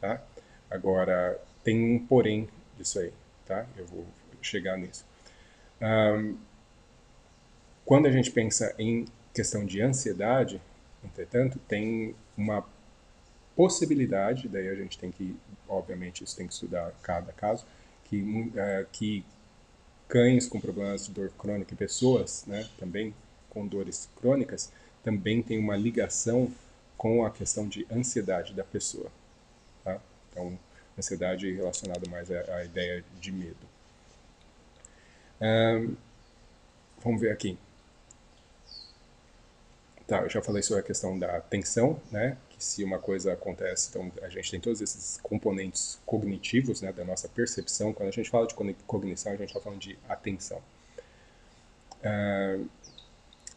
tá? 0.01 0.23
Agora 0.71 1.39
tem 1.63 1.95
um 1.95 2.03
porém 2.03 2.49
disso 2.79 2.97
aí, 2.97 3.13
tá? 3.45 3.67
Eu 3.77 3.85
vou 3.85 4.07
chegar 4.41 4.75
nisso. 4.75 5.05
Um, 5.79 6.35
quando 7.85 8.07
a 8.07 8.11
gente 8.11 8.31
pensa 8.31 8.73
em 8.77 9.05
questão 9.33 9.65
de 9.65 9.81
ansiedade, 9.81 10.61
entretanto, 11.03 11.59
tem 11.67 12.15
uma 12.37 12.65
possibilidade, 13.55 14.47
daí 14.47 14.67
a 14.67 14.75
gente 14.75 14.97
tem 14.97 15.11
que, 15.11 15.35
obviamente, 15.67 16.23
isso 16.23 16.35
tem 16.35 16.47
que 16.47 16.53
estudar 16.53 16.91
cada 17.01 17.31
caso, 17.31 17.65
que, 18.05 18.21
uh, 18.21 18.85
que 18.91 19.23
cães 20.07 20.47
com 20.47 20.59
problemas 20.59 21.07
de 21.07 21.11
dor 21.11 21.31
crônica 21.37 21.73
e 21.73 21.77
pessoas, 21.77 22.45
né, 22.45 22.67
também 22.77 23.13
com 23.49 23.65
dores 23.67 24.09
crônicas, 24.15 24.71
também 25.03 25.41
tem 25.41 25.57
uma 25.59 25.75
ligação 25.75 26.51
com 26.97 27.25
a 27.25 27.31
questão 27.31 27.67
de 27.67 27.85
ansiedade 27.91 28.53
da 28.53 28.63
pessoa. 28.63 29.11
Tá? 29.83 29.99
Então, 30.31 30.57
ansiedade 30.97 31.51
relacionada 31.51 32.09
mais 32.09 32.31
à, 32.31 32.55
à 32.55 32.63
ideia 32.63 33.03
de 33.19 33.31
medo. 33.31 33.73
Um, 35.41 35.95
vamos 37.03 37.21
ver 37.21 37.31
aqui. 37.31 37.57
Tá, 40.13 40.21
eu 40.21 40.29
já 40.29 40.43
falei 40.43 40.61
sobre 40.61 40.81
a 40.81 40.83
questão 40.83 41.17
da 41.17 41.37
atenção, 41.37 41.99
né? 42.11 42.37
Que 42.51 42.63
se 42.63 42.83
uma 42.83 42.99
coisa 42.99 43.33
acontece, 43.33 43.89
então 43.89 44.11
a 44.21 44.29
gente 44.29 44.51
tem 44.51 44.59
todos 44.59 44.79
esses 44.79 45.19
componentes 45.23 45.99
cognitivos, 46.05 46.83
né? 46.83 46.93
Da 46.93 47.03
nossa 47.03 47.27
percepção. 47.27 47.91
Quando 47.91 48.09
a 48.09 48.11
gente 48.11 48.29
fala 48.29 48.45
de 48.45 48.53
cognição, 48.53 49.31
a 49.31 49.35
gente 49.35 49.47
está 49.47 49.59
falando 49.59 49.79
de 49.79 49.97
atenção. 50.07 50.61
Uh, 52.05 52.69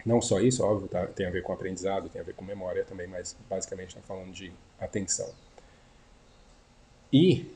não 0.06 0.22
só 0.22 0.40
isso, 0.40 0.64
óbvio, 0.64 0.88
tá? 0.88 1.06
tem 1.08 1.26
a 1.26 1.30
ver 1.30 1.42
com 1.42 1.52
aprendizado, 1.52 2.08
tem 2.08 2.22
a 2.22 2.24
ver 2.24 2.32
com 2.32 2.42
memória 2.42 2.86
também, 2.86 3.06
mas 3.06 3.36
basicamente 3.50 3.88
está 3.88 4.00
falando 4.00 4.32
de 4.32 4.50
atenção. 4.80 5.28
E 7.12 7.54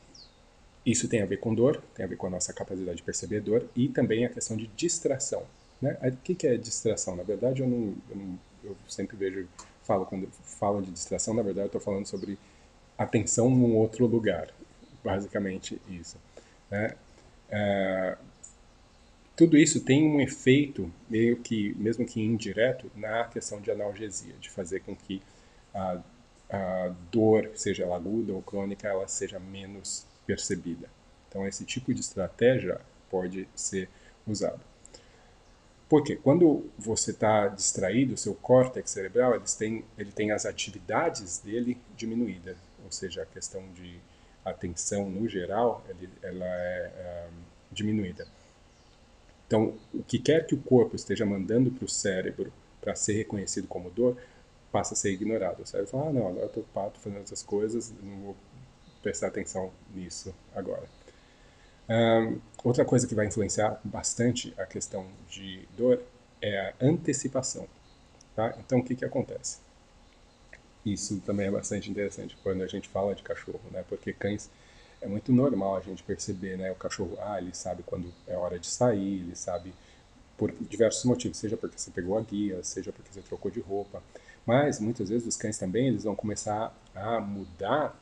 isso 0.85 1.07
tem 1.07 1.23
a 1.23 1.25
ver 1.25 1.37
com 1.37 1.55
dor, 1.55 1.81
tem 1.95 2.05
a 2.05 2.07
ver 2.07 2.17
com 2.17 2.27
a 2.27 2.29
nossa 2.29 2.53
capacidade 2.53 2.97
de 2.97 3.03
perceber 3.03 3.41
dor 3.41 3.65
e 3.75 3.89
também 3.89 4.27
a 4.27 4.29
questão 4.29 4.55
de 4.55 4.67
distração. 4.67 5.43
Né? 5.81 5.97
O 6.03 6.17
que, 6.17 6.45
é 6.45 6.55
distração? 6.55 7.15
Na 7.15 7.23
verdade, 7.23 7.63
eu 7.63 7.67
não, 7.67 7.95
eu 8.07 8.15
não 8.15 8.50
eu 8.63 8.75
sempre 8.87 9.15
vejo, 9.17 9.47
falo 9.83 10.05
quando 10.05 10.27
falo 10.31 10.81
de 10.81 10.91
distração, 10.91 11.33
na 11.33 11.41
verdade 11.41 11.65
eu 11.65 11.67
estou 11.67 11.81
falando 11.81 12.05
sobre 12.05 12.37
atenção 12.97 13.49
num 13.49 13.75
outro 13.75 14.05
lugar, 14.05 14.49
basicamente 15.03 15.81
isso. 15.89 16.17
Né? 16.69 16.95
É, 17.49 18.17
tudo 19.35 19.57
isso 19.57 19.83
tem 19.83 20.03
um 20.03 20.21
efeito, 20.21 20.91
meio 21.09 21.37
que, 21.37 21.73
mesmo 21.75 22.05
que 22.05 22.21
indireto, 22.21 22.91
na 22.95 23.23
questão 23.25 23.59
de 23.59 23.71
analgesia, 23.71 24.35
de 24.39 24.49
fazer 24.49 24.81
com 24.81 24.95
que 24.95 25.21
a, 25.73 25.99
a 26.49 26.93
dor, 27.11 27.51
seja 27.55 27.83
ela 27.83 27.95
aguda 27.95 28.33
ou 28.33 28.41
crônica, 28.41 28.87
ela 28.87 29.07
seja 29.07 29.39
menos 29.39 30.05
percebida. 30.27 30.89
Então, 31.27 31.47
esse 31.47 31.65
tipo 31.65 31.93
de 31.93 32.01
estratégia 32.01 32.79
pode 33.09 33.47
ser 33.55 33.89
usado. 34.27 34.61
Porque 35.91 36.15
quando 36.15 36.69
você 36.79 37.11
está 37.11 37.49
distraído, 37.49 38.13
o 38.13 38.17
seu 38.17 38.33
córtex 38.33 38.91
cerebral 38.91 39.35
ele 39.35 39.43
tem, 39.59 39.83
ele 39.97 40.09
tem 40.09 40.31
as 40.31 40.45
atividades 40.45 41.39
dele 41.39 41.77
diminuídas, 41.97 42.55
ou 42.85 42.89
seja, 42.89 43.23
a 43.23 43.25
questão 43.25 43.61
de 43.73 43.99
atenção 44.45 45.09
no 45.09 45.27
geral, 45.27 45.83
ele, 45.89 46.09
ela 46.23 46.45
é, 46.45 46.91
é 46.95 47.27
diminuída. 47.69 48.25
Então, 49.45 49.77
o 49.93 50.01
que 50.01 50.17
quer 50.17 50.47
que 50.47 50.55
o 50.55 50.61
corpo 50.61 50.95
esteja 50.95 51.25
mandando 51.25 51.69
para 51.69 51.83
o 51.83 51.89
cérebro 51.89 52.53
para 52.79 52.95
ser 52.95 53.11
reconhecido 53.11 53.67
como 53.67 53.91
dor, 53.91 54.15
passa 54.71 54.93
a 54.93 54.97
ser 54.97 55.11
ignorado. 55.11 55.61
O 55.61 55.67
cérebro 55.67 55.91
fala, 55.91 56.07
ah, 56.07 56.13
não, 56.13 56.25
agora 56.29 56.45
eu 56.55 56.63
estou 56.63 56.65
fazendo 57.01 57.21
essas 57.21 57.43
coisas, 57.43 57.93
não 58.01 58.17
vou 58.21 58.35
prestar 59.03 59.27
atenção 59.27 59.73
nisso 59.93 60.33
agora. 60.55 60.87
Um, 61.91 62.39
outra 62.63 62.85
coisa 62.85 63.05
que 63.05 63.13
vai 63.13 63.25
influenciar 63.25 63.77
bastante 63.83 64.53
a 64.57 64.65
questão 64.65 65.05
de 65.27 65.67
dor 65.75 66.01
é 66.41 66.69
a 66.69 66.73
antecipação. 66.79 67.67
Tá? 68.33 68.55
Então, 68.59 68.79
o 68.79 68.83
que, 68.83 68.95
que 68.95 69.03
acontece? 69.03 69.59
Isso 70.85 71.19
também 71.25 71.47
é 71.47 71.51
bastante 71.51 71.91
interessante 71.91 72.37
quando 72.41 72.63
a 72.63 72.67
gente 72.67 72.87
fala 72.87 73.13
de 73.13 73.21
cachorro, 73.21 73.59
né? 73.71 73.83
porque 73.89 74.13
cães 74.13 74.49
é 75.01 75.07
muito 75.07 75.33
normal 75.33 75.75
a 75.75 75.81
gente 75.81 76.01
perceber, 76.03 76.57
né? 76.57 76.71
O 76.71 76.75
cachorro, 76.75 77.17
ah, 77.19 77.39
ele 77.39 77.53
sabe 77.53 77.83
quando 77.83 78.13
é 78.27 78.37
hora 78.37 78.57
de 78.59 78.67
sair, 78.67 79.21
ele 79.21 79.35
sabe 79.35 79.73
por 80.37 80.51
diversos 80.51 81.03
motivos, 81.05 81.37
seja 81.37 81.57
porque 81.57 81.77
você 81.77 81.91
pegou 81.91 82.17
a 82.17 82.21
guia, 82.21 82.63
seja 82.63 82.91
porque 82.93 83.11
você 83.11 83.21
trocou 83.21 83.51
de 83.51 83.59
roupa. 83.59 84.01
Mas 84.45 84.79
muitas 84.79 85.09
vezes 85.09 85.27
os 85.27 85.35
cães 85.35 85.57
também 85.57 85.87
eles 85.87 86.03
vão 86.03 86.15
começar 86.15 86.75
a 86.95 87.19
mudar 87.19 87.99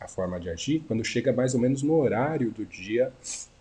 a 0.00 0.08
forma 0.08 0.40
de 0.40 0.48
agir 0.48 0.82
quando 0.88 1.04
chega 1.04 1.32
mais 1.32 1.54
ou 1.54 1.60
menos 1.60 1.82
no 1.82 1.94
horário 1.94 2.50
do 2.50 2.64
dia 2.64 3.12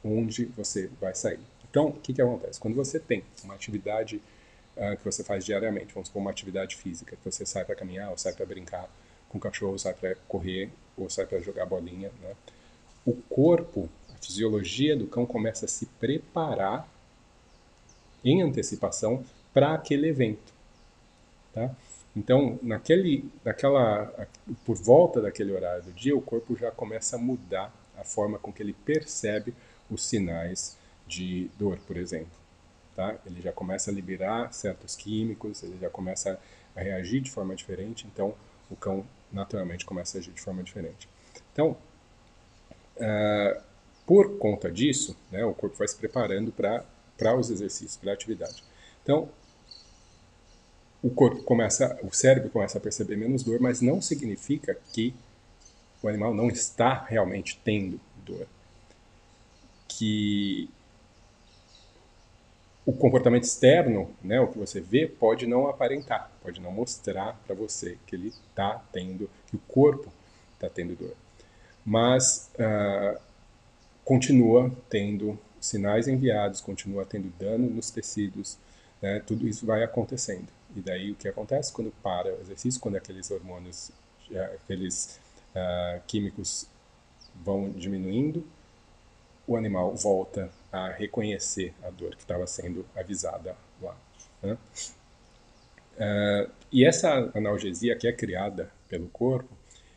onde 0.03 0.45
você 0.45 0.89
vai 0.99 1.13
sair. 1.13 1.39
Então, 1.69 1.89
o 1.89 1.93
que, 1.93 2.13
que 2.13 2.21
acontece? 2.21 2.59
Quando 2.59 2.75
você 2.75 2.99
tem 2.99 3.23
uma 3.43 3.53
atividade 3.53 4.21
uh, 4.77 4.97
que 4.97 5.05
você 5.05 5.23
faz 5.23 5.45
diariamente, 5.45 5.93
vamos 5.93 6.07
supor 6.07 6.21
uma 6.21 6.31
atividade 6.31 6.75
física, 6.75 7.15
que 7.15 7.31
você 7.31 7.45
sai 7.45 7.65
para 7.65 7.75
caminhar, 7.75 8.09
ou 8.09 8.17
sai 8.17 8.33
para 8.33 8.45
brincar 8.45 8.89
com 9.27 9.37
o 9.37 9.41
cachorro, 9.41 9.73
ou 9.73 9.79
sai 9.79 9.93
para 9.93 10.15
correr, 10.27 10.71
ou 10.97 11.09
sai 11.09 11.25
para 11.25 11.39
jogar 11.39 11.65
bolinha, 11.65 12.11
né? 12.21 12.35
o 13.05 13.13
corpo, 13.13 13.89
a 14.09 14.17
fisiologia 14.17 14.95
do 14.95 15.07
cão 15.07 15.25
começa 15.25 15.65
a 15.65 15.67
se 15.67 15.85
preparar 15.85 16.87
em 18.23 18.41
antecipação 18.41 19.23
para 19.53 19.73
aquele 19.73 20.09
evento. 20.09 20.53
Tá? 21.53 21.75
Então, 22.15 22.59
naquele, 22.61 23.29
naquela, 23.45 24.27
por 24.65 24.75
volta 24.75 25.21
daquele 25.21 25.51
horário 25.51 25.83
do 25.83 25.91
dia, 25.91 26.15
o 26.15 26.21
corpo 26.21 26.55
já 26.55 26.71
começa 26.71 27.15
a 27.15 27.19
mudar 27.19 27.73
a 27.97 28.03
forma 28.03 28.39
com 28.39 28.51
que 28.51 28.63
ele 28.63 28.73
percebe 28.73 29.53
os 29.89 30.03
sinais 30.03 30.77
de 31.07 31.49
dor, 31.57 31.77
por 31.85 31.97
exemplo. 31.97 32.31
Tá? 32.95 33.15
Ele 33.25 33.41
já 33.41 33.51
começa 33.51 33.91
a 33.91 33.93
liberar 33.93 34.53
certos 34.53 34.95
químicos, 34.95 35.63
ele 35.63 35.77
já 35.79 35.89
começa 35.89 36.39
a 36.75 36.81
reagir 36.81 37.21
de 37.21 37.31
forma 37.31 37.55
diferente, 37.55 38.07
então 38.11 38.33
o 38.69 38.75
cão 38.75 39.05
naturalmente 39.31 39.85
começa 39.85 40.17
a 40.17 40.19
agir 40.19 40.31
de 40.31 40.41
forma 40.41 40.63
diferente. 40.63 41.07
Então, 41.53 41.77
uh, 42.97 43.61
por 44.05 44.37
conta 44.37 44.71
disso, 44.71 45.15
né, 45.31 45.45
o 45.45 45.53
corpo 45.53 45.77
vai 45.77 45.87
se 45.87 45.95
preparando 45.95 46.51
para 46.51 47.35
os 47.35 47.49
exercícios, 47.49 47.97
para 47.97 48.11
a 48.11 48.13
atividade. 48.13 48.63
Então, 49.03 49.29
o 51.01 51.09
corpo 51.09 51.43
começa, 51.43 51.97
o 52.03 52.13
cérebro 52.13 52.49
começa 52.49 52.77
a 52.77 52.81
perceber 52.81 53.15
menos 53.15 53.43
dor, 53.43 53.59
mas 53.59 53.81
não 53.81 54.01
significa 54.01 54.77
que 54.91 55.13
o 56.01 56.07
animal 56.07 56.33
não 56.33 56.49
está 56.49 57.05
realmente 57.07 57.59
tendo 57.63 57.99
dor. 58.25 58.47
Que 59.87 60.69
o 62.85 62.93
comportamento 62.93 63.43
externo, 63.43 64.09
né, 64.21 64.39
o 64.41 64.47
que 64.47 64.57
você 64.57 64.81
vê, 64.81 65.07
pode 65.07 65.45
não 65.45 65.67
aparentar, 65.67 66.31
pode 66.41 66.59
não 66.59 66.71
mostrar 66.71 67.39
para 67.45 67.55
você 67.55 67.97
que 68.07 68.15
ele 68.15 68.29
está 68.29 68.83
tendo, 68.91 69.29
que 69.47 69.55
o 69.55 69.59
corpo 69.67 70.11
está 70.55 70.69
tendo 70.69 70.95
dor. 70.95 71.15
Mas 71.85 72.49
uh, 72.55 73.19
continua 74.03 74.71
tendo 74.89 75.37
sinais 75.61 76.07
enviados, 76.07 76.61
continua 76.61 77.05
tendo 77.05 77.29
dano 77.37 77.69
nos 77.69 77.91
tecidos, 77.91 78.57
né, 79.01 79.21
tudo 79.25 79.47
isso 79.47 79.65
vai 79.65 79.83
acontecendo. 79.83 80.58
E 80.75 80.81
daí 80.81 81.11
o 81.11 81.15
que 81.15 81.27
acontece 81.27 81.73
quando 81.73 81.91
para 82.03 82.33
o 82.33 82.41
exercício, 82.41 82.79
quando 82.79 82.95
aqueles 82.95 83.31
hormônios, 83.31 83.91
aqueles 84.55 85.19
uh, 85.55 86.01
químicos 86.05 86.67
vão 87.43 87.71
diminuindo, 87.71 88.45
o 89.47 89.57
animal 89.57 89.95
volta 89.95 90.51
a 90.71 90.89
reconhecer 90.89 91.73
a 91.83 91.89
dor 91.89 92.11
que 92.15 92.21
estava 92.21 92.45
sendo 92.45 92.85
avisada 92.95 93.55
lá. 93.81 93.97
Né? 94.43 94.57
Uh, 95.95 96.51
e 96.71 96.85
essa 96.85 97.31
analgesia 97.33 97.95
que 97.95 98.07
é 98.07 98.13
criada 98.13 98.71
pelo 98.87 99.07
corpo, 99.09 99.49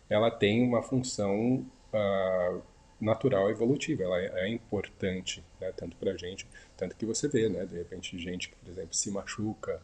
ela 0.09 0.31
tem 0.31 0.63
uma 0.63 0.83
função 0.83 1.67
uh, 1.93 2.63
natural 3.01 3.51
evolutiva, 3.51 4.05
ela 4.05 4.21
é, 4.21 4.47
é 4.47 4.49
importante, 4.49 5.45
né, 5.61 5.73
tanto 5.77 5.97
para 5.97 6.13
a 6.13 6.17
gente, 6.17 6.47
tanto 6.77 6.97
que 6.97 7.05
você 7.05 7.29
vê, 7.29 7.49
né, 7.49 7.65
de 7.67 7.77
repente, 7.77 8.19
gente 8.19 8.49
que, 8.49 8.57
por 8.57 8.71
exemplo, 8.71 8.95
se 8.95 9.11
machuca 9.11 9.81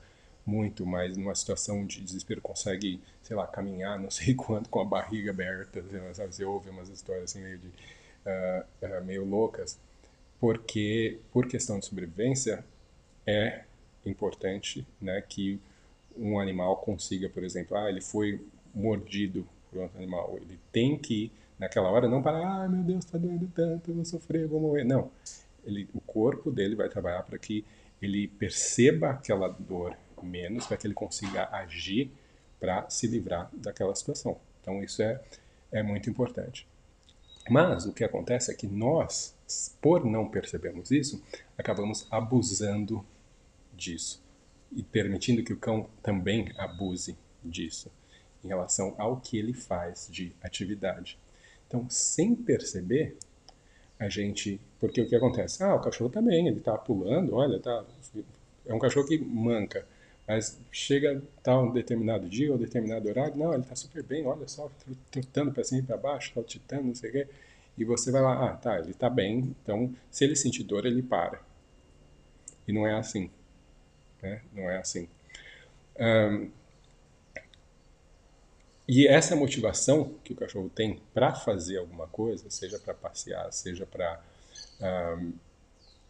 muito, 0.49 0.87
mas 0.87 1.17
numa 1.17 1.35
situação 1.35 1.85
de 1.85 2.01
desespero 2.01 2.41
consegue, 2.41 3.01
sei 3.23 3.37
lá, 3.37 3.47
caminhar 3.47 3.99
não 4.01 4.11
sei 4.11 4.33
quanto 4.35 4.71
com 4.71 4.81
a 4.81 4.85
barriga 4.85 5.31
aberta, 5.31 5.85
sabe? 6.15 6.35
Você 6.35 6.45
ouve 6.45 6.71
umas 6.71 6.89
histórias 6.89 7.25
assim 7.25 7.43
meio, 7.43 7.59
de, 7.59 7.69
uh, 7.69 9.01
uh, 9.01 9.05
meio 9.05 9.25
loucas, 9.25 9.79
porque 10.41 11.19
por 11.33 11.47
questão 11.47 11.79
de 11.79 11.85
sobrevivência 11.87 12.65
é 13.27 13.65
importante 14.07 14.87
né, 15.01 15.21
que 15.21 15.61
um 16.17 16.41
animal 16.41 16.79
consiga, 16.79 17.29
por 17.29 17.45
exemplo, 17.45 17.77
ah, 17.77 17.91
ele 17.91 18.01
foi 18.01 18.41
mordido 18.75 19.47
por 19.71 19.83
outro 19.83 19.99
animal, 19.99 20.39
ele 20.41 20.59
tem 20.73 20.97
que 20.97 21.31
naquela 21.59 21.91
hora 21.91 22.09
não 22.09 22.23
parar, 22.23 22.65
ah, 22.65 22.69
meu 22.69 22.83
Deus, 22.83 23.05
está 23.05 23.19
doendo 23.19 23.47
tanto, 23.55 23.91
eu 23.91 23.97
vou 23.97 24.05
sofrer, 24.05 24.43
eu 24.43 24.49
vou 24.49 24.61
morrer. 24.61 24.85
Não, 24.85 25.11
ele, 25.65 25.89
o 25.93 26.01
corpo 26.01 26.51
dele 26.51 26.75
vai 26.75 26.89
trabalhar 26.89 27.23
para 27.23 27.39
que 27.39 27.65
ele 28.01 28.29
perceba 28.29 29.11
aquela 29.11 29.49
dor 29.49 29.95
menos 30.23 30.67
para 30.67 30.77
que 30.77 30.87
ele 30.87 30.95
consiga 30.95 31.49
agir 31.51 32.11
para 32.61 32.89
se 32.91 33.07
livrar 33.07 33.51
daquela 33.53 33.95
situação. 33.95 34.39
Então 34.61 34.83
isso 34.83 35.03
é, 35.03 35.21
é 35.71 35.83
muito 35.83 36.11
importante. 36.11 36.67
Mas 37.49 37.87
o 37.87 37.93
que 37.93 38.05
acontece 38.05 38.51
é 38.51 38.55
que 38.55 38.67
nós, 38.67 39.35
por 39.81 40.05
não 40.05 40.29
percebermos 40.29 40.91
isso, 40.91 41.23
acabamos 41.57 42.07
abusando 42.11 43.05
disso 43.75 44.23
e 44.73 44.83
permitindo 44.83 45.43
que 45.43 45.53
o 45.53 45.57
cão 45.57 45.89
também 46.03 46.53
abuse 46.59 47.17
disso 47.43 47.91
em 48.45 48.49
relação 48.49 48.95
ao 48.99 49.17
que 49.17 49.39
ele 49.39 49.53
faz 49.53 50.09
de 50.11 50.33
atividade. 50.43 51.19
Então, 51.67 51.89
sem 51.89 52.35
perceber, 52.35 53.17
a 53.99 54.09
gente. 54.09 54.61
Porque 54.79 55.01
o 55.01 55.09
que 55.09 55.17
acontece? 55.17 55.63
Ah, 55.63 55.75
o 55.75 55.81
cachorro 55.81 56.11
tá 56.11 56.23
bem, 56.23 56.47
ele 56.47 56.61
tá 56.61 56.77
pulando, 56.79 57.35
olha, 57.35 57.59
tá. 57.59 57.85
É 58.65 58.73
um 58.73 58.79
cachorro 58.79 59.07
que 59.07 59.19
manca. 59.19 59.87
Mas 60.29 60.61
chega 60.71 61.23
tal 61.43 61.65
um 61.65 61.73
determinado 61.73 62.29
dia 62.29 62.53
ou 62.53 62.59
determinado 62.59 63.09
horário, 63.09 63.35
não, 63.35 63.55
ele 63.55 63.63
está 63.63 63.75
super 63.75 64.03
bem, 64.03 64.27
olha 64.27 64.47
só, 64.47 64.71
trotando 65.11 65.53
para 65.53 65.65
cima 65.65 65.81
e 65.81 65.85
para 65.85 65.97
baixo, 65.97 66.35
saltitando, 66.35 66.85
não 66.85 66.95
sei 66.95 67.09
o 67.09 67.13
quê. 67.15 67.29
E 67.79 67.85
você 67.85 68.11
vai 68.11 68.21
lá, 68.21 68.51
ah, 68.51 68.57
tá, 68.57 68.79
ele 68.79 68.91
está 68.91 69.09
bem, 69.09 69.57
então 69.63 69.95
se 70.11 70.25
ele 70.25 70.37
sentir 70.37 70.65
dor, 70.65 70.85
ele 70.85 71.03
para. 71.03 71.41
E 72.67 72.73
não 72.73 72.87
é 72.87 72.93
assim. 72.93 73.31
Né? 74.23 74.43
Não 74.53 74.69
é 74.69 74.77
assim. 74.77 75.09
Um, 75.99 76.51
e 78.87 79.07
essa 79.07 79.35
motivação 79.35 80.15
que 80.23 80.35
o 80.35 80.37
cachorro 80.37 80.69
tem 80.69 81.01
para 81.15 81.35
fazer 81.35 81.79
alguma 81.79 82.07
coisa, 82.07 82.51
seja 82.51 82.79
para 82.79 82.93
passear, 82.93 83.51
seja 83.51 83.87
para 83.87 84.23
um, 85.19 85.33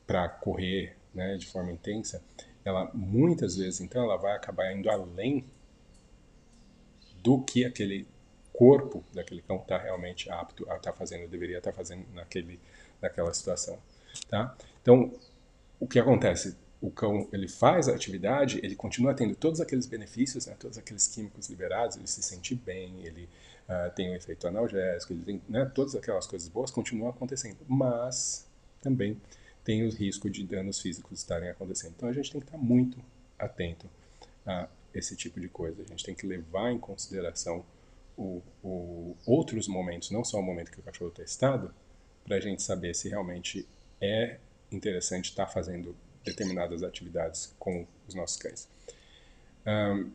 para 0.06 0.28
correr 0.28 0.96
né, 1.14 1.36
de 1.36 1.46
forma 1.46 1.70
intensa, 1.70 2.20
ela 2.68 2.90
muitas 2.94 3.56
vezes 3.56 3.80
então 3.80 4.02
ela 4.02 4.16
vai 4.16 4.36
acabar 4.36 4.72
indo 4.72 4.90
além 4.90 5.44
do 7.22 7.40
que 7.42 7.64
aquele 7.64 8.06
corpo 8.52 9.04
daquele 9.14 9.40
cão 9.42 9.56
está 9.56 9.78
realmente 9.78 10.28
apto 10.30 10.64
a 10.68 10.76
estar 10.76 10.90
tá 10.90 10.92
fazendo, 10.92 11.28
deveria 11.28 11.58
estar 11.58 11.70
tá 11.70 11.76
fazendo 11.76 12.04
naquele, 12.12 12.58
naquela 13.00 13.32
situação, 13.32 13.78
tá? 14.28 14.56
Então, 14.82 15.12
o 15.78 15.86
que 15.86 15.98
acontece? 15.98 16.56
O 16.80 16.90
cão 16.90 17.28
ele 17.32 17.46
faz 17.46 17.88
a 17.88 17.94
atividade, 17.94 18.58
ele 18.62 18.74
continua 18.74 19.14
tendo 19.14 19.36
todos 19.36 19.60
aqueles 19.60 19.86
benefícios, 19.86 20.46
né, 20.46 20.56
todos 20.58 20.76
aqueles 20.76 21.06
químicos 21.06 21.48
liberados, 21.48 21.96
ele 21.96 22.06
se 22.06 22.22
sente 22.22 22.54
bem, 22.54 23.04
ele 23.04 23.28
uh, 23.68 23.94
tem 23.94 24.10
um 24.10 24.14
efeito 24.14 24.48
analgésico, 24.48 25.12
ele 25.12 25.22
tem, 25.22 25.42
né, 25.48 25.64
todas 25.72 25.94
aquelas 25.94 26.26
coisas 26.26 26.48
boas 26.48 26.70
continuam 26.70 27.10
acontecendo, 27.10 27.58
mas 27.68 28.44
também 28.80 29.20
tem 29.68 29.86
o 29.86 29.90
risco 29.90 30.30
de 30.30 30.46
danos 30.46 30.80
físicos 30.80 31.18
estarem 31.18 31.50
acontecendo. 31.50 31.92
Então 31.94 32.08
a 32.08 32.12
gente 32.14 32.32
tem 32.32 32.40
que 32.40 32.46
estar 32.46 32.56
muito 32.56 32.96
atento 33.38 33.86
a 34.46 34.66
esse 34.94 35.14
tipo 35.14 35.38
de 35.38 35.46
coisa. 35.46 35.82
A 35.82 35.84
gente 35.84 36.02
tem 36.02 36.14
que 36.14 36.26
levar 36.26 36.72
em 36.72 36.78
consideração 36.78 37.62
o, 38.16 38.40
o 38.64 39.14
outros 39.26 39.68
momentos, 39.68 40.10
não 40.10 40.24
só 40.24 40.38
o 40.38 40.42
momento 40.42 40.70
que 40.70 40.80
o 40.80 40.82
cachorro 40.82 41.10
está 41.10 41.22
estado, 41.22 41.74
para 42.24 42.36
a 42.36 42.40
gente 42.40 42.62
saber 42.62 42.94
se 42.94 43.10
realmente 43.10 43.68
é 44.00 44.38
interessante 44.72 45.26
estar 45.26 45.46
fazendo 45.48 45.94
determinadas 46.24 46.82
atividades 46.82 47.54
com 47.58 47.86
os 48.08 48.14
nossos 48.14 48.38
cães. 48.38 48.66
Um, 49.66 50.10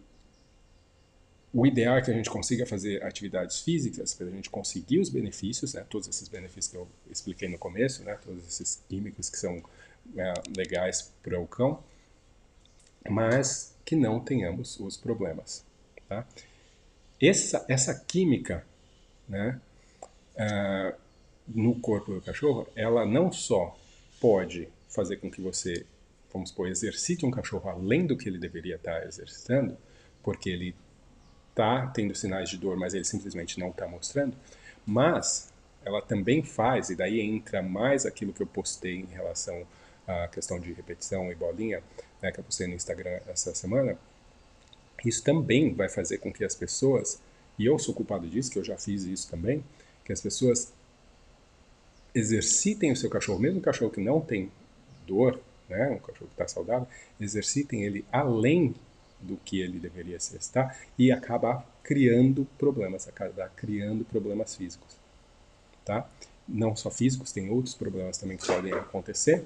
o 1.54 1.68
ideal 1.68 1.98
é 1.98 2.02
que 2.02 2.10
a 2.10 2.14
gente 2.14 2.30
consiga 2.32 2.66
fazer 2.66 3.04
atividades 3.04 3.60
físicas 3.60 4.16
para 4.16 4.26
a 4.26 4.30
gente 4.32 4.50
conseguir 4.50 5.00
os 5.00 5.10
benefícios, 5.10 5.76
né, 5.76 5.86
todos 5.88 6.08
esses 6.08 6.28
benefícios 6.28 6.68
que 6.68 6.78
eu 6.78 6.88
expliquei 7.12 7.48
no 7.48 7.60
começo, 7.60 8.04
né, 8.04 8.18
todos 8.26 8.44
esses 8.48 8.82
químicos 8.90 9.30
que 9.30 9.38
são 9.38 9.64
é, 10.18 10.34
legais 10.58 11.14
para 11.22 11.40
o 11.40 11.46
cão, 11.46 11.84
mas 13.08 13.78
que 13.86 13.96
não 13.96 14.20
tenhamos 14.20 14.80
os 14.80 14.98
problemas. 14.98 15.64
Tá? 16.10 16.26
Essa, 17.22 17.64
essa 17.70 17.94
química 17.94 18.66
né, 19.30 19.62
uh, 20.36 20.98
no 21.48 21.80
corpo 21.80 22.16
do 22.16 22.22
cachorro, 22.22 22.68
ela 22.76 23.06
não 23.06 23.32
só 23.32 23.78
pode 24.20 24.68
fazer 24.90 25.18
com 25.18 25.30
que 25.30 25.42
você, 25.42 25.86
vamos 26.32 26.50
supor, 26.50 26.68
exercite 26.68 27.26
um 27.26 27.32
cachorro 27.32 27.70
além 27.70 28.08
do 28.08 28.18
que 28.18 28.28
ele 28.28 28.40
deveria 28.40 28.76
estar 28.76 29.06
exercitando, 29.06 29.78
porque 30.24 30.50
ele 30.50 30.76
está 31.54 31.88
tendo 31.88 32.16
sinais 32.16 32.50
de 32.50 32.58
dor, 32.58 32.76
mas 32.76 32.94
ele 32.94 33.06
simplesmente 33.06 33.60
não 33.60 33.70
está 33.70 33.88
mostrando. 33.88 34.36
Mas 34.86 35.54
ela 35.86 36.02
também 36.02 36.44
faz, 36.44 36.90
e 36.90 36.96
daí 36.96 37.22
entra 37.22 37.62
mais 37.62 38.06
aquilo 38.06 38.34
que 38.34 38.42
eu 38.42 38.48
postei 38.48 38.96
em 38.96 39.06
relação 39.06 39.66
à 40.08 40.28
questão 40.28 40.60
de 40.60 40.74
repetição 40.74 41.32
e 41.32 41.36
bolinha, 41.36 41.82
né, 42.22 42.32
que 42.32 42.40
eu 42.40 42.44
postei 42.44 42.68
no 42.68 42.74
Instagram 42.74 43.20
essa 43.28 43.54
semana. 43.54 43.98
Isso 45.06 45.24
também 45.24 45.74
vai 45.74 45.90
fazer 45.90 46.18
com 46.18 46.32
que 46.32 46.44
as 46.44 46.56
pessoas, 46.56 47.22
e 47.60 47.66
eu 47.66 47.78
sou 47.78 47.94
culpado 47.94 48.28
disso, 48.28 48.52
que 48.52 48.58
eu 48.58 48.64
já 48.64 48.78
fiz 48.78 49.04
isso 49.04 49.30
também, 49.30 49.64
que 50.04 50.12
as 50.12 50.22
pessoas 50.22 50.74
exercitem 52.16 52.92
o 52.92 52.96
seu 52.96 53.10
cachorro, 53.10 53.40
mesmo 53.40 53.60
o 53.60 53.62
cachorro 53.62 53.92
que 53.92 54.02
não 54.02 54.22
tem 54.22 54.52
dor, 55.06 55.40
né, 55.70 55.90
um 55.90 56.00
cachorro 56.00 56.28
que 56.28 56.34
está 56.34 56.48
saudável, 56.48 56.88
exercitem 57.20 57.84
ele 57.84 58.06
além 58.12 58.74
do 59.24 59.38
que 59.38 59.60
ele 59.60 59.80
deveria 59.80 60.20
ser, 60.20 60.40
tá? 60.52 60.76
E 60.98 61.12
acabar 61.12 61.66
criando 61.84 62.46
problemas, 62.58 63.08
acabar 63.08 63.50
criando 63.56 64.06
problemas 64.06 64.56
físicos, 64.56 64.98
tá? 65.84 66.10
Não 66.48 66.76
só 66.76 66.90
físicos, 66.92 67.32
tem 67.32 67.50
outros 67.50 67.74
problemas 67.76 68.18
também 68.18 68.38
que 68.38 68.46
podem 68.46 68.74
acontecer, 68.74 69.46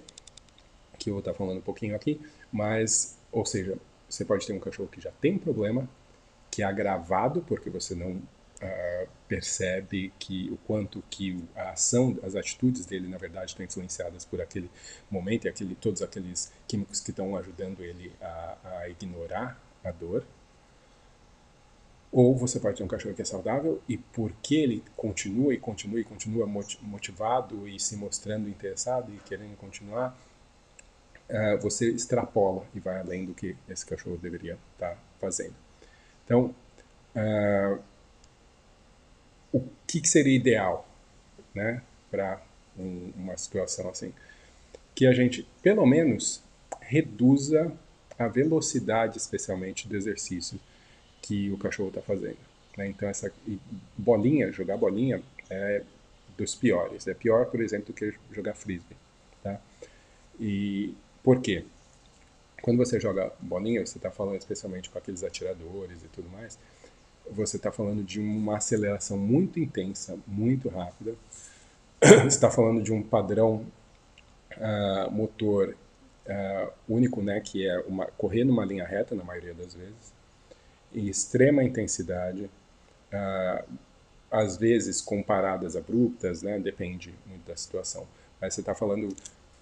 que 0.98 1.10
eu 1.10 1.14
vou 1.14 1.20
estar 1.20 1.34
falando 1.34 1.60
um 1.60 1.62
pouquinho 1.62 1.96
aqui, 1.96 2.20
mas, 2.52 3.18
ou 3.32 3.46
seja, 3.46 3.78
você 4.10 4.26
pode 4.26 4.46
ter 4.46 4.54
um 4.54 4.60
cachorro 4.60 4.90
que 4.90 5.02
já 5.02 5.12
tem 5.22 5.36
um 5.36 5.40
problema, 5.40 5.88
que 6.50 6.64
é 6.64 6.66
agravado 6.66 7.42
porque 7.42 7.70
você 7.70 7.94
não 7.94 8.14
uh, 8.14 9.08
percebe 9.28 10.14
que 10.18 10.50
o 10.52 10.58
quanto 10.58 11.04
que 11.10 11.44
a 11.56 11.72
ação, 11.72 12.18
as 12.24 12.36
atitudes 12.36 12.86
dele, 12.86 13.08
na 13.08 13.18
verdade, 13.18 13.52
estão 13.52 13.66
influenciadas 13.66 14.26
por 14.26 14.42
aquele 14.42 14.70
momento 15.10 15.46
e 15.46 15.50
aquele, 15.50 15.76
todos 15.76 16.02
aqueles 16.02 16.52
químicos 16.68 17.00
que 17.00 17.12
estão 17.12 17.36
ajudando 17.36 17.84
ele 17.84 18.12
a, 18.22 18.58
a 18.64 18.90
ignorar 18.90 19.62
dor. 19.92 20.24
Ou 22.12 22.36
você 22.36 22.60
pode 22.60 22.78
ter 22.78 22.84
um 22.84 22.88
cachorro 22.88 23.14
que 23.14 23.22
é 23.22 23.26
saudável 23.26 23.82
e 23.88 23.98
porque 23.98 24.56
ele 24.56 24.84
continua 24.96 25.54
e 25.54 25.58
continua 25.58 26.00
e 26.00 26.04
continua 26.04 26.48
motivado 26.82 27.68
e 27.68 27.80
se 27.80 27.96
mostrando 27.98 28.50
interessado 28.50 29.14
e 29.14 29.18
querendo 29.20 29.58
continuar, 29.58 30.18
uh, 31.30 31.58
você 31.62 31.90
extrapola 31.90 32.66
e 32.74 32.80
vai 32.80 33.00
além 33.00 33.26
do 33.26 33.34
que 33.34 33.56
esse 33.70 33.86
cachorro 33.86 34.18
deveria 34.18 34.58
estar 34.74 34.92
tá 34.92 34.98
fazendo. 35.20 35.54
Então, 36.24 36.56
uh, 37.16 37.80
o 39.52 39.64
que, 39.86 40.02
que, 40.02 40.10
seria 40.10 40.36
ideal 40.36 40.88
né, 41.54 41.82
para 42.10 42.42
um, 42.78 43.12
uma 43.16 43.38
situação 43.38 43.90
assim? 43.90 44.14
Que 44.96 45.06
a 45.06 45.14
gente, 45.14 45.48
pelo 45.62 45.86
menos, 45.86 46.44
reduza 46.82 47.72
a 48.18 48.28
velocidade, 48.28 49.18
especialmente, 49.18 49.88
do 49.88 49.96
exercício 49.96 50.60
que 51.22 51.52
o 51.52 51.58
cachorro 51.58 51.90
está 51.90 52.02
fazendo. 52.02 52.38
Né? 52.78 52.88
Então, 52.88 53.08
essa 53.08 53.32
bolinha, 53.98 54.52
jogar 54.52 54.78
bolinha, 54.78 55.22
é 55.50 55.84
dos 56.38 56.56
piores. 56.56 57.08
É 57.08 57.14
pior, 57.14 57.46
por 57.48 57.60
exemplo, 57.60 57.88
do 57.88 57.94
que 57.94 58.14
jogar 58.32 58.54
frisbee. 58.54 58.96
Tá? 59.44 59.60
E 60.40 60.94
por 61.24 61.42
quê? 61.42 61.66
Quando 62.62 62.78
você 62.78 63.00
joga 63.00 63.32
bolinha, 63.40 63.86
você 63.86 63.98
está 63.98 64.12
falando 64.12 64.38
especialmente 64.38 64.90
com 64.90 64.98
aqueles 64.98 65.24
atiradores 65.24 66.04
e 66.04 66.08
tudo 66.08 66.30
mais, 66.30 66.58
você 67.32 67.58
está 67.58 67.72
falando 67.72 68.04
de 68.04 68.20
uma 68.20 68.58
aceleração 68.58 69.18
muito 69.18 69.60
intensa, 69.60 70.18
muito 70.26 70.70
rápida. 70.70 71.16
Você 72.00 72.28
está 72.28 72.50
falando 72.50 72.82
de 72.82 72.94
um 72.94 73.02
padrão 73.02 73.66
uh, 74.56 75.12
motor 75.12 75.76
uh, 76.28 76.72
único, 76.88 77.22
né, 77.22 77.40
que 77.40 77.68
é 77.68 77.80
uma, 77.82 78.06
correr 78.06 78.44
numa 78.44 78.66
linha 78.66 78.86
reta, 78.86 79.16
na 79.16 79.24
maioria 79.24 79.54
das 79.54 79.74
vezes, 79.74 80.14
em 80.94 81.08
extrema 81.08 81.64
intensidade, 81.64 82.44
uh, 82.44 83.78
às 84.30 84.58
vezes 84.58 85.02
com 85.02 85.24
paradas 85.24 85.76
abruptas, 85.76 86.42
né, 86.42 86.60
depende 86.60 87.14
muito 87.26 87.46
da 87.48 87.56
situação. 87.56 88.08
Mas 88.40 88.54
você 88.54 88.62
está 88.62 88.76
falando, 88.76 89.16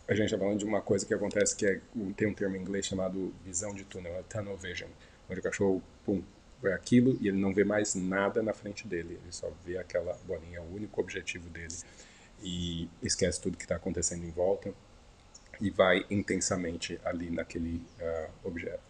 a 0.08 0.14
gente 0.14 0.26
está 0.26 0.38
falando 0.38 0.60
de 0.60 0.66
uma 0.66 0.82
coisa 0.82 1.06
que 1.06 1.14
acontece 1.14 1.56
que 1.56 1.66
é, 1.66 1.80
tem 2.18 2.28
um 2.28 2.34
termo 2.34 2.56
em 2.56 2.62
inglês 2.62 2.86
chamado 2.86 3.34
visão 3.44 3.74
de 3.74 3.84
túnel, 3.86 4.14
é 4.16 4.24
tunnel 4.24 4.58
vision, 4.58 4.90
onde 5.30 5.40
o 5.40 5.44
cachorro, 5.44 5.82
pum, 6.04 6.22
vê 6.62 6.74
aquilo 6.74 7.18
e 7.22 7.28
ele 7.28 7.38
não 7.38 7.54
vê 7.54 7.64
mais 7.64 7.96
nada 7.96 8.42
na 8.42 8.54
frente 8.54 8.88
dele, 8.88 9.20
ele 9.22 9.32
só 9.32 9.52
vê 9.64 9.78
aquela 9.78 10.18
bolinha, 10.26 10.58
é 10.58 10.62
o 10.62 10.76
único 10.76 11.00
objetivo 11.00 11.50
dele 11.50 11.74
e 12.42 12.90
esquece 13.02 13.40
tudo 13.42 13.58
que 13.58 13.64
está 13.64 13.76
acontecendo 13.76 14.26
em 14.26 14.32
volta 14.32 14.74
e 15.60 15.70
vai 15.70 16.06
intensamente 16.10 17.00
ali 17.04 17.30
naquele 17.30 17.86
uh, 18.00 18.30
objeto. 18.44 18.84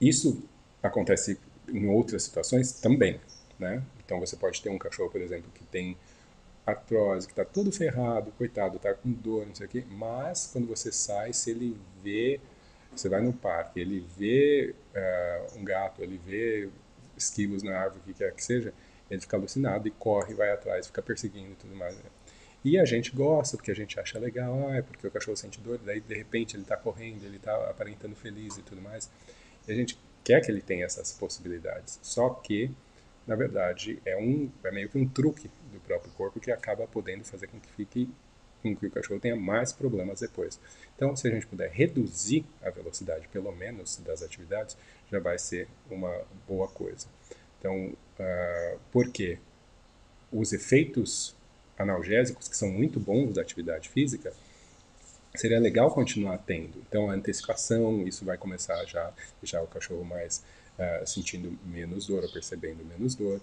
Isso 0.00 0.42
acontece 0.82 1.38
em 1.68 1.86
outras 1.88 2.24
situações 2.24 2.72
também, 2.72 3.20
né? 3.58 3.82
Então 4.04 4.20
você 4.20 4.36
pode 4.36 4.62
ter 4.62 4.68
um 4.68 4.78
cachorro, 4.78 5.10
por 5.10 5.20
exemplo, 5.20 5.50
que 5.52 5.64
tem 5.64 5.96
artrose, 6.64 7.26
que 7.26 7.32
está 7.32 7.44
todo 7.44 7.70
ferrado, 7.72 8.32
coitado, 8.32 8.76
está 8.76 8.92
com 8.92 9.10
dor, 9.10 9.46
não 9.46 9.54
sei 9.54 9.66
o 9.66 9.68
quê, 9.68 9.84
mas 9.88 10.48
quando 10.52 10.66
você 10.66 10.90
sai, 10.90 11.32
se 11.32 11.50
ele 11.50 11.76
vê, 12.02 12.40
você 12.94 13.08
vai 13.08 13.20
no 13.20 13.32
parque, 13.32 13.80
ele 13.80 14.04
vê 14.16 14.74
uh, 14.94 15.58
um 15.58 15.64
gato, 15.64 16.02
ele 16.02 16.18
vê 16.18 16.68
esquilos 17.16 17.62
na 17.62 17.78
árvore, 17.78 18.00
o 18.00 18.02
que 18.02 18.14
quer 18.14 18.34
que 18.34 18.44
seja, 18.44 18.74
ele 19.10 19.20
fica 19.20 19.36
alucinado 19.36 19.86
e 19.86 19.90
corre, 19.92 20.34
vai 20.34 20.50
atrás, 20.50 20.86
fica 20.86 21.02
perseguindo 21.02 21.52
e 21.52 21.56
tudo 21.56 21.74
mais. 21.74 21.94
Né? 21.96 22.02
E 22.66 22.80
a 22.80 22.84
gente 22.84 23.12
gosta, 23.12 23.56
porque 23.56 23.70
a 23.70 23.74
gente 23.76 24.00
acha 24.00 24.18
legal, 24.18 24.68
ah, 24.68 24.78
é 24.78 24.82
porque 24.82 25.06
o 25.06 25.10
cachorro 25.12 25.36
sente 25.36 25.60
dor, 25.60 25.78
daí 25.84 26.00
de 26.00 26.14
repente 26.16 26.56
ele 26.56 26.64
está 26.64 26.76
correndo, 26.76 27.22
ele 27.22 27.36
está 27.36 27.54
aparentando 27.70 28.16
feliz 28.16 28.58
e 28.58 28.62
tudo 28.62 28.82
mais. 28.82 29.08
E 29.68 29.70
a 29.70 29.74
gente 29.76 29.96
quer 30.24 30.44
que 30.44 30.50
ele 30.50 30.60
tenha 30.60 30.84
essas 30.84 31.12
possibilidades. 31.12 32.00
Só 32.02 32.28
que, 32.28 32.68
na 33.24 33.36
verdade, 33.36 34.02
é, 34.04 34.16
um, 34.16 34.50
é 34.64 34.72
meio 34.72 34.88
que 34.88 34.98
um 34.98 35.08
truque 35.08 35.48
do 35.72 35.78
próprio 35.78 36.12
corpo 36.14 36.40
que 36.40 36.50
acaba 36.50 36.88
podendo 36.88 37.22
fazer 37.22 37.46
com 37.46 37.60
que 37.60 37.68
fique 37.68 38.10
com 38.60 38.74
que 38.74 38.86
o 38.86 38.90
cachorro 38.90 39.20
tenha 39.20 39.36
mais 39.36 39.72
problemas 39.72 40.18
depois. 40.18 40.58
Então, 40.96 41.14
se 41.14 41.28
a 41.28 41.30
gente 41.30 41.46
puder 41.46 41.70
reduzir 41.70 42.44
a 42.60 42.70
velocidade, 42.70 43.28
pelo 43.28 43.52
menos, 43.52 43.98
das 43.98 44.24
atividades, 44.24 44.76
já 45.08 45.20
vai 45.20 45.38
ser 45.38 45.68
uma 45.88 46.20
boa 46.48 46.66
coisa. 46.66 47.06
Então, 47.60 47.92
uh, 48.18 48.78
por 48.90 49.12
quê? 49.12 49.38
Os 50.32 50.52
efeitos 50.52 51.35
analgésicos, 51.78 52.48
que 52.48 52.56
são 52.56 52.70
muito 52.70 52.98
bons 52.98 53.34
da 53.34 53.42
atividade 53.42 53.88
física, 53.88 54.32
seria 55.34 55.58
legal 55.58 55.90
continuar 55.90 56.38
tendo. 56.38 56.78
Então, 56.88 57.10
a 57.10 57.14
antecipação, 57.14 58.06
isso 58.06 58.24
vai 58.24 58.36
começar 58.36 58.84
já 58.86 59.12
deixar 59.40 59.62
o 59.62 59.66
cachorro 59.66 60.04
mais 60.04 60.42
uh, 60.78 61.06
sentindo 61.06 61.58
menos 61.64 62.06
dor 62.06 62.24
ou 62.24 62.32
percebendo 62.32 62.84
menos 62.84 63.14
dor. 63.14 63.40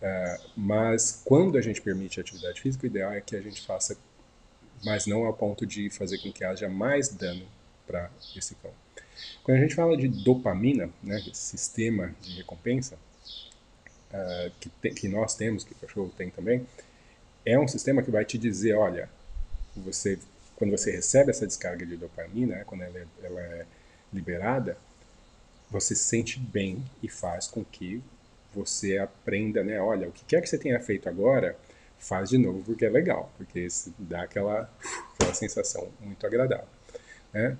Uh, 0.00 0.50
mas 0.56 1.22
quando 1.24 1.58
a 1.58 1.60
gente 1.60 1.80
permite 1.80 2.20
a 2.20 2.22
atividade 2.22 2.60
física, 2.60 2.84
o 2.84 2.86
ideal 2.86 3.12
é 3.12 3.20
que 3.20 3.36
a 3.36 3.40
gente 3.40 3.60
faça, 3.62 3.96
mas 4.84 5.06
não 5.06 5.26
ao 5.26 5.34
ponto 5.34 5.66
de 5.66 5.90
fazer 5.90 6.18
com 6.18 6.32
que 6.32 6.44
haja 6.44 6.68
mais 6.68 7.08
dano 7.08 7.46
para 7.86 8.10
esse 8.36 8.54
cão. 8.56 8.72
Quando 9.42 9.58
a 9.58 9.60
gente 9.60 9.74
fala 9.74 9.96
de 9.96 10.08
dopamina, 10.08 10.90
né, 11.02 11.18
esse 11.20 11.40
sistema 11.40 12.14
de 12.20 12.36
recompensa 12.36 12.96
uh, 14.12 14.50
que, 14.60 14.68
te, 14.68 14.90
que 14.90 15.08
nós 15.08 15.34
temos, 15.34 15.64
que 15.64 15.72
o 15.72 15.76
cachorro 15.76 16.12
tem 16.16 16.30
também, 16.30 16.66
é 17.52 17.58
um 17.58 17.68
sistema 17.68 18.02
que 18.02 18.10
vai 18.10 18.24
te 18.24 18.38
dizer, 18.38 18.74
olha, 18.74 19.08
você 19.76 20.18
quando 20.58 20.72
você 20.72 20.90
recebe 20.90 21.30
essa 21.30 21.46
descarga 21.46 21.86
de 21.86 21.96
dopamina, 21.96 22.56
né, 22.56 22.64
quando 22.66 22.82
ela 22.82 22.98
é, 22.98 23.06
ela 23.22 23.40
é 23.40 23.66
liberada, 24.12 24.76
você 25.70 25.94
se 25.94 26.02
sente 26.02 26.40
bem 26.40 26.82
e 27.00 27.08
faz 27.08 27.46
com 27.46 27.64
que 27.64 28.02
você 28.52 28.98
aprenda, 28.98 29.62
né? 29.62 29.80
Olha, 29.80 30.08
o 30.08 30.12
que 30.12 30.24
quer 30.24 30.40
que 30.40 30.48
você 30.48 30.58
tenha 30.58 30.80
feito 30.80 31.08
agora, 31.08 31.56
faz 31.98 32.30
de 32.30 32.38
novo 32.38 32.60
porque 32.64 32.84
é 32.84 32.88
legal, 32.88 33.30
porque 33.36 33.68
dá 33.98 34.22
aquela, 34.22 34.68
aquela 35.14 35.32
sensação 35.32 35.88
muito 36.00 36.26
agradável. 36.26 36.66
Né? 37.32 37.56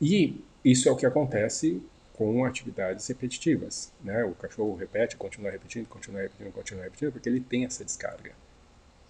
E 0.00 0.42
isso 0.64 0.88
é 0.88 0.92
o 0.92 0.96
que 0.96 1.04
acontece 1.04 1.82
com 2.20 2.44
atividades 2.44 3.06
repetitivas. 3.06 3.90
Né? 4.04 4.22
O 4.24 4.32
cachorro 4.32 4.76
repete, 4.76 5.16
continua 5.16 5.50
repetindo, 5.50 5.88
continua 5.88 6.20
repetindo, 6.20 6.52
continua 6.52 6.84
repetindo, 6.84 7.12
porque 7.12 7.26
ele 7.26 7.40
tem 7.40 7.64
essa 7.64 7.82
descarga 7.82 8.32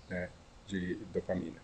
né, 0.09 0.29
de 0.68 0.94
dopamina. 1.12 1.61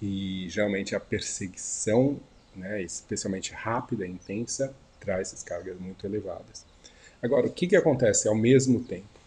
E 0.00 0.48
geralmente 0.48 0.96
a 0.96 1.00
perseguição, 1.00 2.18
né, 2.54 2.80
especialmente 2.80 3.52
rápida 3.52 4.06
e 4.06 4.10
intensa, 4.10 4.74
traz 4.98 5.30
descargas 5.30 5.78
muito 5.78 6.06
elevadas. 6.06 6.64
Agora, 7.22 7.48
o 7.48 7.52
que, 7.52 7.66
que 7.66 7.76
acontece 7.76 8.26
ao 8.26 8.34
mesmo 8.34 8.82
tempo? 8.82 9.20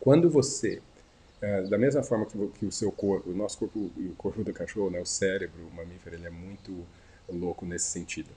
Quando 0.00 0.30
você, 0.30 0.80
é, 1.42 1.64
da 1.64 1.76
mesma 1.76 2.02
forma 2.02 2.26
que, 2.58 2.64
o 2.64 2.72
seu 2.72 2.90
corpo, 2.90 3.28
o 3.28 3.34
nosso 3.34 3.58
corpo 3.58 3.90
e 3.94 4.06
o 4.06 4.14
corpo 4.14 4.42
do 4.42 4.54
cachorro, 4.54 4.88
né, 4.88 5.02
o 5.02 5.06
cérebro, 5.06 5.66
o 5.66 5.76
mamífero, 5.76 6.16
ele 6.16 6.26
é 6.26 6.30
muito 6.30 6.86
louco 7.28 7.66
nesse 7.66 7.88
sentido 7.90 8.30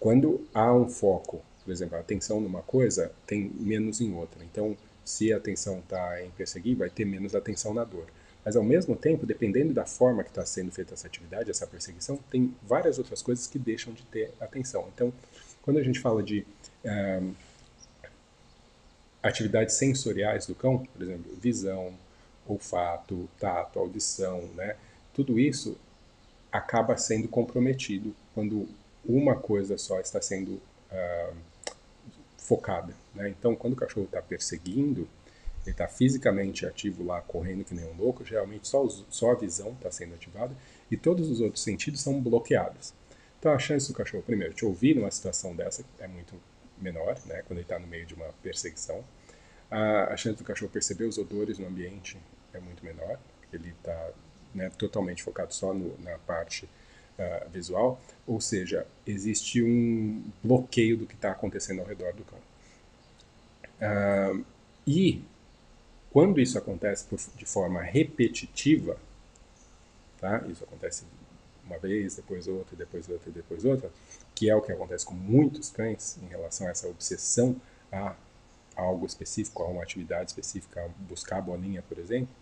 quando 0.00 0.44
há 0.54 0.74
um 0.74 0.88
foco, 0.88 1.42
por 1.62 1.70
exemplo, 1.70 1.96
a 1.96 2.00
atenção 2.00 2.40
numa 2.40 2.62
coisa 2.62 3.12
tem 3.26 3.52
menos 3.54 4.00
em 4.00 4.12
outra. 4.14 4.42
Então, 4.42 4.76
se 5.04 5.32
a 5.32 5.36
atenção 5.36 5.78
está 5.78 6.24
em 6.24 6.30
perseguir, 6.30 6.76
vai 6.76 6.88
ter 6.88 7.04
menos 7.04 7.34
atenção 7.34 7.74
na 7.74 7.84
dor. 7.84 8.06
Mas, 8.42 8.56
ao 8.56 8.64
mesmo 8.64 8.96
tempo, 8.96 9.26
dependendo 9.26 9.74
da 9.74 9.84
forma 9.84 10.24
que 10.24 10.30
está 10.30 10.44
sendo 10.46 10.72
feita 10.72 10.94
essa 10.94 11.06
atividade, 11.06 11.50
essa 11.50 11.66
perseguição, 11.66 12.18
tem 12.30 12.54
várias 12.62 12.96
outras 12.96 13.20
coisas 13.20 13.46
que 13.46 13.58
deixam 13.58 13.92
de 13.92 14.02
ter 14.04 14.32
atenção. 14.40 14.88
Então, 14.94 15.12
quando 15.60 15.78
a 15.78 15.82
gente 15.82 16.00
fala 16.00 16.22
de 16.22 16.46
um, 17.22 17.34
atividades 19.22 19.74
sensoriais 19.74 20.46
do 20.46 20.54
cão, 20.54 20.78
por 20.78 21.02
exemplo, 21.02 21.36
visão, 21.36 21.92
olfato, 22.48 23.28
tato, 23.38 23.78
audição, 23.78 24.42
né? 24.54 24.76
Tudo 25.12 25.38
isso 25.38 25.76
acaba 26.50 26.96
sendo 26.96 27.28
comprometido 27.28 28.14
quando 28.34 28.66
uma 29.04 29.36
coisa 29.36 29.78
só 29.78 30.00
está 30.00 30.20
sendo 30.20 30.60
uh, 30.90 31.36
focada. 32.36 32.94
Né? 33.14 33.28
Então, 33.28 33.54
quando 33.54 33.74
o 33.74 33.76
cachorro 33.76 34.06
está 34.06 34.20
perseguindo, 34.20 35.08
ele 35.62 35.72
está 35.72 35.86
fisicamente 35.86 36.66
ativo 36.66 37.04
lá, 37.04 37.20
correndo 37.20 37.64
que 37.64 37.74
nem 37.74 37.84
um 37.84 37.96
louco, 37.96 38.24
geralmente 38.24 38.66
só, 38.66 38.88
só 39.10 39.32
a 39.32 39.34
visão 39.34 39.72
está 39.72 39.90
sendo 39.90 40.14
ativada 40.14 40.56
e 40.90 40.96
todos 40.96 41.30
os 41.30 41.40
outros 41.40 41.62
sentidos 41.62 42.00
são 42.00 42.20
bloqueados. 42.20 42.94
Então, 43.38 43.52
a 43.52 43.58
chance 43.58 43.88
do 43.88 43.94
cachorro, 43.94 44.22
primeiro, 44.22 44.52
te 44.52 44.64
ouvir 44.64 44.94
numa 44.96 45.10
situação 45.10 45.54
dessa 45.54 45.84
é 45.98 46.06
muito 46.06 46.34
menor, 46.78 47.18
né? 47.26 47.42
quando 47.46 47.58
ele 47.58 47.62
está 47.62 47.78
no 47.78 47.86
meio 47.86 48.06
de 48.06 48.14
uma 48.14 48.26
perseguição. 48.42 49.04
A, 49.70 50.12
a 50.12 50.16
chance 50.16 50.36
do 50.36 50.44
cachorro 50.44 50.70
perceber 50.70 51.04
os 51.04 51.18
odores 51.18 51.58
no 51.58 51.66
ambiente 51.66 52.18
é 52.52 52.58
muito 52.58 52.84
menor, 52.84 53.18
ele 53.52 53.70
está 53.70 54.10
né, 54.54 54.70
totalmente 54.70 55.22
focado 55.22 55.54
só 55.54 55.72
no, 55.72 55.96
na 56.00 56.18
parte 56.18 56.68
visual, 57.52 58.00
ou 58.26 58.40
seja, 58.40 58.86
existe 59.06 59.62
um 59.62 60.22
bloqueio 60.42 60.96
do 60.96 61.06
que 61.06 61.14
está 61.14 61.32
acontecendo 61.32 61.80
ao 61.80 61.86
redor 61.86 62.12
do 62.12 62.24
cão. 62.24 62.38
Uh, 63.80 64.44
e 64.86 65.22
quando 66.10 66.40
isso 66.40 66.58
acontece 66.58 67.04
por, 67.04 67.18
de 67.36 67.44
forma 67.44 67.80
repetitiva, 67.82 68.96
tá? 70.20 70.44
isso 70.48 70.64
acontece 70.64 71.04
uma 71.64 71.78
vez, 71.78 72.16
depois 72.16 72.48
outra, 72.48 72.76
depois 72.76 73.08
outra, 73.08 73.30
depois 73.30 73.64
outra, 73.64 73.90
que 74.34 74.50
é 74.50 74.56
o 74.56 74.60
que 74.60 74.72
acontece 74.72 75.04
com 75.04 75.14
muitos 75.14 75.70
cães 75.70 76.18
em 76.22 76.26
relação 76.26 76.66
a 76.66 76.70
essa 76.70 76.88
obsessão 76.88 77.56
a 77.92 78.14
algo 78.74 79.06
específico, 79.06 79.62
a 79.62 79.66
uma 79.66 79.82
atividade 79.82 80.30
específica, 80.30 80.84
a 80.84 80.88
buscar 81.04 81.38
a 81.38 81.42
bolinha, 81.42 81.82
por 81.82 81.98
exemplo, 81.98 82.34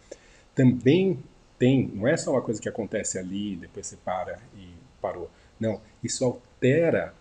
também 0.54 1.22
tem, 1.58 1.88
não 1.88 2.06
é 2.06 2.16
só 2.16 2.30
uma 2.32 2.42
coisa 2.42 2.60
que 2.60 2.68
acontece 2.68 3.18
ali, 3.18 3.56
depois 3.56 3.86
você 3.86 3.96
para 3.96 4.38
e 4.56 4.68
parou. 5.00 5.30
Não, 5.58 5.80
isso 6.02 6.24
altera 6.24 7.14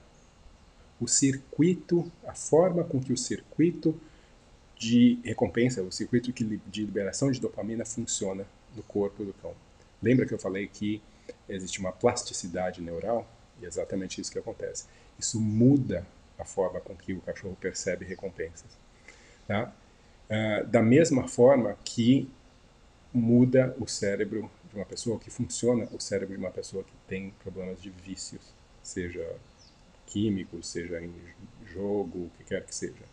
o 1.00 1.08
circuito, 1.08 2.12
a 2.26 2.34
forma 2.34 2.84
com 2.84 3.00
que 3.00 3.14
o 3.14 3.18
circuito 3.18 4.00
de 4.78 5.20
recompensa, 5.24 5.82
o 5.82 5.92
circuito 5.92 6.32
de 6.32 6.86
liberação 6.86 7.32
de 7.32 7.40
dopamina 7.40 7.86
funciona 7.86 8.46
no 8.76 8.84
corpo 8.84 9.24
do 9.24 9.34
cão. 9.34 9.54
Lembra 10.02 10.26
que 10.26 10.34
eu 10.34 10.40
falei 10.40 10.68
que 10.68 11.02
existe 11.50 11.80
uma 11.80 11.92
plasticidade 11.92 12.82
neural? 12.82 13.28
E 13.60 13.66
é 13.66 13.68
exatamente 13.68 14.22
isso 14.22 14.32
que 14.32 14.38
acontece. 14.38 14.86
Isso 15.18 15.40
muda 15.40 16.06
a 16.38 16.46
forma 16.46 16.80
com 16.80 16.96
que 16.96 17.14
o 17.14 17.22
cachorro 17.22 17.58
percebe 17.60 18.06
recompensas. 18.06 18.78
Tá? 19.48 19.74
Uh, 20.30 20.68
da 20.68 20.84
mesma 20.84 21.28
forma 21.28 21.76
que 21.84 22.30
muda 23.14 23.76
o 23.80 23.88
cérebro 23.88 24.50
de 24.70 24.76
uma 24.76 24.86
pessoa, 24.86 25.20
que 25.20 25.30
funciona 25.30 25.88
o 25.92 26.00
cérebro 26.00 26.36
de 26.36 26.42
uma 26.42 26.52
pessoa 26.52 26.84
que 26.84 26.94
tem 27.08 27.32
problemas 27.44 27.82
de 27.82 27.90
vícios, 27.90 28.42
seja 28.84 29.36
químicos, 30.06 30.68
seja 30.68 31.02
em 31.02 31.14
jogo, 31.66 32.26
o 32.26 32.32
que 32.38 32.44
quer 32.46 32.64
que 32.66 32.74
seja. 32.74 33.06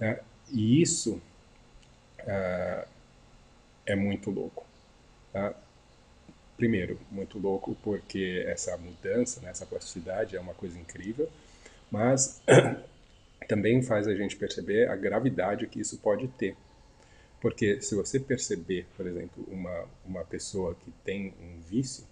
É, 0.00 0.20
e 0.50 0.80
isso 0.82 1.20
é, 2.18 2.86
é 3.86 3.96
muito 3.96 4.30
louco. 4.30 4.64
Tá? 5.32 5.54
Primeiro, 6.56 6.98
muito 7.10 7.38
louco 7.38 7.76
porque 7.82 8.44
essa 8.46 8.76
mudança, 8.76 9.40
né, 9.40 9.50
essa 9.50 9.66
plasticidade 9.66 10.36
é 10.36 10.40
uma 10.40 10.54
coisa 10.54 10.78
incrível, 10.78 11.28
mas 11.90 12.40
também 13.48 13.82
faz 13.82 14.06
a 14.06 14.14
gente 14.14 14.36
perceber 14.36 14.88
a 14.88 14.96
gravidade 14.96 15.66
que 15.66 15.80
isso 15.80 15.98
pode 15.98 16.28
ter. 16.28 16.56
Porque 17.42 17.82
se 17.82 17.96
você 17.96 18.20
perceber, 18.20 18.86
por 18.96 19.04
exemplo, 19.04 19.44
uma, 19.48 19.84
uma 20.06 20.24
pessoa 20.24 20.76
que 20.76 20.92
tem 21.04 21.34
um 21.40 21.60
vício, 21.60 22.04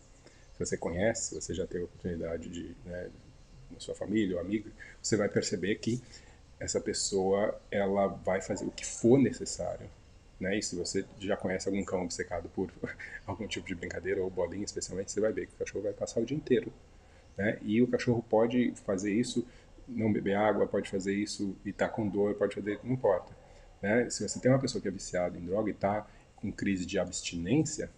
se 0.52 0.58
você 0.58 0.76
conhece, 0.76 1.36
você 1.36 1.54
já 1.54 1.64
teve 1.68 1.82
a 1.82 1.86
oportunidade 1.86 2.48
de, 2.48 2.74
né, 2.84 3.08
na 3.70 3.78
sua 3.78 3.94
família 3.94 4.34
ou 4.34 4.42
amigo, 4.42 4.68
você 5.00 5.16
vai 5.16 5.28
perceber 5.28 5.76
que 5.76 6.02
essa 6.58 6.80
pessoa 6.80 7.56
ela 7.70 8.08
vai 8.08 8.42
fazer 8.42 8.64
o 8.64 8.72
que 8.72 8.84
for 8.84 9.20
necessário. 9.20 9.88
Né? 10.40 10.58
E 10.58 10.62
se 10.64 10.74
você 10.74 11.04
já 11.20 11.36
conhece 11.36 11.68
algum 11.68 11.84
cão 11.84 12.02
obcecado 12.02 12.48
por 12.48 12.68
algum 13.24 13.46
tipo 13.46 13.68
de 13.68 13.76
brincadeira 13.76 14.20
ou 14.20 14.28
bolinha, 14.28 14.64
especialmente, 14.64 15.12
você 15.12 15.20
vai 15.20 15.32
ver 15.32 15.46
que 15.46 15.54
o 15.54 15.58
cachorro 15.58 15.84
vai 15.84 15.92
passar 15.92 16.18
o 16.18 16.26
dia 16.26 16.36
inteiro. 16.36 16.72
Né? 17.38 17.56
E 17.62 17.80
o 17.80 17.86
cachorro 17.86 18.20
pode 18.28 18.74
fazer 18.84 19.12
isso, 19.12 19.46
não 19.86 20.12
beber 20.12 20.34
água, 20.34 20.66
pode 20.66 20.90
fazer 20.90 21.14
isso 21.14 21.56
e 21.64 21.72
tá 21.72 21.88
com 21.88 22.08
dor, 22.08 22.34
pode 22.34 22.56
fazer, 22.56 22.80
não 22.82 22.94
importa. 22.94 23.39
Né? 23.82 24.08
Se 24.10 24.26
você 24.26 24.38
tem 24.38 24.50
uma 24.50 24.58
pessoa 24.58 24.80
que 24.80 24.88
é 24.88 24.90
viciada 24.90 25.36
em 25.38 25.44
droga 25.44 25.70
e 25.70 25.72
está 25.72 26.06
com 26.36 26.52
crise 26.52 26.86
de 26.86 26.98
abstinência, 26.98 27.90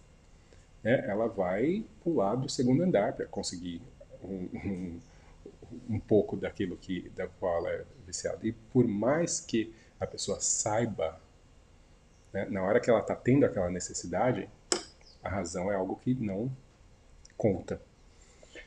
né, 0.83 1.05
ela 1.07 1.27
vai 1.27 1.85
pular 2.03 2.35
do 2.35 2.49
segundo 2.49 2.83
andar 2.83 3.13
para 3.13 3.25
conseguir 3.25 3.81
um, 4.23 4.49
um, 4.53 4.99
um, 5.89 5.99
pouco 5.99 6.35
daquilo 6.35 6.75
que, 6.75 7.09
da 7.09 7.27
qual 7.27 7.57
ela 7.59 7.69
é 7.69 7.85
viciada. 8.05 8.45
E 8.45 8.51
por 8.51 8.87
mais 8.87 9.39
que 9.39 9.73
a 9.99 10.05
pessoa 10.05 10.39
saiba, 10.41 11.19
né, 12.33 12.45
na 12.45 12.61
hora 12.63 12.79
que 12.79 12.89
ela 12.89 12.99
está 12.99 13.15
tendo 13.15 13.45
aquela 13.45 13.69
necessidade, 13.69 14.49
a 15.23 15.29
razão 15.29 15.71
é 15.71 15.75
algo 15.75 15.95
que 15.95 16.13
não 16.13 16.51
conta. 17.37 17.81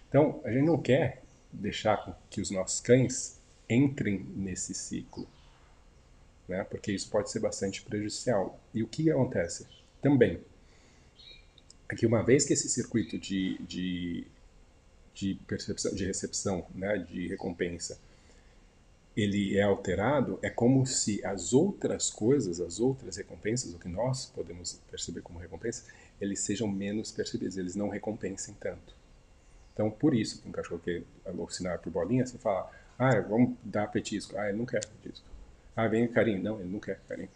Então, 0.09 0.41
a 0.45 0.51
gente 0.51 0.65
não 0.65 0.81
quer 0.81 1.23
deixar 1.53 2.19
que 2.31 2.41
os 2.41 2.51
nossos 2.51 2.81
cães 2.81 3.39
entrem 3.69 4.25
nesse 4.35 4.73
ciclo 4.73 5.27
né? 6.49 6.65
porque 6.65 6.93
isso 6.93 7.11
pode 7.11 7.31
ser 7.31 7.41
bastante 7.41 7.83
prejudicial. 7.83 8.59
E 8.73 8.83
o 8.83 8.87
que 8.87 9.11
acontece? 9.11 9.67
Também, 10.01 10.41
é 11.89 11.95
que 11.95 12.07
uma 12.07 12.23
vez 12.23 12.45
que 12.45 12.53
esse 12.53 12.69
circuito 12.69 13.19
de, 13.19 13.59
de, 13.63 14.27
de 15.15 15.35
percepção, 15.47 15.95
de 15.95 16.05
recepção, 16.05 16.67
né, 16.75 16.99
de 16.99 17.29
recompensa, 17.29 17.99
ele 19.17 19.57
é 19.57 19.63
alterado, 19.63 20.39
é 20.43 20.51
como 20.51 20.85
se 20.85 21.25
as 21.25 21.55
outras 21.55 22.11
coisas, 22.11 22.61
as 22.61 22.81
outras 22.81 23.17
recompensas, 23.17 23.73
o 23.73 23.79
que 23.79 23.89
nós 23.89 24.27
podemos 24.27 24.79
perceber 24.91 25.23
como 25.23 25.39
recompensa, 25.39 25.85
eles 26.21 26.41
sejam 26.41 26.69
menos 26.69 27.11
percebidos, 27.11 27.57
eles 27.57 27.75
não 27.75 27.89
recompensem 27.89 28.55
tanto. 28.61 28.95
Então, 29.73 29.91
por 29.91 30.15
isso 30.15 30.41
que 30.41 30.49
um 30.49 30.53
cachorro 30.53 30.81
quer 30.85 31.03
alucinar 31.25 31.79
por 31.79 31.91
bolinha, 31.91 32.27
você 32.27 32.37
fala, 32.37 32.71
ah, 32.99 33.21
vamos 33.21 33.57
dar 33.63 33.87
petisco. 33.89 34.37
Ah, 34.39 34.49
ele 34.49 34.59
não 34.59 34.67
quer 34.67 34.85
petisco. 34.85 35.27
Ah, 35.77 35.87
vem 35.87 36.09
carinho. 36.09 36.43
Não, 36.43 36.59
ele 36.59 36.71
não 36.71 36.81
quer 36.81 36.99
carinho. 37.07 37.29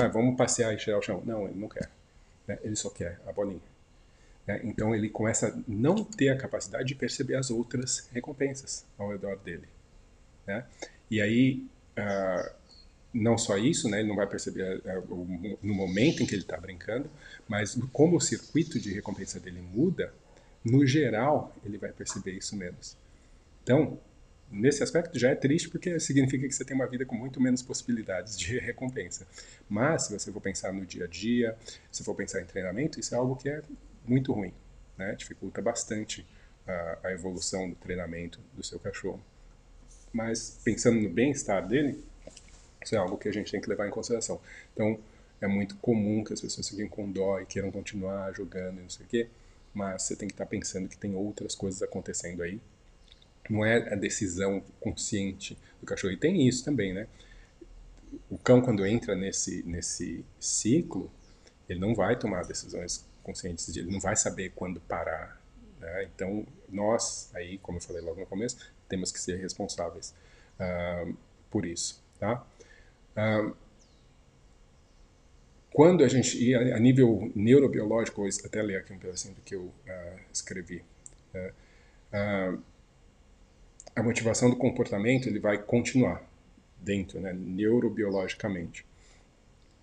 Ah, 0.00 0.06
vamos 0.06 0.36
passear 0.36 0.72
e 0.72 0.78
cheirar 0.78 1.00
o 1.00 1.02
chão. 1.02 1.22
Não, 1.26 1.48
ele 1.48 1.58
não 1.58 1.68
quer. 1.68 1.90
Né? 2.46 2.58
Ele 2.62 2.76
só 2.76 2.88
quer 2.88 3.20
a 3.26 3.32
bolinha. 3.32 3.60
Né? 4.46 4.60
Então 4.64 4.94
ele 4.94 5.08
começa 5.08 5.48
a 5.48 5.58
não 5.66 6.04
ter 6.04 6.28
a 6.28 6.36
capacidade 6.36 6.84
de 6.84 6.94
perceber 6.94 7.34
as 7.34 7.50
outras 7.50 8.08
recompensas 8.12 8.84
ao 8.96 9.10
redor 9.10 9.36
dele. 9.38 9.68
Né? 10.46 10.64
E 11.10 11.20
aí, 11.20 11.66
ah, 11.96 12.52
não 13.12 13.36
só 13.36 13.58
isso, 13.58 13.88
né? 13.88 14.00
ele 14.00 14.08
não 14.08 14.16
vai 14.16 14.26
perceber 14.26 14.82
ah, 14.86 15.02
no 15.62 15.74
momento 15.74 16.22
em 16.22 16.26
que 16.26 16.34
ele 16.34 16.42
está 16.42 16.56
brincando, 16.56 17.10
mas 17.48 17.76
como 17.92 18.16
o 18.16 18.20
circuito 18.20 18.78
de 18.78 18.92
recompensa 18.92 19.40
dele 19.40 19.60
muda, 19.60 20.12
no 20.64 20.86
geral 20.86 21.54
ele 21.64 21.78
vai 21.78 21.92
perceber 21.92 22.32
isso 22.32 22.56
menos. 22.56 22.96
Então, 23.62 23.98
nesse 24.50 24.82
aspecto 24.82 25.18
já 25.18 25.30
é 25.30 25.34
triste 25.34 25.68
porque 25.68 25.98
significa 26.00 26.46
que 26.46 26.52
você 26.52 26.64
tem 26.64 26.74
uma 26.74 26.86
vida 26.86 27.06
com 27.06 27.14
muito 27.14 27.40
menos 27.40 27.62
possibilidades 27.62 28.38
de 28.38 28.58
recompensa. 28.58 29.26
Mas 29.68 30.04
se 30.04 30.12
você 30.12 30.32
for 30.32 30.40
pensar 30.40 30.72
no 30.72 30.84
dia 30.84 31.04
a 31.04 31.06
dia, 31.06 31.56
se 31.90 32.02
for 32.02 32.14
pensar 32.14 32.40
em 32.40 32.44
treinamento, 32.44 32.98
isso 32.98 33.14
é 33.14 33.18
algo 33.18 33.36
que 33.36 33.48
é 33.48 33.62
muito 34.04 34.32
ruim, 34.32 34.52
né? 34.98 35.14
Dificulta 35.14 35.62
bastante 35.62 36.26
a, 36.66 36.98
a 37.04 37.12
evolução 37.12 37.68
do 37.70 37.76
treinamento 37.76 38.40
do 38.54 38.64
seu 38.64 38.78
cachorro. 38.78 39.22
Mas 40.12 40.58
pensando 40.64 41.00
no 41.00 41.08
bem-estar 41.08 41.66
dele, 41.66 42.02
isso 42.82 42.94
é 42.94 42.98
algo 42.98 43.16
que 43.16 43.28
a 43.28 43.32
gente 43.32 43.52
tem 43.52 43.60
que 43.60 43.68
levar 43.68 43.86
em 43.86 43.90
consideração. 43.90 44.40
Então, 44.72 44.98
é 45.40 45.46
muito 45.46 45.76
comum 45.76 46.24
que 46.24 46.32
as 46.32 46.40
pessoas 46.40 46.68
fiquem 46.68 46.88
com 46.88 47.10
dó 47.10 47.40
e 47.40 47.46
queiram 47.46 47.70
continuar 47.70 48.32
jogando 48.32 48.78
e 48.78 48.82
não 48.82 48.90
sei 48.90 49.06
o 49.06 49.08
quê, 49.08 49.28
mas 49.72 50.02
você 50.02 50.16
tem 50.16 50.28
que 50.28 50.34
estar 50.34 50.46
pensando 50.46 50.88
que 50.88 50.98
tem 50.98 51.14
outras 51.14 51.54
coisas 51.54 51.80
acontecendo 51.82 52.42
aí 52.42 52.60
não 53.52 53.64
é 53.64 53.92
a 53.92 53.96
decisão 53.96 54.62
consciente 54.80 55.56
do 55.80 55.86
cachorro. 55.86 56.12
E 56.12 56.16
tem 56.16 56.46
isso 56.46 56.64
também, 56.64 56.92
né? 56.92 57.06
O 58.28 58.38
cão, 58.38 58.60
quando 58.60 58.84
entra 58.86 59.14
nesse, 59.14 59.62
nesse 59.64 60.24
ciclo, 60.38 61.10
ele 61.68 61.78
não 61.78 61.94
vai 61.94 62.18
tomar 62.18 62.44
decisões 62.44 63.06
conscientes, 63.22 63.68
ele 63.76 63.90
não 63.90 64.00
vai 64.00 64.16
saber 64.16 64.52
quando 64.54 64.80
parar. 64.80 65.40
Né? 65.78 66.08
Então, 66.14 66.46
nós, 66.68 67.30
aí, 67.34 67.58
como 67.58 67.78
eu 67.78 67.82
falei 67.82 68.02
logo 68.02 68.20
no 68.20 68.26
começo, 68.26 68.56
temos 68.88 69.12
que 69.12 69.20
ser 69.20 69.38
responsáveis 69.38 70.14
uh, 70.58 71.16
por 71.50 71.64
isso, 71.64 72.02
tá? 72.18 72.44
Uh, 73.16 73.54
quando 75.72 76.02
a 76.02 76.08
gente, 76.08 76.42
e 76.42 76.54
a, 76.54 76.78
nível 76.78 77.30
neurobiológico, 77.34 78.20
vou 78.20 78.30
até 78.44 78.60
ler 78.60 78.78
aqui 78.78 78.92
um 78.92 78.98
pedacinho 78.98 79.34
do 79.34 79.40
que 79.40 79.54
eu 79.54 79.62
uh, 79.62 80.20
escrevi, 80.32 80.82
uh, 81.34 82.62
a 84.00 84.02
motivação 84.02 84.48
do 84.48 84.56
comportamento 84.56 85.28
ele 85.28 85.38
vai 85.38 85.58
continuar 85.58 86.22
dentro, 86.78 87.20
né, 87.20 87.32
neurobiologicamente. 87.34 88.86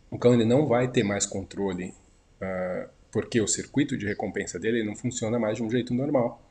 O 0.09 0.17
cão 0.17 0.33
ele 0.33 0.45
não 0.45 0.65
vai 0.65 0.87
ter 0.87 1.03
mais 1.03 1.25
controle 1.25 1.93
uh, 2.41 2.89
porque 3.11 3.39
o 3.39 3.47
circuito 3.47 3.95
de 3.95 4.07
recompensa 4.07 4.59
dele 4.59 4.83
não 4.83 4.95
funciona 4.95 5.37
mais 5.37 5.57
de 5.57 5.63
um 5.63 5.69
jeito 5.69 5.93
normal. 5.93 6.41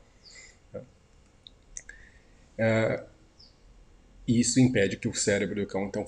Uh, 2.57 3.05
e 4.25 4.39
isso 4.39 4.59
impede 4.59 4.97
que 4.97 5.07
o 5.07 5.13
cérebro 5.13 5.61
do 5.61 5.67
cão 5.67 5.85
então 5.85 6.05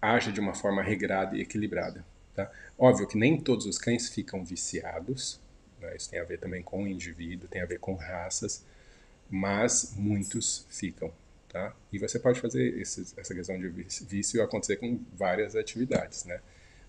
haja 0.00 0.32
de 0.32 0.40
uma 0.40 0.54
forma 0.54 0.82
regrada 0.82 1.36
e 1.36 1.42
equilibrada. 1.42 2.04
Tá? 2.34 2.50
Óbvio 2.78 3.06
que 3.06 3.18
nem 3.18 3.38
todos 3.38 3.66
os 3.66 3.76
cães 3.76 4.08
ficam 4.08 4.42
viciados, 4.42 5.38
né? 5.78 5.94
isso 5.94 6.08
tem 6.08 6.18
a 6.18 6.24
ver 6.24 6.38
também 6.38 6.62
com 6.62 6.84
o 6.84 6.88
indivíduo, 6.88 7.48
tem 7.48 7.60
a 7.60 7.66
ver 7.66 7.78
com 7.78 7.94
raças, 7.94 8.64
mas 9.32 9.94
muitos 9.96 10.66
ficam. 10.68 11.10
Tá? 11.48 11.74
E 11.92 11.98
você 11.98 12.18
pode 12.18 12.40
fazer 12.40 12.78
esse, 12.78 13.14
essa 13.18 13.34
questão 13.34 13.58
de 13.58 13.68
vício 13.68 14.42
acontecer 14.42 14.76
com 14.76 14.98
várias 15.12 15.54
atividades, 15.54 16.24
né? 16.24 16.40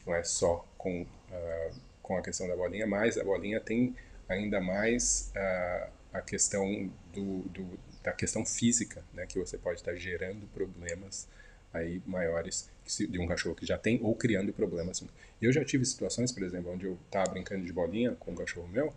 Não 0.06 0.16
é 0.16 0.24
só 0.24 0.66
com, 0.78 1.02
uh, 1.02 1.76
com 2.02 2.18
a 2.18 2.22
questão 2.22 2.48
da 2.48 2.56
bolinha, 2.56 2.88
mas 2.88 3.18
a 3.18 3.24
bolinha 3.26 3.60
tem 3.60 3.94
ainda 4.28 4.62
mais 4.62 5.34
uh, 5.36 5.90
a 6.14 6.22
questão 6.22 6.90
do, 7.14 7.42
do, 7.50 7.80
da 8.02 8.14
questão 8.14 8.46
física, 8.46 9.04
né? 9.14 9.26
Que 9.26 9.38
você 9.38 9.58
pode 9.58 9.80
estar 9.80 9.96
gerando 9.96 10.48
problemas 10.48 11.28
aí 11.74 12.02
maiores 12.06 12.70
de 12.88 13.20
um 13.20 13.28
cachorro 13.28 13.56
que 13.56 13.66
já 13.66 13.78
tem 13.78 14.00
ou 14.02 14.16
criando 14.16 14.54
problemas. 14.54 15.04
Eu 15.42 15.52
já 15.52 15.66
tive 15.66 15.84
situações, 15.86 16.32
por 16.32 16.44
exemplo, 16.44 16.72
onde 16.72 16.86
eu 16.86 16.98
estava 17.06 17.32
brincando 17.32 17.66
de 17.66 17.74
bolinha 17.74 18.16
com 18.16 18.32
um 18.32 18.36
cachorro 18.36 18.68
meu 18.68 18.94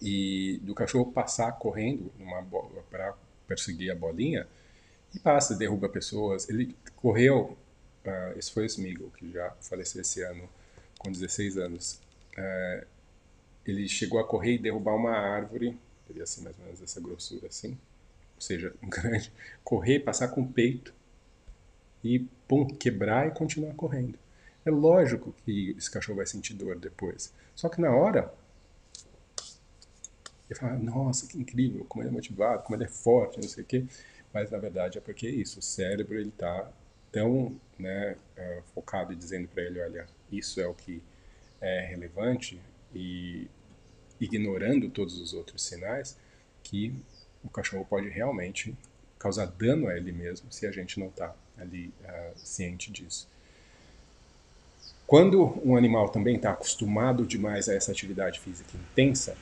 e 0.00 0.60
do 0.62 0.74
cachorro 0.74 1.10
passar 1.12 1.52
correndo 1.52 2.12
para 2.90 3.14
perseguir 3.46 3.90
a 3.90 3.94
bolinha 3.94 4.46
e 5.14 5.18
passa, 5.18 5.54
derruba 5.54 5.88
pessoas. 5.88 6.48
Ele 6.48 6.76
correu, 6.96 7.56
uh, 8.04 8.38
esse 8.38 8.52
foi 8.52 8.64
o 8.64 8.66
Smigel, 8.66 9.10
que 9.16 9.32
já 9.32 9.50
faleceu 9.60 10.02
esse 10.02 10.22
ano 10.22 10.48
com 10.98 11.10
16 11.10 11.56
anos. 11.58 12.00
Uh, 12.36 12.86
ele 13.66 13.88
chegou 13.88 14.18
a 14.18 14.24
correr 14.24 14.54
e 14.54 14.58
derrubar 14.58 14.94
uma 14.94 15.12
árvore, 15.12 15.78
devia 16.06 16.26
ser 16.26 16.42
mais 16.42 16.58
ou 16.58 16.64
menos 16.64 16.82
essa 16.82 17.00
grossura 17.00 17.48
assim, 17.48 17.78
ou 18.36 18.40
seja, 18.40 18.74
um 18.82 18.88
grande, 18.88 19.32
correr, 19.62 20.00
passar 20.00 20.28
com 20.28 20.42
o 20.42 20.48
peito 20.48 20.94
e 22.02 22.20
pum, 22.46 22.66
quebrar 22.66 23.28
e 23.28 23.30
continuar 23.32 23.74
correndo. 23.74 24.18
É 24.64 24.70
lógico 24.70 25.34
que 25.44 25.74
esse 25.76 25.90
cachorro 25.90 26.16
vai 26.16 26.26
sentir 26.26 26.54
dor 26.54 26.78
depois. 26.78 27.32
Só 27.54 27.68
que 27.68 27.80
na 27.80 27.90
hora, 27.90 28.32
ele 30.48 30.58
fala, 30.58 30.78
nossa, 30.78 31.26
que 31.26 31.38
incrível, 31.38 31.84
como 31.88 32.02
ele 32.02 32.10
é 32.10 32.12
motivado, 32.12 32.62
como 32.62 32.76
ele 32.76 32.84
é 32.84 32.88
forte, 32.88 33.40
não 33.40 33.48
sei 33.48 33.62
o 33.62 33.66
quê. 33.66 33.84
Mas 34.32 34.50
na 34.50 34.58
verdade 34.58 34.98
é 34.98 35.00
porque 35.00 35.26
é 35.26 35.30
isso, 35.30 35.58
o 35.58 35.62
cérebro 35.62 36.18
ele 36.18 36.28
está 36.28 36.70
tão 37.10 37.58
né, 37.78 38.16
uh, 38.36 38.62
focado 38.74 39.12
e 39.12 39.16
dizendo 39.16 39.48
para 39.48 39.62
ele, 39.62 39.80
olha, 39.80 40.06
isso 40.30 40.60
é 40.60 40.66
o 40.66 40.74
que 40.74 41.02
é 41.60 41.86
relevante 41.86 42.60
e 42.94 43.48
ignorando 44.20 44.90
todos 44.90 45.20
os 45.20 45.32
outros 45.32 45.62
sinais, 45.62 46.16
que 46.62 46.94
o 47.42 47.48
cachorro 47.48 47.84
pode 47.84 48.08
realmente 48.08 48.74
causar 49.18 49.46
dano 49.46 49.88
a 49.88 49.96
ele 49.96 50.12
mesmo 50.12 50.52
se 50.52 50.66
a 50.66 50.72
gente 50.72 50.98
não 50.98 51.08
está 51.08 51.34
ali 51.56 51.92
uh, 52.04 52.38
ciente 52.38 52.90
disso. 52.90 53.28
Quando 55.06 55.58
um 55.64 55.76
animal 55.76 56.10
também 56.10 56.36
está 56.36 56.50
acostumado 56.50 57.24
demais 57.24 57.68
a 57.68 57.74
essa 57.74 57.90
atividade 57.90 58.40
física 58.40 58.70
intensa, 58.76 59.36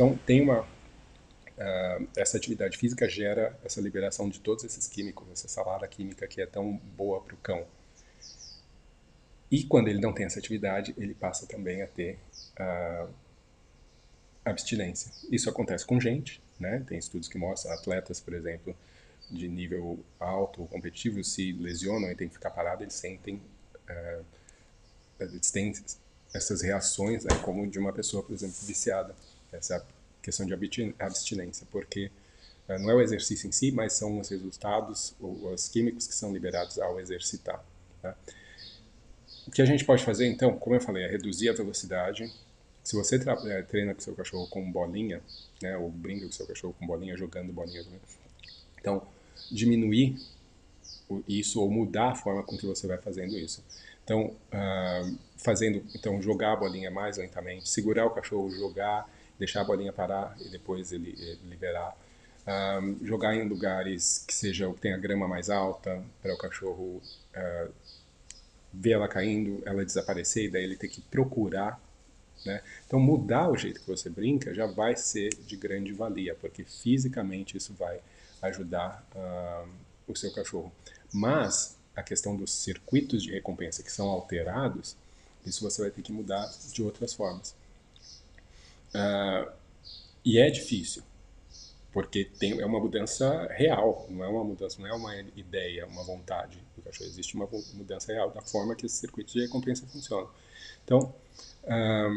então 0.00 0.16
tem 0.24 0.40
uma 0.40 0.62
uh, 0.62 2.08
essa 2.16 2.38
atividade 2.38 2.78
física 2.78 3.06
gera 3.06 3.54
essa 3.62 3.82
liberação 3.82 4.30
de 4.30 4.40
todos 4.40 4.64
esses 4.64 4.88
químicos, 4.88 5.28
essa 5.30 5.46
salada 5.46 5.86
química 5.86 6.26
que 6.26 6.40
é 6.40 6.46
tão 6.46 6.78
boa 6.96 7.20
para 7.20 7.34
o 7.34 7.36
cão. 7.36 7.66
E 9.50 9.62
quando 9.64 9.88
ele 9.88 10.00
não 10.00 10.14
tem 10.14 10.24
essa 10.24 10.38
atividade, 10.38 10.94
ele 10.96 11.12
passa 11.12 11.46
também 11.46 11.82
a 11.82 11.86
ter 11.86 12.18
uh, 12.58 13.12
abstinência. 14.42 15.12
Isso 15.30 15.50
acontece 15.50 15.84
com 15.84 16.00
gente, 16.00 16.40
né? 16.58 16.82
Tem 16.88 16.96
estudos 16.96 17.28
que 17.28 17.36
mostram 17.36 17.74
atletas, 17.74 18.20
por 18.20 18.32
exemplo, 18.32 18.74
de 19.30 19.48
nível 19.48 20.02
alto, 20.18 20.64
competitivo, 20.68 21.22
se 21.22 21.52
lesionam 21.52 22.10
e 22.10 22.14
tem 22.14 22.26
que 22.26 22.34
ficar 22.34 22.50
parado, 22.50 22.82
eles 22.82 22.94
sentem, 22.94 23.34
uh, 23.34 24.24
eles 25.18 25.50
têm 25.50 25.74
essas 26.32 26.62
reações, 26.62 27.24
né, 27.24 27.30
como 27.44 27.68
de 27.68 27.78
uma 27.78 27.92
pessoa, 27.92 28.22
por 28.22 28.32
exemplo, 28.32 28.56
viciada. 28.62 29.14
Essa 29.52 29.84
questão 30.22 30.46
de 30.46 30.54
abstinência, 30.98 31.66
porque 31.70 32.10
uh, 32.68 32.78
não 32.78 32.90
é 32.90 32.94
o 32.94 33.00
exercício 33.00 33.48
em 33.48 33.52
si, 33.52 33.72
mas 33.72 33.94
são 33.94 34.18
os 34.18 34.28
resultados, 34.28 35.14
os 35.20 35.68
químicos 35.68 36.06
que 36.06 36.14
são 36.14 36.32
liberados 36.32 36.78
ao 36.78 37.00
exercitar. 37.00 37.64
Tá? 38.02 38.14
O 39.46 39.50
que 39.50 39.62
a 39.62 39.66
gente 39.66 39.84
pode 39.84 40.04
fazer, 40.04 40.26
então, 40.26 40.56
como 40.56 40.76
eu 40.76 40.80
falei, 40.80 41.04
é 41.04 41.08
reduzir 41.08 41.48
a 41.48 41.52
velocidade. 41.52 42.32
Se 42.84 42.94
você 42.94 43.16
é, 43.16 43.62
treina 43.62 43.94
com 43.94 44.00
seu 44.00 44.14
cachorro 44.14 44.46
com 44.48 44.70
bolinha, 44.70 45.20
né, 45.62 45.76
ou 45.76 45.90
brinca 45.90 46.26
com 46.26 46.32
seu 46.32 46.46
cachorro 46.46 46.74
com 46.78 46.86
bolinha, 46.86 47.16
jogando 47.16 47.52
bolinha, 47.52 47.82
né? 47.82 47.98
então 48.78 49.06
diminuir 49.50 50.16
isso 51.26 51.60
ou 51.60 51.70
mudar 51.70 52.10
a 52.10 52.14
forma 52.14 52.42
com 52.42 52.56
que 52.56 52.66
você 52.66 52.86
vai 52.86 52.98
fazendo 52.98 53.36
isso. 53.36 53.62
Então, 54.04 54.36
uh, 54.52 55.18
fazendo, 55.36 55.84
então 55.94 56.20
jogar 56.20 56.52
a 56.52 56.56
bolinha 56.56 56.90
mais 56.90 57.16
lentamente, 57.16 57.68
segurar 57.68 58.06
o 58.06 58.10
cachorro, 58.10 58.50
jogar, 58.50 59.08
deixar 59.40 59.62
a 59.62 59.64
bolinha 59.64 59.92
parar 59.92 60.36
e 60.38 60.48
depois 60.50 60.92
ele, 60.92 61.16
ele 61.18 61.40
liberar. 61.48 61.96
Um, 62.46 63.04
jogar 63.04 63.34
em 63.34 63.48
lugares 63.48 64.24
que 64.26 64.34
seja 64.34 64.70
que 64.72 64.80
tenha 64.80 64.96
grama 64.96 65.26
mais 65.26 65.50
alta 65.50 66.02
para 66.22 66.34
o 66.34 66.38
cachorro 66.38 67.00
uh, 67.36 67.72
ver 68.72 68.92
ela 68.92 69.08
caindo, 69.08 69.62
ela 69.66 69.84
desaparecer 69.84 70.44
e 70.44 70.50
daí 70.50 70.64
ele 70.64 70.76
ter 70.76 70.88
que 70.88 71.00
procurar, 71.00 71.80
né? 72.44 72.62
Então 72.86 72.98
mudar 72.98 73.50
o 73.50 73.56
jeito 73.56 73.80
que 73.80 73.86
você 73.86 74.08
brinca 74.08 74.54
já 74.54 74.66
vai 74.66 74.96
ser 74.96 75.30
de 75.30 75.56
grande 75.56 75.92
valia, 75.92 76.34
porque 76.34 76.64
fisicamente 76.64 77.56
isso 77.56 77.74
vai 77.74 78.00
ajudar 78.42 79.06
uh, 79.14 79.68
o 80.06 80.16
seu 80.16 80.32
cachorro. 80.32 80.72
Mas 81.12 81.76
a 81.94 82.02
questão 82.02 82.36
dos 82.36 82.52
circuitos 82.52 83.22
de 83.22 83.32
recompensa 83.32 83.82
que 83.82 83.92
são 83.92 84.08
alterados, 84.08 84.96
isso 85.44 85.62
você 85.62 85.82
vai 85.82 85.90
ter 85.90 86.02
que 86.02 86.12
mudar 86.12 86.50
de 86.72 86.82
outras 86.82 87.12
formas. 87.12 87.54
Uh, 88.94 89.50
e 90.24 90.38
é 90.38 90.50
difícil, 90.50 91.02
porque 91.92 92.24
tem, 92.24 92.60
é 92.60 92.66
uma 92.66 92.78
mudança 92.78 93.46
real, 93.52 94.06
não 94.08 94.24
é 94.24 94.28
uma 94.28 94.44
mudança, 94.44 94.80
não 94.80 94.88
é 94.88 94.92
uma 94.92 95.16
ideia, 95.36 95.86
uma 95.86 96.04
vontade 96.04 96.62
do 96.76 96.82
cachorro. 96.82 97.08
Existe 97.08 97.34
uma 97.34 97.48
mudança 97.74 98.12
real 98.12 98.30
da 98.30 98.42
forma 98.42 98.74
que 98.74 98.86
esses 98.86 98.98
circuitos 98.98 99.32
de 99.32 99.40
recompensa 99.40 99.86
funcionam. 99.86 100.28
Então, 100.84 101.14
ah, 101.66 102.10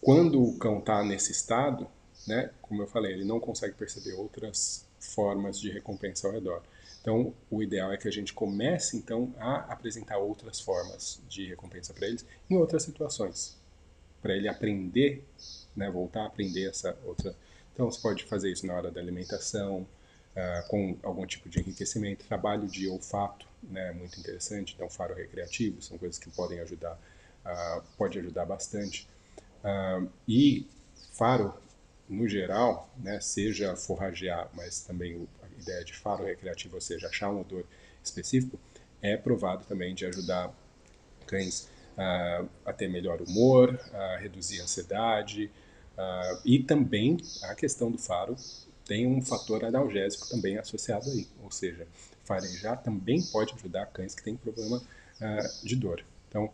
quando 0.00 0.42
o 0.42 0.58
cão 0.58 0.78
está 0.78 1.04
nesse 1.04 1.30
estado, 1.30 1.86
né, 2.26 2.50
como 2.60 2.82
eu 2.82 2.86
falei, 2.86 3.12
ele 3.12 3.24
não 3.24 3.38
consegue 3.38 3.74
perceber 3.74 4.14
outras 4.14 4.84
formas 4.98 5.60
de 5.60 5.70
recompensa 5.70 6.26
ao 6.26 6.32
redor. 6.32 6.62
Então, 7.00 7.34
o 7.50 7.62
ideal 7.62 7.92
é 7.92 7.96
que 7.96 8.06
a 8.06 8.10
gente 8.10 8.32
comece 8.32 8.96
então 8.96 9.34
a 9.38 9.72
apresentar 9.72 10.18
outras 10.18 10.60
formas 10.60 11.20
de 11.28 11.46
recompensa 11.46 11.92
para 11.92 12.06
eles 12.06 12.24
em 12.48 12.56
outras 12.56 12.84
situações, 12.84 13.56
para 14.22 14.34
ele 14.36 14.48
aprender, 14.48 15.24
né, 15.76 15.90
voltar 15.90 16.22
a 16.22 16.26
aprender 16.26 16.68
essa 16.68 16.96
outra. 17.04 17.34
Então, 17.72 17.90
você 17.90 18.00
pode 18.00 18.24
fazer 18.24 18.52
isso 18.52 18.66
na 18.66 18.74
hora 18.74 18.90
da 18.90 19.00
alimentação, 19.00 19.80
uh, 19.80 20.68
com 20.68 20.96
algum 21.02 21.26
tipo 21.26 21.48
de 21.48 21.58
enriquecimento, 21.58 22.24
trabalho 22.24 22.68
de 22.68 22.88
olfato, 22.88 23.46
né, 23.62 23.92
muito 23.92 24.18
interessante. 24.20 24.74
Então, 24.74 24.88
faro 24.88 25.14
recreativo 25.14 25.82
são 25.82 25.98
coisas 25.98 26.18
que 26.18 26.30
podem 26.30 26.60
ajudar, 26.60 26.98
uh, 27.44 27.82
pode 27.98 28.18
ajudar 28.18 28.44
bastante. 28.44 29.08
Uh, 29.64 30.08
e 30.28 30.66
faro 31.12 31.54
no 32.08 32.28
geral, 32.28 32.90
né, 32.98 33.20
seja 33.20 33.74
forragear, 33.74 34.48
mas 34.54 34.80
também 34.80 35.26
a 35.42 35.60
ideia 35.60 35.84
de 35.84 35.94
faro 35.94 36.24
recreativo, 36.24 36.74
ou 36.74 36.80
seja, 36.80 37.08
achar 37.08 37.30
um 37.30 37.40
odor 37.40 37.64
específico, 38.04 38.58
é 39.00 39.16
provado 39.16 39.64
também 39.64 39.94
de 39.94 40.04
ajudar 40.06 40.52
cães 41.26 41.68
uh, 41.96 42.48
a 42.64 42.72
ter 42.72 42.88
melhor 42.88 43.20
humor, 43.20 43.78
a 43.92 44.16
reduzir 44.16 44.60
a 44.60 44.64
ansiedade, 44.64 45.50
uh, 45.96 46.40
e 46.44 46.62
também 46.62 47.18
a 47.44 47.54
questão 47.54 47.90
do 47.90 47.98
faro 47.98 48.36
tem 48.84 49.06
um 49.06 49.22
fator 49.22 49.64
analgésico 49.64 50.28
também 50.28 50.58
associado 50.58 51.08
aí, 51.10 51.28
ou 51.42 51.50
seja, 51.50 51.86
farejar 52.24 52.82
também 52.82 53.22
pode 53.22 53.54
ajudar 53.54 53.86
cães 53.86 54.14
que 54.14 54.22
têm 54.22 54.36
problema 54.36 54.78
uh, 54.78 55.66
de 55.66 55.76
dor. 55.76 56.04
Então, 56.28 56.50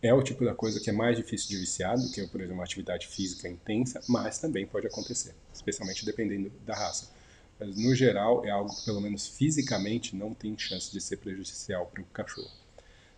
é 0.00 0.12
o 0.12 0.22
tipo 0.22 0.44
da 0.44 0.54
coisa 0.54 0.78
que 0.78 0.90
é 0.90 0.92
mais 0.92 1.16
difícil 1.16 1.48
de 1.48 1.56
viciar 1.56 1.98
do 1.98 2.10
que, 2.10 2.26
por 2.26 2.40
exemplo, 2.40 2.58
uma 2.58 2.64
atividade 2.64 3.06
física 3.06 3.48
intensa, 3.48 4.00
mas 4.08 4.38
também 4.38 4.66
pode 4.66 4.86
acontecer, 4.86 5.34
especialmente 5.52 6.04
dependendo 6.04 6.52
da 6.64 6.74
raça. 6.74 7.10
Mas, 7.58 7.76
no 7.76 7.94
geral, 7.94 8.44
é 8.44 8.50
algo 8.50 8.74
que, 8.74 8.84
pelo 8.84 9.00
menos 9.00 9.26
fisicamente, 9.26 10.14
não 10.14 10.34
tem 10.34 10.56
chance 10.58 10.92
de 10.92 11.00
ser 11.00 11.16
prejudicial 11.16 11.86
para 11.86 12.02
o 12.02 12.06
cachorro. 12.06 12.50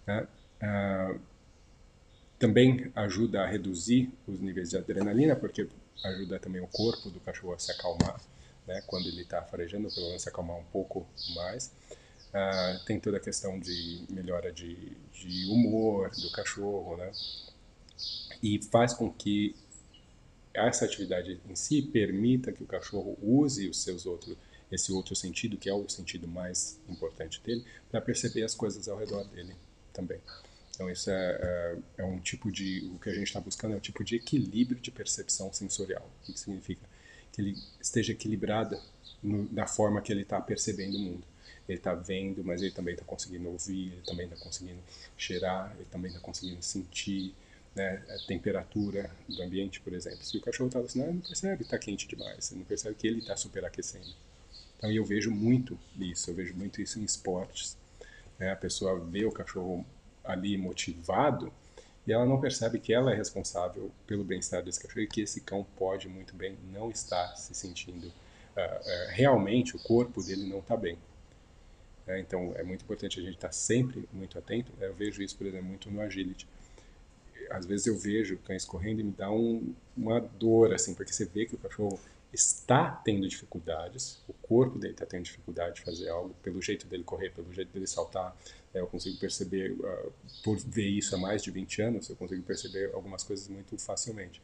Né? 0.06 0.26
Ah, 0.60 1.14
também 2.38 2.92
ajuda 2.94 3.42
a 3.42 3.46
reduzir 3.46 4.12
os 4.26 4.40
níveis 4.40 4.70
de 4.70 4.76
adrenalina, 4.76 5.34
porque 5.34 5.68
ajuda 6.04 6.38
também 6.38 6.60
o 6.60 6.66
corpo 6.66 7.10
do 7.10 7.18
cachorro 7.20 7.54
a 7.54 7.58
se 7.58 7.72
acalmar, 7.72 8.20
né? 8.66 8.82
quando 8.86 9.08
ele 9.08 9.22
está 9.22 9.42
farejando, 9.42 9.88
pelo 9.90 10.06
menos 10.08 10.22
se 10.22 10.28
acalmar 10.28 10.56
um 10.56 10.64
pouco 10.64 11.06
mais. 11.34 11.72
Uh, 12.28 12.84
tem 12.84 13.00
toda 13.00 13.16
a 13.16 13.20
questão 13.20 13.58
de 13.58 14.04
melhora 14.10 14.52
de, 14.52 14.74
de 15.12 15.46
humor 15.46 16.10
do 16.10 16.30
cachorro, 16.30 16.96
né? 16.98 17.10
E 18.42 18.60
faz 18.64 18.92
com 18.92 19.10
que 19.10 19.56
essa 20.52 20.84
atividade 20.84 21.40
em 21.48 21.54
si 21.54 21.80
permita 21.80 22.52
que 22.52 22.62
o 22.62 22.66
cachorro 22.66 23.16
use 23.22 23.68
os 23.68 23.82
seus 23.82 24.04
outros 24.04 24.36
esse 24.70 24.90
outro 24.90 25.14
sentido 25.14 25.56
que 25.56 25.68
é 25.68 25.72
o 25.72 25.88
sentido 25.88 26.26
mais 26.26 26.80
importante 26.88 27.40
dele 27.40 27.64
para 27.88 28.00
perceber 28.00 28.42
as 28.42 28.54
coisas 28.54 28.88
ao 28.88 28.98
redor 28.98 29.24
dele 29.28 29.54
também 29.92 30.18
então 30.76 30.88
isso 30.88 31.10
é, 31.10 31.14
é, 31.40 32.02
é 32.02 32.04
um 32.04 32.20
tipo 32.20 32.52
de 32.52 32.88
o 32.94 32.98
que 32.98 33.10
a 33.10 33.14
gente 33.14 33.26
está 33.26 33.40
buscando 33.40 33.74
é 33.74 33.76
um 33.76 33.80
tipo 33.80 34.04
de 34.04 34.14
equilíbrio 34.16 34.80
de 34.80 34.92
percepção 34.92 35.52
sensorial 35.52 36.08
o 36.22 36.26
que, 36.26 36.32
que 36.32 36.38
significa 36.38 36.86
que 37.32 37.40
ele 37.40 37.56
esteja 37.80 38.12
equilibrada 38.12 38.80
na 39.22 39.66
forma 39.66 40.00
que 40.00 40.12
ele 40.12 40.22
está 40.22 40.40
percebendo 40.40 40.96
o 40.96 41.00
mundo 41.00 41.26
ele 41.68 41.78
está 41.78 41.94
vendo, 41.94 42.44
mas 42.44 42.62
ele 42.62 42.70
também 42.70 42.94
está 42.94 43.04
conseguindo 43.04 43.48
ouvir, 43.48 43.92
ele 43.92 44.02
também 44.06 44.26
está 44.26 44.36
conseguindo 44.36 44.78
cheirar, 45.16 45.72
ele 45.74 45.86
também 45.90 46.10
está 46.10 46.20
conseguindo 46.20 46.62
sentir 46.62 47.34
né, 47.74 48.02
a 48.08 48.26
temperatura 48.26 49.10
do 49.28 49.42
ambiente, 49.42 49.80
por 49.80 49.92
exemplo. 49.92 50.24
Se 50.24 50.36
o 50.36 50.40
cachorro 50.40 50.68
está 50.68 50.80
assim, 50.80 51.02
ele 51.02 51.12
não 51.12 51.20
percebe 51.20 51.62
está 51.62 51.78
quente 51.78 52.06
demais, 52.06 52.50
ele 52.50 52.60
não 52.60 52.66
percebe 52.66 52.94
que 52.94 53.06
ele 53.06 53.18
está 53.18 53.36
superaquecendo. 53.36 54.06
Então 54.78 54.90
eu 54.90 55.04
vejo 55.04 55.30
muito 55.30 55.78
isso, 55.98 56.30
eu 56.30 56.34
vejo 56.34 56.54
muito 56.54 56.80
isso 56.80 56.98
em 57.00 57.04
esportes. 57.04 57.76
Né? 58.38 58.50
A 58.52 58.56
pessoa 58.56 58.98
vê 59.00 59.24
o 59.24 59.32
cachorro 59.32 59.84
ali 60.26 60.56
motivado 60.56 61.52
E 62.06 62.12
ela 62.12 62.26
não 62.26 62.40
percebe 62.40 62.78
que 62.78 62.92
ela 62.92 63.12
é 63.12 63.14
responsável 63.14 63.90
pelo 64.06 64.24
bem-estar 64.24 64.62
desse 64.62 64.80
cachorro 64.80 65.02
e 65.02 65.06
que 65.06 65.22
esse 65.22 65.40
cão 65.40 65.66
pode 65.76 66.08
muito 66.08 66.34
bem 66.34 66.56
não 66.72 66.90
estar 66.90 67.36
se 67.36 67.54
sentindo. 67.54 68.06
Uh, 68.06 68.60
uh, 68.60 69.08
realmente 69.10 69.76
o 69.76 69.78
corpo 69.78 70.22
dele 70.22 70.46
não 70.48 70.60
está 70.60 70.76
bem. 70.76 70.96
É, 72.06 72.20
então 72.20 72.52
é 72.56 72.62
muito 72.62 72.84
importante 72.84 73.18
a 73.18 73.22
gente 73.22 73.34
estar 73.34 73.48
tá 73.48 73.52
sempre 73.52 74.08
muito 74.12 74.38
atento. 74.38 74.72
Eu 74.80 74.94
vejo 74.94 75.22
isso, 75.22 75.36
por 75.36 75.46
exemplo, 75.46 75.66
muito 75.66 75.90
no 75.90 76.00
agility. 76.00 76.46
Às 77.50 77.66
vezes 77.66 77.86
eu 77.86 77.98
vejo 77.98 78.38
cães 78.38 78.64
correndo 78.64 79.00
e 79.00 79.04
me 79.04 79.12
dá 79.12 79.30
um, 79.30 79.74
uma 79.96 80.20
dor, 80.20 80.72
assim, 80.72 80.94
porque 80.94 81.12
você 81.12 81.24
vê 81.24 81.46
que 81.46 81.54
o 81.54 81.58
cachorro 81.58 81.98
está 82.32 82.90
tendo 83.04 83.26
dificuldades, 83.28 84.20
o 84.28 84.32
corpo 84.32 84.78
dele 84.78 84.92
está 84.92 85.06
tendo 85.06 85.24
dificuldade 85.24 85.76
de 85.76 85.80
fazer 85.80 86.08
algo, 86.08 86.34
pelo 86.42 86.60
jeito 86.60 86.86
dele 86.86 87.02
correr, 87.02 87.30
pelo 87.30 87.52
jeito 87.52 87.72
dele 87.72 87.86
saltar, 87.86 88.36
eu 88.78 88.86
consigo 88.86 89.18
perceber, 89.18 89.72
uh, 89.72 90.12
por 90.42 90.58
ver 90.58 90.88
isso 90.88 91.14
há 91.14 91.18
mais 91.18 91.42
de 91.42 91.50
20 91.50 91.82
anos, 91.82 92.08
eu 92.08 92.16
consigo 92.16 92.42
perceber 92.42 92.90
algumas 92.94 93.22
coisas 93.22 93.48
muito 93.48 93.76
facilmente. 93.78 94.40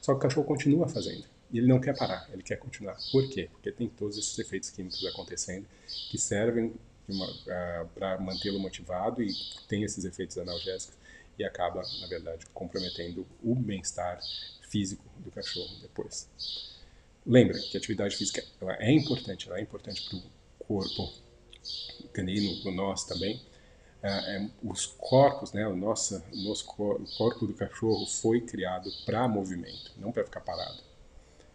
Só 0.00 0.12
que 0.12 0.18
o 0.18 0.20
cachorro 0.20 0.46
continua 0.46 0.88
fazendo, 0.88 1.24
e 1.50 1.58
ele 1.58 1.66
não 1.66 1.80
quer 1.80 1.96
parar, 1.96 2.28
ele 2.32 2.42
quer 2.42 2.56
continuar. 2.56 2.96
Por 3.12 3.28
quê? 3.28 3.48
Porque 3.52 3.72
tem 3.72 3.88
todos 3.88 4.16
esses 4.16 4.38
efeitos 4.38 4.70
químicos 4.70 5.04
acontecendo 5.06 5.66
que 6.10 6.18
servem 6.18 6.74
uh, 7.08 7.88
para 7.94 8.18
mantê-lo 8.20 8.58
motivado 8.58 9.22
e 9.22 9.32
tem 9.68 9.82
esses 9.82 10.04
efeitos 10.04 10.36
analgésicos 10.38 10.96
e 11.38 11.44
acaba, 11.44 11.82
na 12.00 12.06
verdade, 12.06 12.46
comprometendo 12.52 13.26
o 13.42 13.54
bem-estar 13.54 14.20
físico 14.68 15.04
do 15.18 15.30
cachorro 15.30 15.76
depois. 15.80 16.28
Lembra 17.24 17.58
que 17.58 17.76
a 17.76 17.78
atividade 17.78 18.16
física 18.16 18.42
ela 18.60 18.76
é 18.80 18.90
importante, 18.90 19.48
ela 19.48 19.58
é 19.58 19.62
importante 19.62 20.08
para 20.08 20.18
o 20.18 20.22
corpo 20.58 21.12
canino, 22.12 22.62
para 22.62 22.72
nós 22.72 23.04
também. 23.04 23.40
É, 24.02 24.36
é, 24.36 24.50
os 24.62 24.86
corpos, 24.86 25.52
né, 25.52 25.66
o 25.66 25.74
nosso, 25.74 26.22
o 26.32 26.36
nosso 26.44 26.64
cor, 26.66 27.00
o 27.00 27.16
corpo 27.16 27.46
do 27.46 27.54
cachorro 27.54 28.06
foi 28.06 28.40
criado 28.40 28.90
para 29.04 29.26
movimento, 29.26 29.92
não 29.96 30.12
para 30.12 30.24
ficar 30.24 30.40
parado. 30.40 30.78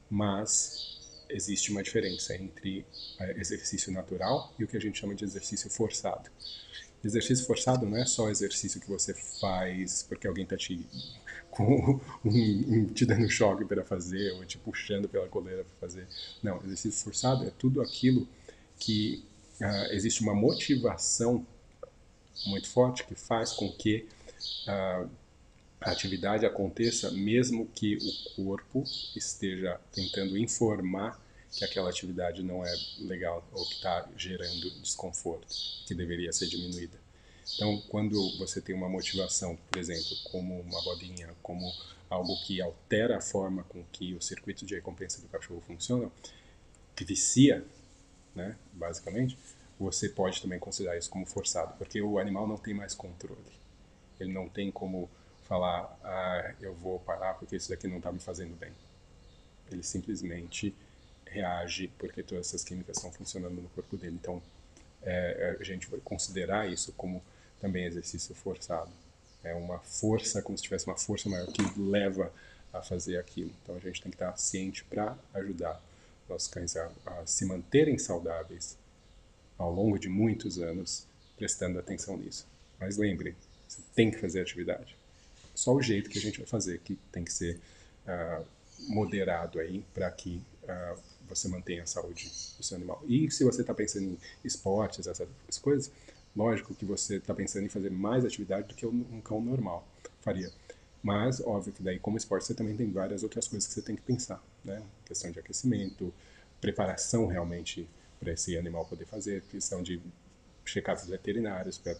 Mas 0.10 0.94
existe 1.30 1.72
uma 1.72 1.82
diferença 1.82 2.36
entre 2.36 2.86
é, 3.20 3.39
exercício 3.39 3.91
natural 3.91 4.54
e 4.60 4.64
o 4.64 4.68
que 4.68 4.76
a 4.76 4.80
gente 4.80 5.00
chama 5.00 5.16
de 5.16 5.24
exercício 5.24 5.70
forçado. 5.70 6.30
Exercício 7.04 7.46
forçado 7.46 7.86
não 7.86 7.98
é 7.98 8.06
só 8.06 8.30
exercício 8.30 8.80
que 8.80 8.88
você 8.88 9.14
faz 9.14 10.04
porque 10.04 10.28
alguém 10.28 10.44
está 10.44 10.56
te 10.56 10.86
com 11.52 12.00
um, 12.26 12.86
te 12.88 13.06
dando 13.06 13.30
choque 13.30 13.64
para 13.64 13.84
fazer 13.84 14.32
ou 14.34 14.46
te 14.46 14.58
puxando 14.58 15.08
pela 15.08 15.28
coleira 15.28 15.64
para 15.64 15.88
fazer. 15.88 16.08
Não, 16.41 16.62
exercício 16.64 17.04
forçado 17.04 17.46
é 17.46 17.52
tudo 17.52 17.82
aquilo 17.82 18.28
que 18.80 19.24
uh, 19.62 19.94
existe 19.94 20.22
uma 20.22 20.34
motivação 20.34 21.46
muito 22.46 22.70
forte 22.70 23.04
que 23.04 23.16
faz 23.16 23.54
com 23.54 23.72
que 23.72 24.08
uh, 24.68 25.10
a 25.82 25.92
atividade 25.92 26.46
aconteça 26.46 27.12
mesmo 27.12 27.68
que 27.76 27.98
o 27.98 28.36
corpo 28.36 28.84
esteja 29.16 29.80
tentando 29.92 30.38
informar 30.38 31.22
que 31.52 31.64
aquela 31.64 31.90
atividade 31.90 32.42
não 32.42 32.66
é 32.66 32.74
legal 33.00 33.48
ou 33.52 33.64
que 33.66 33.76
está 33.76 34.08
gerando 34.18 34.72
desconforto, 34.82 35.48
que 35.86 35.94
deveria 35.94 36.34
ser 36.34 36.48
diminuída. 36.48 36.98
Então, 37.56 37.80
quando 37.90 38.38
você 38.40 38.60
tem 38.60 38.74
uma 38.74 38.90
motivação, 38.90 39.56
por 39.70 39.78
exemplo, 39.78 40.16
como 40.32 40.60
uma 40.62 40.80
rodinha, 40.82 41.30
como 41.44 41.72
algo 42.10 42.36
que 42.44 42.62
altera 42.62 43.18
a 43.18 43.22
forma 43.22 43.64
com 43.66 43.84
que 43.92 44.16
o 44.16 44.22
circuito 44.22 44.66
de 44.66 44.76
recompensa 44.76 45.22
do 45.22 45.28
cachorro 45.28 45.62
funciona, 45.62 46.10
que 46.96 47.04
vicia, 47.04 47.64
né, 48.34 48.56
basicamente, 48.72 49.38
você 49.80 50.10
pode 50.10 50.42
também 50.42 50.60
considerar 50.60 50.98
isso 50.98 51.10
como 51.10 51.26
forçado, 51.26 51.74
porque 51.78 52.02
o 52.02 52.18
animal 52.20 52.48
não 52.48 52.58
tem 52.58 52.74
mais 52.74 52.94
controle. 52.94 53.42
Ele 54.20 54.32
não 54.32 54.48
tem 54.48 54.72
como 54.72 55.10
falar, 55.44 55.98
ah, 56.04 56.54
eu 56.62 56.74
vou 56.74 57.00
parar 57.00 57.34
porque 57.36 57.56
isso 57.56 57.70
daqui 57.70 57.88
não 57.88 57.98
está 57.98 58.12
me 58.12 58.20
fazendo 58.20 58.56
bem. 58.58 58.72
Ele 59.72 59.84
simplesmente 59.84 60.74
reage 61.26 61.88
porque 61.98 62.22
todas 62.24 62.48
essas 62.48 62.64
químicas 62.64 62.98
estão 62.98 63.12
funcionando 63.12 63.62
no 63.62 63.70
corpo 63.70 63.98
dele. 63.98 64.18
Então, 64.22 64.42
é, 65.02 65.58
a 65.60 65.64
gente 65.64 65.88
vai 65.90 66.00
considerar 66.00 66.70
isso 66.70 66.94
como 66.94 67.22
também 67.60 67.86
exercício 67.86 68.34
forçado. 68.36 68.92
É 69.44 69.54
uma 69.54 69.80
força, 69.80 70.42
como 70.42 70.58
se 70.58 70.64
tivesse 70.64 70.86
uma 70.86 70.98
força 70.98 71.30
maior 71.30 71.48
que 71.48 71.62
leva 71.80 72.32
a 72.72 72.82
fazer 72.82 73.18
aquilo. 73.18 73.52
Então 73.62 73.76
a 73.76 73.80
gente 73.80 74.02
tem 74.02 74.10
que 74.10 74.16
estar 74.16 74.36
ciente 74.38 74.84
para 74.84 75.18
ajudar 75.34 75.82
nossos 76.28 76.48
cães 76.48 76.76
a, 76.76 76.90
a, 77.06 77.26
se 77.26 77.46
manterem 77.46 77.98
saudáveis 77.98 78.78
ao 79.58 79.72
longo 79.74 79.97
de 79.97 80.10
muitos 80.10 80.60
anos, 80.60 81.06
prestando 81.38 81.80
atenção 81.80 82.18
nisso. 82.18 82.47
Mas 82.80 82.97
lembre, 82.97 83.36
você 83.68 83.82
tem 83.95 84.12
que 84.12 84.18
fazer 84.18 84.41
atividade. 84.41 84.95
Só 85.56 85.74
o 85.74 85.82
jeito 85.82 86.10
que 86.10 86.18
a 86.18 86.22
gente 86.22 86.39
vai 86.39 86.47
fazer 86.47 86.80
que 86.80 86.95
tem 87.12 87.24
que 87.24 87.32
ser 87.32 87.60
uh, 88.08 88.45
moderado 88.88 89.60
aí 89.60 89.86
para 89.93 90.10
que 90.12 90.41
uh, 90.64 90.99
você 91.28 91.47
mantenha 91.47 91.84
a 91.84 91.86
saúde 91.86 92.32
do 92.58 92.64
seu 92.64 92.78
animal. 92.78 93.04
E 93.08 93.30
se 93.32 93.43
você 93.43 93.62
está 93.62 93.74
pensando 93.74 94.06
em 94.06 94.18
esportes, 94.43 95.08
essas 95.08 95.28
coisas, 95.62 95.91
Lógico 96.36 96.74
que 96.74 96.84
você 96.84 97.18
está 97.18 97.34
pensando 97.34 97.66
em 97.66 97.70
fazer 97.70 97.91
mais 97.91 98.26
atividade 98.26 98.68
do 98.68 98.74
que 98.74 98.86
um 98.86 99.22
cão 99.22 99.39
normal 99.39 99.88
faria. 100.22 100.51
Mas, 101.01 101.39
óbvio 101.41 101.74
que 101.74 101.84
daí, 101.84 101.99
como 101.99 102.18
esporte, 102.18 102.45
você 102.45 102.54
também 102.54 102.76
tem 102.76 102.89
várias 102.91 103.24
outras 103.24 103.47
coisas 103.47 103.68
que 103.68 103.74
você 103.74 103.82
tem 103.82 103.95
que 103.95 104.01
pensar, 104.01 104.43
né? 104.64 104.82
Questão 105.06 105.30
de 105.30 105.39
aquecimento, 105.39 106.14
preparação 106.60 107.28
realmente 107.28 107.88
para 108.24 108.34
esse 108.34 108.58
animal 108.58 108.86
poder 108.86 109.06
fazer, 109.06 109.42
questão 109.44 109.84
de 109.84 110.02
checados 110.66 111.06
veterinários, 111.06 111.78
para 111.78 111.96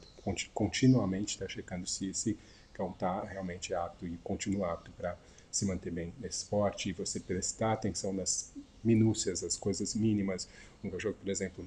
continuamente 0.54 1.34
estar 1.34 1.46
tá 1.46 1.52
checando 1.52 1.86
se 1.86 2.10
esse 2.10 2.38
cão 2.74 2.92
está 2.92 3.24
realmente 3.24 3.74
apto 3.74 4.08
e 4.08 4.18
continua 4.24 4.74
apto 4.74 4.92
para 4.92 5.18
se 5.52 5.66
manter 5.66 5.92
bem 5.92 6.14
nesse 6.20 6.40
esporte, 6.40 6.90
e 6.90 6.94
você 6.94 7.20
prestar 7.20 7.74
atenção 7.74 8.14
nas 8.14 8.52
minúcias, 8.84 9.44
as 9.44 9.56
coisas 9.56 9.94
mínimas. 9.94 10.48
Um 10.84 10.90
cachorro, 10.90 11.14
por 11.14 11.30
exemplo, 11.30 11.66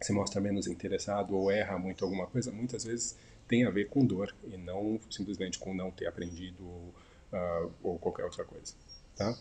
se 0.00 0.12
mostra 0.12 0.40
menos 0.40 0.66
interessado 0.66 1.36
ou 1.36 1.50
erra 1.50 1.76
muito 1.78 2.04
alguma 2.04 2.26
coisa, 2.26 2.52
muitas 2.52 2.84
vezes 2.84 3.16
tem 3.48 3.64
a 3.64 3.70
ver 3.70 3.88
com 3.88 4.04
dor 4.04 4.32
e 4.44 4.56
não 4.56 5.00
simplesmente 5.10 5.58
com 5.58 5.74
não 5.74 5.90
ter 5.90 6.06
aprendido 6.06 6.62
uh, 6.62 7.72
ou 7.82 7.98
qualquer 7.98 8.24
outra 8.24 8.44
coisa, 8.44 8.74
tá? 9.16 9.36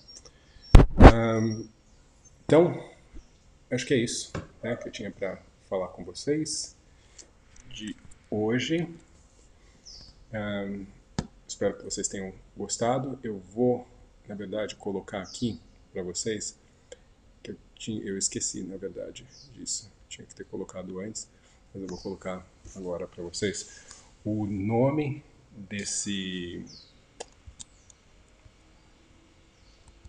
Um, 0.98 1.68
então, 2.46 2.97
acho 3.72 3.86
que 3.86 3.94
é 3.94 3.98
isso 3.98 4.32
né, 4.64 4.76
que 4.76 4.88
eu 4.88 4.92
tinha 4.92 5.12
para 5.12 5.42
falar 5.70 5.90
com 5.90 6.04
vocês 6.04 6.76
de 7.70 7.96
hoje. 8.30 8.88
Um, 10.34 10.86
espero 11.48 11.78
que 11.78 11.84
vocês 11.84 12.08
tenham 12.08 12.34
gostado. 12.56 13.20
Eu 13.24 13.40
vou, 13.40 13.88
na 14.28 14.36
verdade, 14.36 14.76
colocar 14.76 15.22
aqui 15.22 15.60
para 15.92 16.02
vocês 16.04 16.58
que 17.44 17.52
eu, 17.52 17.58
tinha, 17.76 18.02
eu 18.04 18.18
esqueci, 18.18 18.62
na 18.64 18.78
verdade, 18.78 19.26
disso 19.54 19.92
tinha 20.10 20.26
que 20.26 20.34
ter 20.34 20.46
colocado 20.46 21.00
antes, 21.00 21.28
mas 21.74 21.84
eu 21.84 21.88
vou 21.88 21.98
colocar 21.98 22.46
agora 22.76 23.08
para 23.08 23.24
vocês. 23.24 24.04
O 24.24 24.46
nome 24.46 25.24
desse 25.52 26.66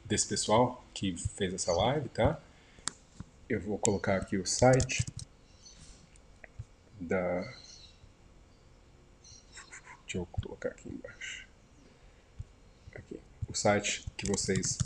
desse 0.04 0.26
pessoal 0.26 0.82
que 0.94 1.14
fez 1.16 1.52
essa 1.52 1.70
live, 1.72 2.08
tá? 2.08 2.40
Eu 3.48 3.62
vou 3.62 3.78
colocar 3.78 4.16
aqui 4.16 4.36
o 4.36 4.44
site 4.44 5.06
da 7.00 7.40
Deixa 10.02 10.18
eu 10.18 10.26
colocar 10.26 10.68
aqui 10.68 10.90
embaixo. 10.90 11.48
Aqui. 12.94 13.18
O 13.48 13.54
site 13.54 14.06
que 14.18 14.26
vocês 14.26 14.76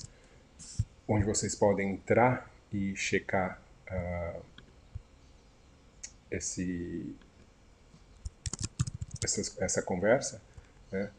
onde 1.09 1.25
vocês 1.25 1.57
podem 1.57 1.95
entrar 1.95 2.49
e 2.73 2.95
checar 2.95 3.61
uh, 3.91 4.45
esse, 6.31 7.17
essa, 9.25 9.65
essa 9.65 9.83
conversa, 9.83 10.41
né? 10.91 11.11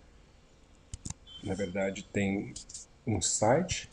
na 1.44 1.54
verdade 1.54 2.04
tem 2.04 2.54
um 3.06 3.22
site 3.22 3.90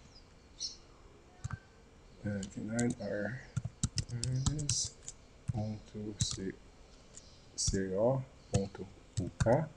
co.uk 8.52 9.68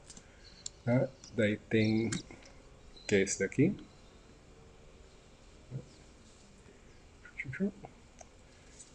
né? 0.85 1.09
daí 1.35 1.57
tem 1.69 2.09
que 3.07 3.15
é 3.15 3.21
esse 3.21 3.39
daqui 3.39 3.75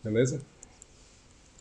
beleza 0.02 0.40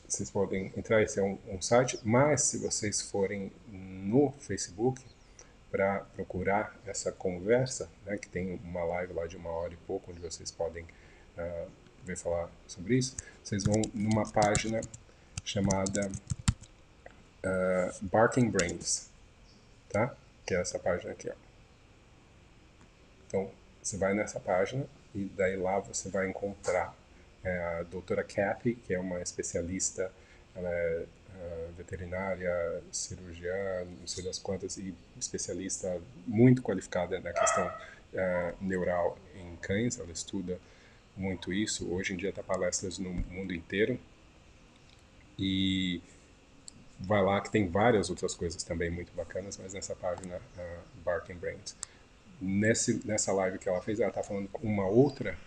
vocês 0.08 0.32
podem 0.32 0.72
entrar, 0.78 1.04
esse 1.04 1.20
é 1.20 1.24
um, 1.24 1.38
um 1.50 1.62
site, 1.62 2.00
mas 2.02 2.44
se 2.44 2.58
vocês 2.60 3.02
forem 3.02 3.52
no 3.68 4.32
Facebook 4.40 5.04
para 5.70 6.00
procurar 6.16 6.80
essa 6.86 7.12
conversa, 7.12 7.90
né, 8.06 8.18
que 8.18 8.30
tem 8.30 8.54
uma 8.64 8.86
live 8.86 9.12
lá 9.12 9.28
de 9.28 9.36
uma 9.36 9.50
hora 9.50 9.74
e 9.74 9.78
pouco, 9.86 10.12
onde 10.12 10.22
vocês 10.22 10.50
podem 10.50 10.86
uh, 11.38 12.16
falar 12.16 12.50
sobre 12.68 12.98
isso, 12.98 13.16
vocês 13.44 13.66
vão 13.66 13.82
numa 13.94 14.30
página 14.32 14.82
chamada 15.44 16.10
uh, 17.44 18.06
Barking 18.06 18.50
Brains, 18.50 19.10
tá? 19.90 20.16
que 20.46 20.54
é 20.54 20.62
essa 20.62 20.80
página 20.80 21.12
aqui. 21.12 21.30
Ó. 21.30 21.34
Então, 23.28 23.52
você 23.84 23.98
vai 23.98 24.14
nessa 24.14 24.40
página 24.40 24.86
e 25.14 25.26
daí 25.36 25.58
lá 25.58 25.80
você 25.80 26.10
vai 26.10 26.30
encontrar 26.30 26.96
é, 27.44 27.80
a 27.80 27.84
doutora 27.84 28.24
Kathy, 28.24 28.76
que 28.76 28.94
é 28.94 29.00
uma 29.00 29.22
especialista, 29.22 30.12
ela 30.56 30.70
é 30.70 31.06
uh, 31.30 31.74
veterinária, 31.78 32.82
cirurgiã, 32.92 33.86
não 33.86 34.08
sei 34.08 34.24
das 34.24 34.40
quantas, 34.40 34.78
e 34.78 34.94
especialista 35.18 36.02
muito 36.26 36.62
qualificada 36.62 37.20
na 37.20 37.32
questão 37.32 37.68
uh, 37.68 38.56
neural 38.60 39.18
em 39.36 39.56
cães, 39.58 40.00
ela 40.00 40.12
estuda 40.12 40.60
muito 41.18 41.52
isso. 41.52 41.92
Hoje 41.92 42.14
em 42.14 42.18
dia 42.18 42.30
está 42.30 42.44
palestras 42.44 42.98
no 42.98 43.10
mundo 43.10 43.54
inteiro. 43.54 44.00
E 45.38 46.02
vai 47.00 47.22
lá 47.22 47.42
que 47.42 47.52
tem 47.52 47.68
várias 47.68 48.10
outras 48.10 48.34
coisas 48.34 48.64
também 48.64 48.90
muito 48.90 49.12
bacanas, 49.14 49.58
mas 49.58 49.74
nessa 49.74 49.96
página 49.96 50.38
uh, 50.38 50.82
Barking 51.04 51.36
Brains. 51.36 51.76
Nesse, 52.40 53.06
nessa 53.06 53.32
live 53.34 53.58
que 53.58 53.68
ela 53.68 53.82
fez, 53.82 54.00
ela 54.00 54.10
está 54.10 54.24
falando 54.24 54.48
com 54.50 54.68
uma 54.68 54.88
outra 54.88 55.38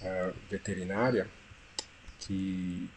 uh, 0.00 0.34
veterinária 0.50 1.28
que 2.20 2.88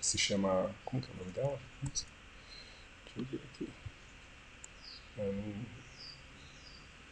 se 0.00 0.18
chama. 0.18 0.70
Como 0.84 1.02
que 1.02 1.10
é 1.10 1.14
o 1.14 1.16
nome 1.18 1.30
dela? 1.32 1.58
Deixa 1.82 2.06
eu 3.16 3.24
ver 3.24 3.40
aqui. 3.52 3.68
Um, 5.18 5.64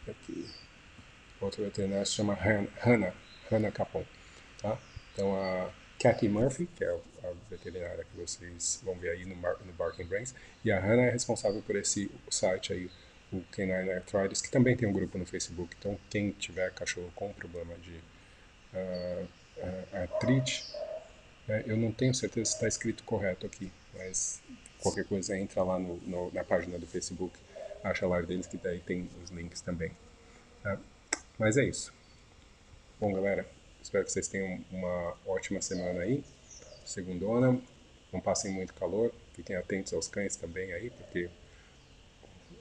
aqui. 0.09 0.49
Outra 1.39 1.63
veterinária 1.63 2.05
se 2.05 2.13
chama 2.13 2.33
Hannah, 2.33 3.13
Hannah 3.53 3.71
Capon. 3.71 4.03
Tá? 4.61 4.77
Então 5.13 5.35
a 5.35 5.69
Kathy 6.01 6.27
Murphy, 6.27 6.67
que 6.75 6.83
é 6.83 6.89
a 6.89 7.31
veterinária 7.49 8.03
que 8.03 8.17
vocês 8.17 8.81
vão 8.83 8.95
ver 8.95 9.11
aí 9.11 9.25
no, 9.25 9.35
no 9.35 9.73
Barking 9.73 10.05
Brains, 10.05 10.33
e 10.65 10.71
a 10.71 10.79
Hannah 10.79 11.03
é 11.03 11.09
responsável 11.11 11.61
por 11.61 11.75
esse 11.75 12.11
site 12.29 12.73
aí, 12.73 12.89
o 13.31 13.41
Canine 13.51 13.91
Arthritis, 13.91 14.41
que 14.41 14.51
também 14.51 14.75
tem 14.75 14.87
um 14.87 14.93
grupo 14.93 15.17
no 15.17 15.25
Facebook. 15.25 15.75
Então 15.79 15.97
quem 16.09 16.31
tiver 16.31 16.71
cachorro 16.71 17.11
com 17.15 17.31
problema 17.33 17.73
de 17.75 17.95
uh, 18.73 19.27
uh, 19.57 19.97
artrite, 19.97 20.65
é, 21.47 21.63
eu 21.65 21.77
não 21.77 21.91
tenho 21.91 22.13
certeza 22.13 22.45
se 22.45 22.55
está 22.55 22.67
escrito 22.67 23.03
correto 23.03 23.45
aqui, 23.45 23.71
mas 23.93 24.41
qualquer 24.79 25.05
coisa 25.05 25.37
entra 25.37 25.63
lá 25.63 25.77
no, 25.77 25.97
no, 25.97 26.31
na 26.31 26.43
página 26.43 26.77
do 26.79 26.87
Facebook, 26.87 27.37
acha 27.83 28.07
live 28.07 28.27
deles 28.27 28.47
que 28.47 28.57
daí 28.57 28.79
tem 28.79 29.09
os 29.23 29.29
links 29.29 29.61
também. 29.61 29.91
Tá? 30.61 30.79
Mas 31.37 31.57
é 31.57 31.65
isso. 31.65 31.93
Bom, 33.03 33.11
galera, 33.11 33.45
espero 33.81 34.05
que 34.05 34.13
vocês 34.13 34.29
tenham 34.29 34.63
uma 34.71 35.13
ótima 35.25 35.61
semana 35.61 36.03
aí, 36.03 36.23
segundona, 36.85 37.61
não 38.13 38.21
passem 38.21 38.49
muito 38.49 38.73
calor, 38.73 39.13
fiquem 39.33 39.57
atentos 39.57 39.93
aos 39.93 40.07
cães 40.07 40.37
também 40.37 40.71
aí, 40.71 40.89
porque 40.89 41.29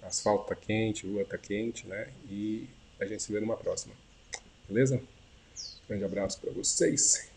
asfalto 0.03 0.49
tá 0.49 0.57
quente, 0.57 1.07
rua 1.07 1.25
tá 1.25 1.39
quente, 1.39 1.87
né? 1.87 2.13
E 2.29 2.69
a 2.99 3.07
gente 3.07 3.23
se 3.23 3.33
vê 3.33 3.39
numa 3.39 3.57
próxima. 3.57 3.95
Beleza? 4.69 5.01
Grande 5.89 6.05
abraço 6.05 6.41
para 6.41 6.51
vocês. 6.51 7.31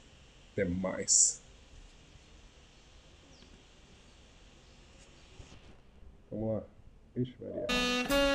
Até 0.53 0.65
mais. 0.65 1.43
Vamos 6.31 6.55
lá. 6.55 6.63
Ixi, 7.15 7.35
Maria. 7.39 8.34